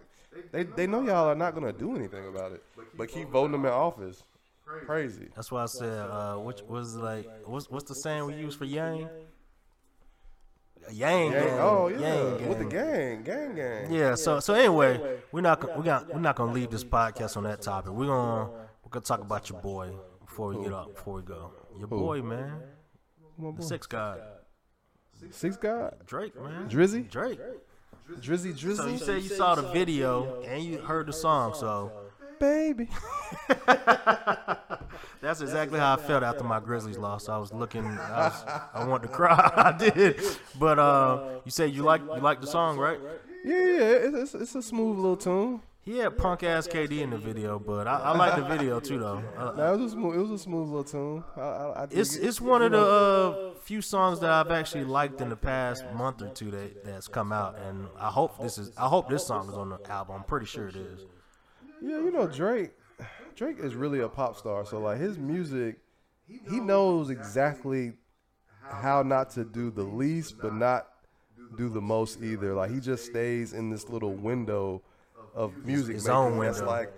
[0.52, 2.64] they they know y'all are not gonna do anything about it,
[2.96, 4.24] but keep voting them in office.
[4.86, 5.28] Crazy.
[5.36, 8.66] That's why I said, uh, which was like, what's what's the saying we use for
[8.66, 9.10] Yang?
[10.92, 11.60] Yang, Gang, gang.
[11.60, 11.98] oh yeah,
[12.38, 13.24] Yang with the gang.
[13.24, 13.92] gang, gang, gang.
[13.92, 14.16] Yeah.
[14.16, 17.62] So so anyway, we're not we got we're not gonna leave this podcast on that
[17.62, 17.92] topic.
[17.92, 18.50] We're gonna
[18.84, 19.92] we're gonna talk about your boy
[20.40, 21.52] before we get up before we go.
[21.78, 22.62] Your boy, man,
[23.38, 24.22] My the six god
[25.32, 26.70] Six God, Drake, man.
[26.70, 27.42] Drizzy, Drake.
[28.22, 31.92] Drizzy, Drizzy, So you said you saw the video and you heard the song, so
[32.40, 32.88] baby.
[35.22, 37.28] that's exactly how I felt after my Grizzlies loss.
[37.28, 39.52] I was looking, I, was, I wanted to cry.
[39.58, 40.22] I did,
[40.58, 43.00] but uh, you said you like you like the song, right?
[43.44, 45.62] Yeah, yeah, it's, it's, it's a smooth little tune.
[45.82, 49.00] He had punk ass KD in the video, but I, I like the video too,
[49.00, 49.24] though.
[49.38, 51.24] Uh, Nah, it was a smooth, it was a smooth little tune.
[51.38, 52.26] I, I, I it's it.
[52.26, 56.22] it's one of the uh, few songs that I've actually liked in the past month
[56.22, 59.48] or two that that's come out, and I hope this is I hope this song
[59.50, 60.18] is on the album.
[60.18, 61.06] I'm pretty sure it is.
[61.82, 62.72] Yeah, you know Drake.
[63.36, 65.78] Drake is really a pop star, so like his music,
[66.28, 67.94] he knows exactly
[68.62, 70.88] how not to do the least, but not
[71.58, 72.54] do the most either.
[72.54, 74.84] Like he just stays in this little window
[75.34, 76.18] of music His making.
[76.18, 76.72] own That's window.
[76.72, 76.94] like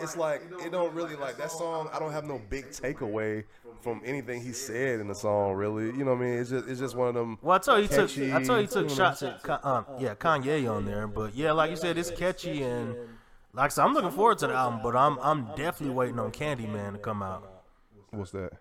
[0.00, 1.88] it's like it don't really like that song.
[1.92, 3.44] I don't have no big takeaway
[3.82, 5.52] from anything he said in the song.
[5.54, 6.38] Really, you know what I mean?
[6.38, 7.38] It's just it's just one of them.
[7.42, 8.32] Well, I told you he took.
[8.34, 11.76] I told you took shots at um, yeah Kanye on there, but yeah, like you
[11.76, 12.94] said, it's catchy and
[13.52, 16.30] like I said, I'm looking forward to the album, but I'm I'm definitely waiting on
[16.32, 17.64] Candyman to come out.
[18.10, 18.52] What's that?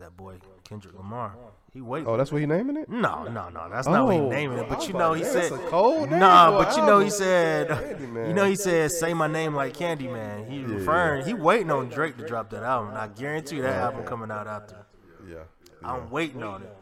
[0.00, 1.36] That boy Kendrick Lamar,
[1.72, 2.06] he waiting.
[2.06, 2.90] Oh, that's what he naming it.
[2.90, 4.68] No, no, no, that's not what he Oh, naming it.
[4.68, 7.68] But you know, he said, a cold name nah, for but you know, he said,
[7.68, 8.28] Candyman.
[8.28, 10.50] you know, he said, say my name like Candyman.
[10.50, 12.94] He referring, he waiting on Drake to drop that album.
[12.94, 14.84] I guarantee you that album coming out after.
[15.26, 15.44] Yeah.
[15.82, 16.76] I'm waiting on it.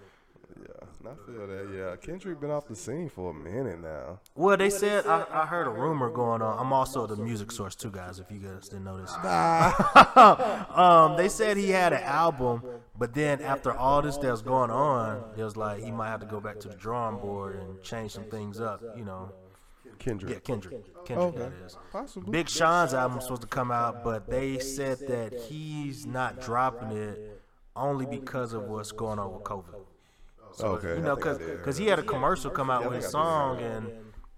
[1.02, 1.68] Yeah, I feel that.
[1.74, 4.20] Yeah, Kendrick been off the scene for a minute now.
[4.34, 6.58] Well, they said I, I heard a rumor going on.
[6.58, 8.18] I'm also the music source too, guys.
[8.18, 9.10] If you guys didn't know this,
[10.76, 12.62] um, they said he had an album,
[12.98, 16.26] but then after all this that's going on, it was like he might have to
[16.26, 18.82] go back to the drawing board and change some things up.
[18.96, 19.32] You know,
[19.98, 20.32] Kendrick.
[20.34, 21.38] yeah, Kendrick, Kendrick, Okay.
[21.38, 21.76] that is.
[21.92, 22.30] Possibly.
[22.30, 26.90] Big Sean's album was supposed to come out, but they said that he's not dropping
[26.92, 27.40] it
[27.76, 29.74] only because of what's going on with COVID.
[30.60, 30.96] Okay.
[30.96, 33.04] You know, I think I because he had a commercial come out Yeah, with his
[33.06, 33.90] think I song and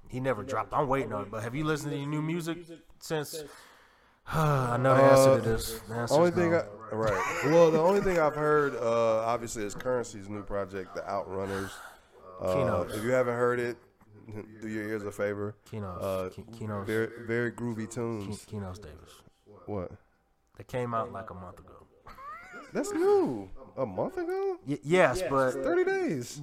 [0.08, 0.72] he never dropped.
[0.74, 1.30] I'm waiting on it.
[1.30, 2.58] But have you listened to any new music
[3.00, 3.44] since?
[4.26, 5.80] I know the answer to this.
[5.88, 6.64] The answer's Uh, Only thing, no.
[6.92, 7.40] I, right?
[7.46, 11.70] Well, the only thing I've heard, uh, obviously, is Currency's new project, The Outrunners.
[12.40, 13.76] Uh, if you haven't heard it,
[14.60, 15.54] do your ears a favor.
[15.70, 18.44] Keynotes, Uh, Key- Keynotes, Very, very groovy Key- tunes.
[18.44, 19.22] Keynotes Davis.
[19.66, 19.90] What?
[20.56, 21.86] They came out like a month ago.
[22.72, 23.48] That's new.
[23.76, 24.58] A month ago?
[24.66, 26.40] Y- yes, but Thirty days.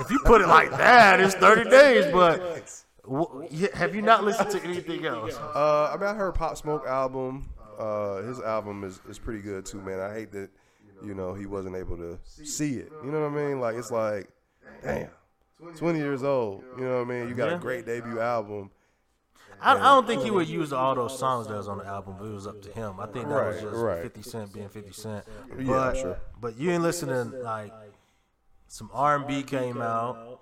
[0.00, 2.06] if you put it like that, it's 30 days.
[2.12, 5.34] But w- y- have you not listened to anything else?
[5.36, 7.48] Uh, I mean, I heard Pop Smoke album.
[7.78, 9.98] Uh, his album is, is pretty good too, man.
[10.00, 10.50] I hate that,
[11.04, 12.92] you know, he wasn't able to see it.
[13.04, 13.60] You know what I mean?
[13.60, 14.28] Like it's like,
[14.82, 15.08] damn,
[15.76, 16.62] twenty years old.
[16.78, 17.28] You know what I mean?
[17.28, 18.70] You got a great debut album.
[19.60, 22.16] I, I don't think he would use all those songs that was on the album,
[22.18, 22.98] but it was up to him.
[22.98, 24.02] I think that was just right.
[24.02, 25.24] 50 Cent being 50 Cent.
[25.58, 26.18] Yeah, But, sure.
[26.40, 27.72] but you ain't listening, like,
[28.68, 30.40] some R&B came out.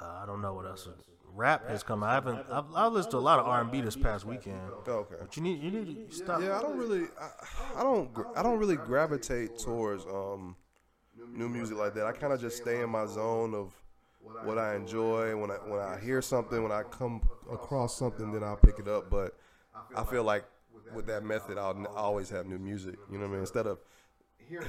[0.00, 0.88] Uh, I don't know what else.
[1.34, 2.10] Rap has come out.
[2.10, 4.60] I haven't, I've, I've listened to a lot of R&B this past weekend.
[4.86, 5.16] Okay.
[5.20, 6.40] But you need, you need to stop.
[6.40, 10.56] Yeah, I don't really, I, I don't, I don't really gravitate towards um,
[11.32, 12.06] new music like that.
[12.06, 13.72] I kind of just stay in my zone of
[14.44, 15.36] what I enjoy.
[15.36, 17.20] When I when I hear something, when I come
[17.50, 19.10] across something, then I'll pick it up.
[19.10, 19.36] But
[19.94, 20.44] I feel like
[20.94, 22.96] with that method, I'll n- always have new music.
[23.10, 23.40] You know what I mean?
[23.40, 23.78] Instead of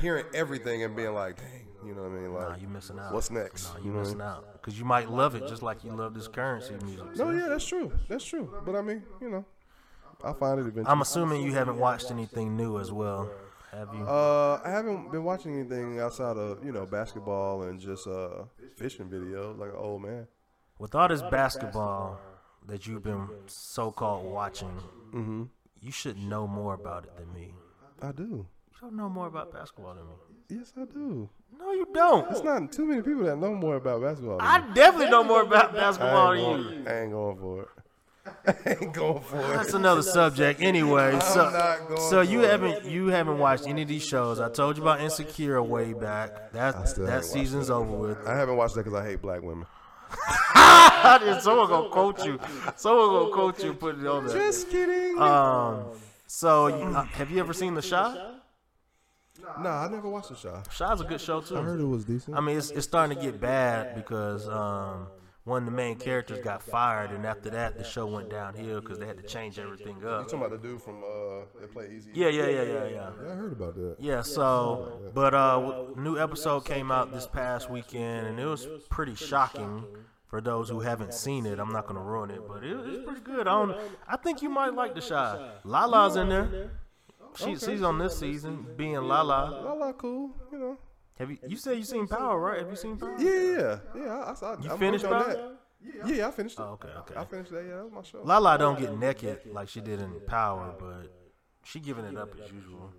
[0.02, 2.34] hearing everything and being like, dang, you know what I mean?
[2.34, 3.14] Nah, Like, you missing out.
[3.14, 3.66] what's next?
[3.74, 4.54] Nah, You you know missing out.
[4.54, 7.16] Because you might love it just like you love this currency music.
[7.16, 7.92] no, yeah, that's true.
[8.10, 8.52] That's true.
[8.66, 9.46] But I mean, you know,
[10.24, 10.86] I'll find it eventually.
[10.88, 13.30] I'm assuming you haven't watched anything new as well,
[13.72, 14.04] have you?
[14.06, 18.44] Uh, I haven't been watching anything outside of you know basketball and just uh
[18.76, 20.28] fishing videos like an old man.
[20.80, 22.20] With all this basketball
[22.68, 24.80] that you've been so-called watching,
[25.14, 25.44] Mm-hmm.
[25.82, 27.54] you should know more about it than me.
[28.02, 28.24] I do.
[28.72, 30.14] You don't know more about basketball than me.
[30.50, 31.30] Yes, I do.
[31.58, 32.30] No, you don't.
[32.30, 34.38] It's not too many people that know more about basketball.
[34.38, 36.84] Than I definitely know more about basketball than you.
[36.88, 37.68] I ain't going for it.
[38.48, 39.58] I ain't going for it.
[39.58, 41.20] That's another subject anyway.
[41.20, 42.50] So, not going so you it.
[42.50, 44.40] haven't you haven't watched any of these shows.
[44.40, 46.52] I told you about Insecure way back.
[46.54, 48.28] That that haven't season's over with.
[48.28, 49.66] I haven't watched that because I hate black women.
[51.42, 52.40] Someone gonna quote you.
[52.76, 53.72] Someone gonna quote you.
[53.72, 54.38] and Put it on there.
[54.38, 55.20] Just kidding.
[55.20, 55.86] Um.
[56.30, 58.34] So, you, uh, have you ever seen The Chi?
[59.62, 60.62] nah, I never watched the show.
[60.70, 61.58] Chi's a good show too.
[61.58, 62.36] I heard it was decent.
[62.36, 65.08] I mean, it's, it's starting to get bad because um,
[65.48, 69.00] one of the main characters got fired, and after that, the show went downhill because
[69.00, 70.02] they had to change everything up.
[70.02, 70.24] you up.
[70.26, 72.10] talking about the dude from uh that play Eazy?
[72.14, 73.10] Yeah, yeah, yeah, yeah, yeah.
[73.24, 73.96] Yeah, I heard about that.
[73.98, 79.16] Yeah, so, but uh, new episode came out this past weekend, and it was pretty
[79.16, 79.86] shocking
[80.26, 81.60] for those who haven't seen it.
[81.60, 83.48] I'm not gonna ruin it, but it, it's pretty good.
[83.48, 85.52] I don't, I think you might like the Chi.
[85.64, 86.72] Lala's in there.
[87.38, 89.62] She, she's on this season, being Lala.
[89.64, 90.32] La la, cool.
[90.52, 90.78] You know.
[91.20, 91.38] Have you?
[91.48, 92.60] You said you seen Power, right?
[92.60, 93.16] Have you seen Power?
[93.18, 93.80] Yeah, yeah, yeah.
[93.96, 94.58] yeah I, I saw.
[94.62, 95.34] You I'm finished on Power?
[95.34, 95.58] that.
[95.82, 96.62] Yeah, yeah, I finished it.
[96.62, 97.16] Oh, okay, okay.
[97.16, 97.64] I finished that.
[97.64, 98.22] Yeah, that was my show.
[98.24, 101.12] Lala don't get naked like she did in Power, but
[101.64, 102.92] she giving it up as usual.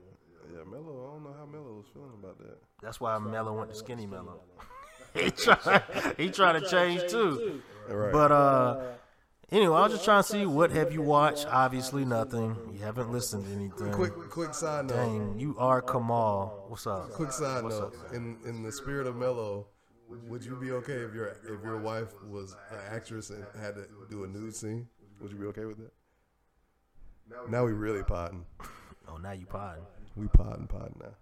[0.52, 1.06] Yeah, Melo.
[1.06, 2.58] I don't know how Melo was feeling about that.
[2.82, 4.40] That's why Melo went to Skinny Melo.
[5.14, 5.82] he try,
[6.16, 7.62] he trying to change too.
[7.88, 8.12] Right.
[8.12, 8.80] But uh,
[9.50, 11.46] anyway, I was just trying to see what have you watched.
[11.50, 12.56] Obviously, nothing.
[12.72, 13.92] You haven't listened to anything.
[13.92, 14.94] quick, quick side note.
[14.96, 16.66] Dang, you are Kamal.
[16.68, 17.10] What's up?
[17.10, 17.94] Quick side note.
[18.12, 19.66] In in the spirit of Melo,
[20.08, 23.86] would you be okay if your if your wife was an actress and had to
[24.10, 24.88] do a nude scene?
[25.20, 25.92] Would you be okay with that?
[27.48, 28.46] Now we really potting.
[29.08, 29.84] Oh, now you potting.
[30.16, 31.14] We potting, potting now.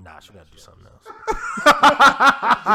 [0.00, 1.06] Nah, she gotta do something else.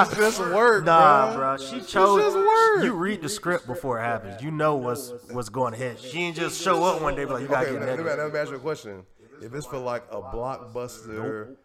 [0.10, 1.36] It's just work, Nah, bruh.
[1.36, 1.58] bro.
[1.58, 2.22] She chose.
[2.22, 2.84] just work.
[2.84, 4.42] You read the script before it happens.
[4.42, 6.00] You know what's what's going ahead.
[6.00, 8.04] She ain't just show up one day, but like, you gotta Okay, get let me,
[8.04, 8.20] naked.
[8.20, 9.04] let me ask you a question.
[9.42, 11.56] If it's for like a blockbuster,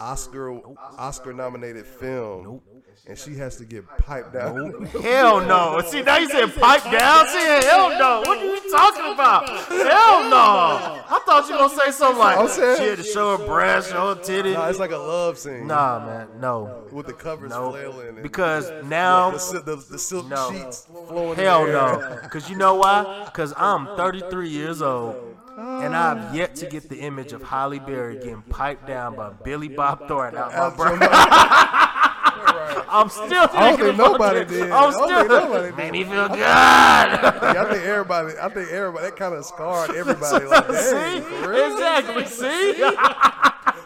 [0.00, 0.60] Oscar
[0.98, 2.60] Oscar nominated film,
[3.06, 5.80] and she has to get piped down, Hell no.
[5.86, 7.26] See, now you said pipe down.
[7.28, 8.20] See, hell no.
[8.26, 9.48] What are you talking about?
[9.48, 11.02] Hell no.
[11.10, 12.48] I thought you were gonna say something like
[12.78, 14.52] she had to show her breast, show her titty.
[14.52, 15.66] nah, it's like a love scene.
[15.66, 16.84] Nah, man, no.
[16.92, 17.70] with the covers No.
[17.70, 20.50] flailing, and Because now the, the, the silk No.
[20.52, 21.36] sheets flowing.
[21.36, 21.98] Hell in the air.
[21.98, 22.18] no.
[22.22, 23.22] Because you know why?
[23.24, 25.27] Because I'm 33 years old.
[25.58, 29.30] And oh, I've yet to get the image of Halle Berry getting piped down by
[29.30, 30.90] Billy Bob Thornton out my Out brain.
[31.00, 32.84] your mouth.
[32.90, 34.62] I'm still I don't thinking think nobody did.
[34.70, 35.92] I'm I don't still think nobody made did.
[35.92, 36.38] me feel good.
[36.38, 38.32] Yeah, I think everybody.
[38.40, 39.04] I think everybody.
[39.06, 40.44] That kind of scarred everybody.
[40.46, 41.28] Like, dang, See?
[41.42, 41.72] for real?
[41.72, 42.24] Exactly.
[42.26, 42.80] See?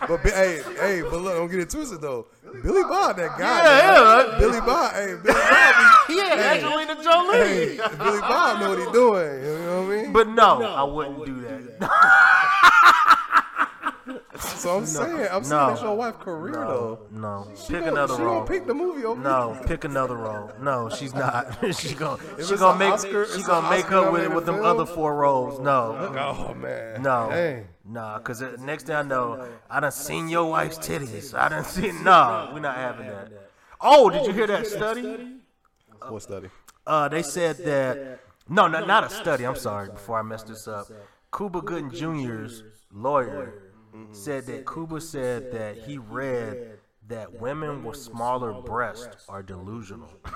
[0.09, 2.27] But hey, hey, but look, don't get it twisted though.
[2.63, 3.65] Billy Bob, that guy.
[3.65, 4.33] Yeah, man.
[4.33, 4.39] yeah.
[4.39, 4.93] Billy Bob.
[4.93, 5.75] Hey, Billy Bob.
[6.09, 7.39] be- Yeah, hey, Angelina Jolie.
[7.39, 9.43] Hey, Billy Bob know what he doing.
[9.45, 10.13] You know what I mean?
[10.13, 11.52] But no, I wouldn't do that.
[14.39, 15.67] So I'm saying, I'm saying no.
[15.69, 17.01] that's your wife career though.
[17.11, 18.35] No, She pick gonna- another she role.
[18.41, 19.21] gonna pick the movie over.
[19.21, 20.51] No, pick another role.
[20.61, 21.59] No, she's not.
[21.75, 24.35] she gonna If she it's gonna make Oscar- she it's gonna make her with Oscar-nominated
[24.35, 25.61] with them other four roles.
[25.61, 27.03] No, Oh man.
[27.03, 27.69] no, Dang.
[27.85, 28.19] nah.
[28.21, 31.35] Cause it- next thing I know, I done seen your wife's titties.
[31.39, 32.03] I done seen.
[32.05, 33.31] Nah, we're not having that.
[33.81, 35.37] Oh, did you hear that study?
[36.09, 36.49] What study?
[36.87, 39.45] Uh, they said that no, not not a study.
[39.45, 39.89] I'm sorry.
[39.89, 40.89] Before I messed this up,
[41.37, 43.73] Cuba Gooding Jr.'s lawyer
[44.13, 46.79] said that Cuba said that he read
[47.09, 50.11] that women with smaller breasts are delusional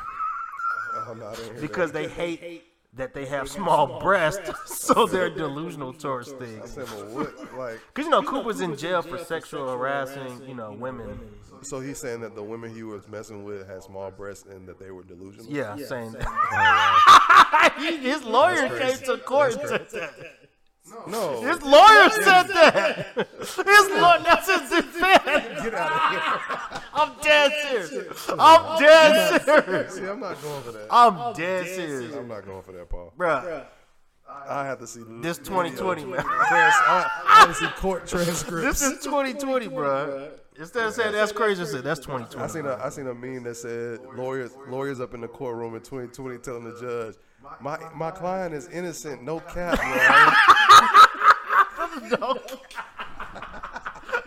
[1.09, 2.65] Oh, no, I didn't hear because they hate
[2.95, 4.51] that they have small breasts,
[4.87, 6.75] so they're delusional towards things.
[6.75, 6.89] that.
[6.89, 7.59] Saying, well, what?
[7.59, 11.21] Like, Cause you know Cuba's in jail for sexual harassing, you know, women.
[11.61, 14.79] so he's saying that the women he was messing with had small breasts and that
[14.79, 15.47] they were delusional.
[15.53, 16.27] Yeah, saying that.
[16.27, 19.59] Oh, his lawyer came to court
[20.93, 21.09] and said that.
[21.09, 21.43] No.
[21.43, 23.29] His lawyer said that.
[23.41, 25.63] His lawyer, that's his defense.
[25.63, 26.83] Get out of here.
[26.95, 28.31] I'm dead serious.
[28.39, 29.95] I'm dead serious.
[29.95, 30.87] See, I'm not going for that.
[30.91, 33.13] I'm dead serious, I'm not going for that, Paul.
[33.19, 33.67] bruh.
[34.29, 36.21] I have to see This 2020, man.
[36.21, 38.81] I, I have to see court transcripts.
[38.81, 40.31] This is 2020, bruh.
[40.59, 42.43] Instead of saying that's crazy, I said that's 2020.
[42.43, 45.75] I seen a I seen a meme that said lawyers lawyers up in the courtroom
[45.75, 47.17] in 2020 telling the judge,
[47.61, 50.33] my my client is innocent, no cap, man.
[52.21, 52.39] no,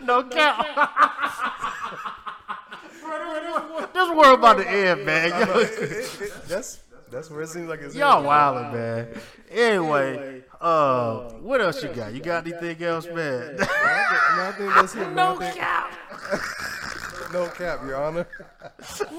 [0.00, 0.66] no cap.
[3.92, 5.32] this world about to end, man.
[5.32, 6.80] I it- it- it- that's
[7.10, 7.94] that's where it seems like it's.
[7.94, 9.08] Y'all wildin', man.
[9.50, 12.12] Anyway, uh, what else you got?
[12.12, 13.56] You got anything else, man?
[13.60, 15.14] I think, I think that's it, man.
[15.14, 15.92] no think- cap.
[17.32, 18.26] no cap, Your Honor.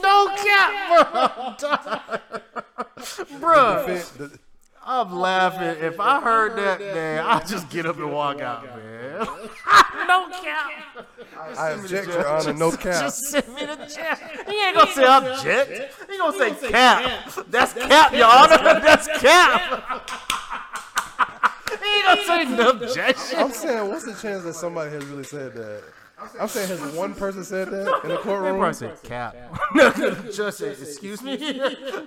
[0.01, 1.57] No cap,
[3.39, 3.39] bro.
[3.39, 4.01] bro,
[4.83, 5.83] I'm laughing.
[5.83, 9.19] If I heard that, man, I'll just get up and walk out, man.
[10.07, 11.05] no cap.
[11.57, 12.53] I object, Your Honor.
[12.53, 13.01] No cap.
[13.01, 14.47] Just send me the check.
[14.47, 15.93] He ain't gonna say object.
[16.09, 17.29] He gonna say cap.
[17.49, 18.79] That's cap, Your Honor.
[18.79, 20.09] That's cap.
[21.81, 23.39] He ain't gonna say no objection.
[23.39, 25.83] I'm saying, what's the chance that somebody has really said that?
[26.39, 28.57] I'm saying, has one person said that in the courtroom?
[28.57, 29.35] Probably said cap.
[29.75, 31.59] no, no, just say, excuse me.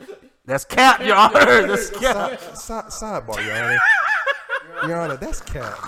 [0.47, 1.67] That's cap, Your Honor.
[1.67, 2.39] That's cap.
[2.55, 3.79] Side, side, sidebar, Your Honor.
[4.89, 5.79] Your Honor, that's cap.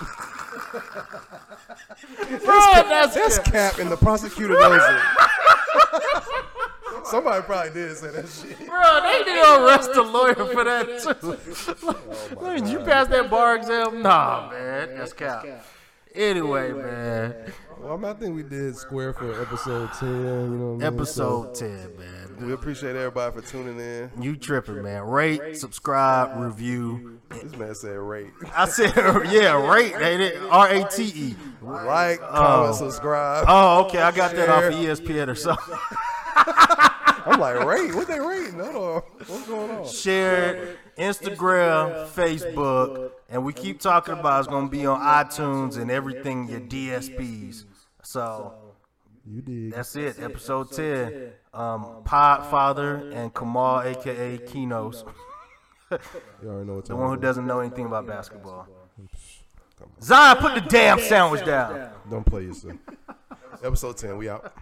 [2.45, 3.53] Bro, that's That's cap.
[3.53, 5.01] cap, and the prosecutor knows it.
[7.11, 8.59] Somebody probably did say that shit.
[8.67, 12.37] Bro, they need to arrest a lawyer for that oh too.
[12.41, 14.03] Look, you passed that bar exam?
[14.03, 15.45] Nah, man, that's cap.
[16.15, 20.09] Anyway, man, Well, I, mean, I think we did square for episode 10.
[20.09, 20.99] You know what I mean?
[20.99, 22.47] episode ten, man.
[22.47, 24.11] We appreciate everybody for tuning in.
[24.21, 25.03] You tripping, man?
[25.03, 27.21] Rate, subscribe, review.
[27.31, 28.33] This man said rate.
[28.55, 28.95] I said,
[29.31, 30.43] yeah, rate, ain't it?
[30.51, 31.37] R A T E.
[31.63, 32.33] Like, oh.
[32.33, 33.45] comment, subscribe.
[33.49, 35.77] Oh, okay, I got that off of ESPN or something.
[37.27, 37.95] I'm like, rate?
[37.95, 38.59] What they rating?
[38.61, 39.03] Hold on.
[39.27, 39.87] What's going on?
[39.89, 45.91] Share it, Instagram, Facebook, and we keep talking about it's gonna be on iTunes and
[45.91, 47.65] everything your DSPs.
[48.03, 48.55] So
[49.27, 49.73] You did.
[49.73, 51.33] that's it, episode ten.
[51.53, 55.05] Um, Podfather and Kamal, aka Kinos,
[55.91, 55.99] You
[56.49, 58.69] already know what the one who doesn't know anything about basketball.
[60.03, 61.91] Zion, put the damn sandwich down.
[62.11, 62.77] Don't play yourself.
[63.63, 64.53] episode 10, we out.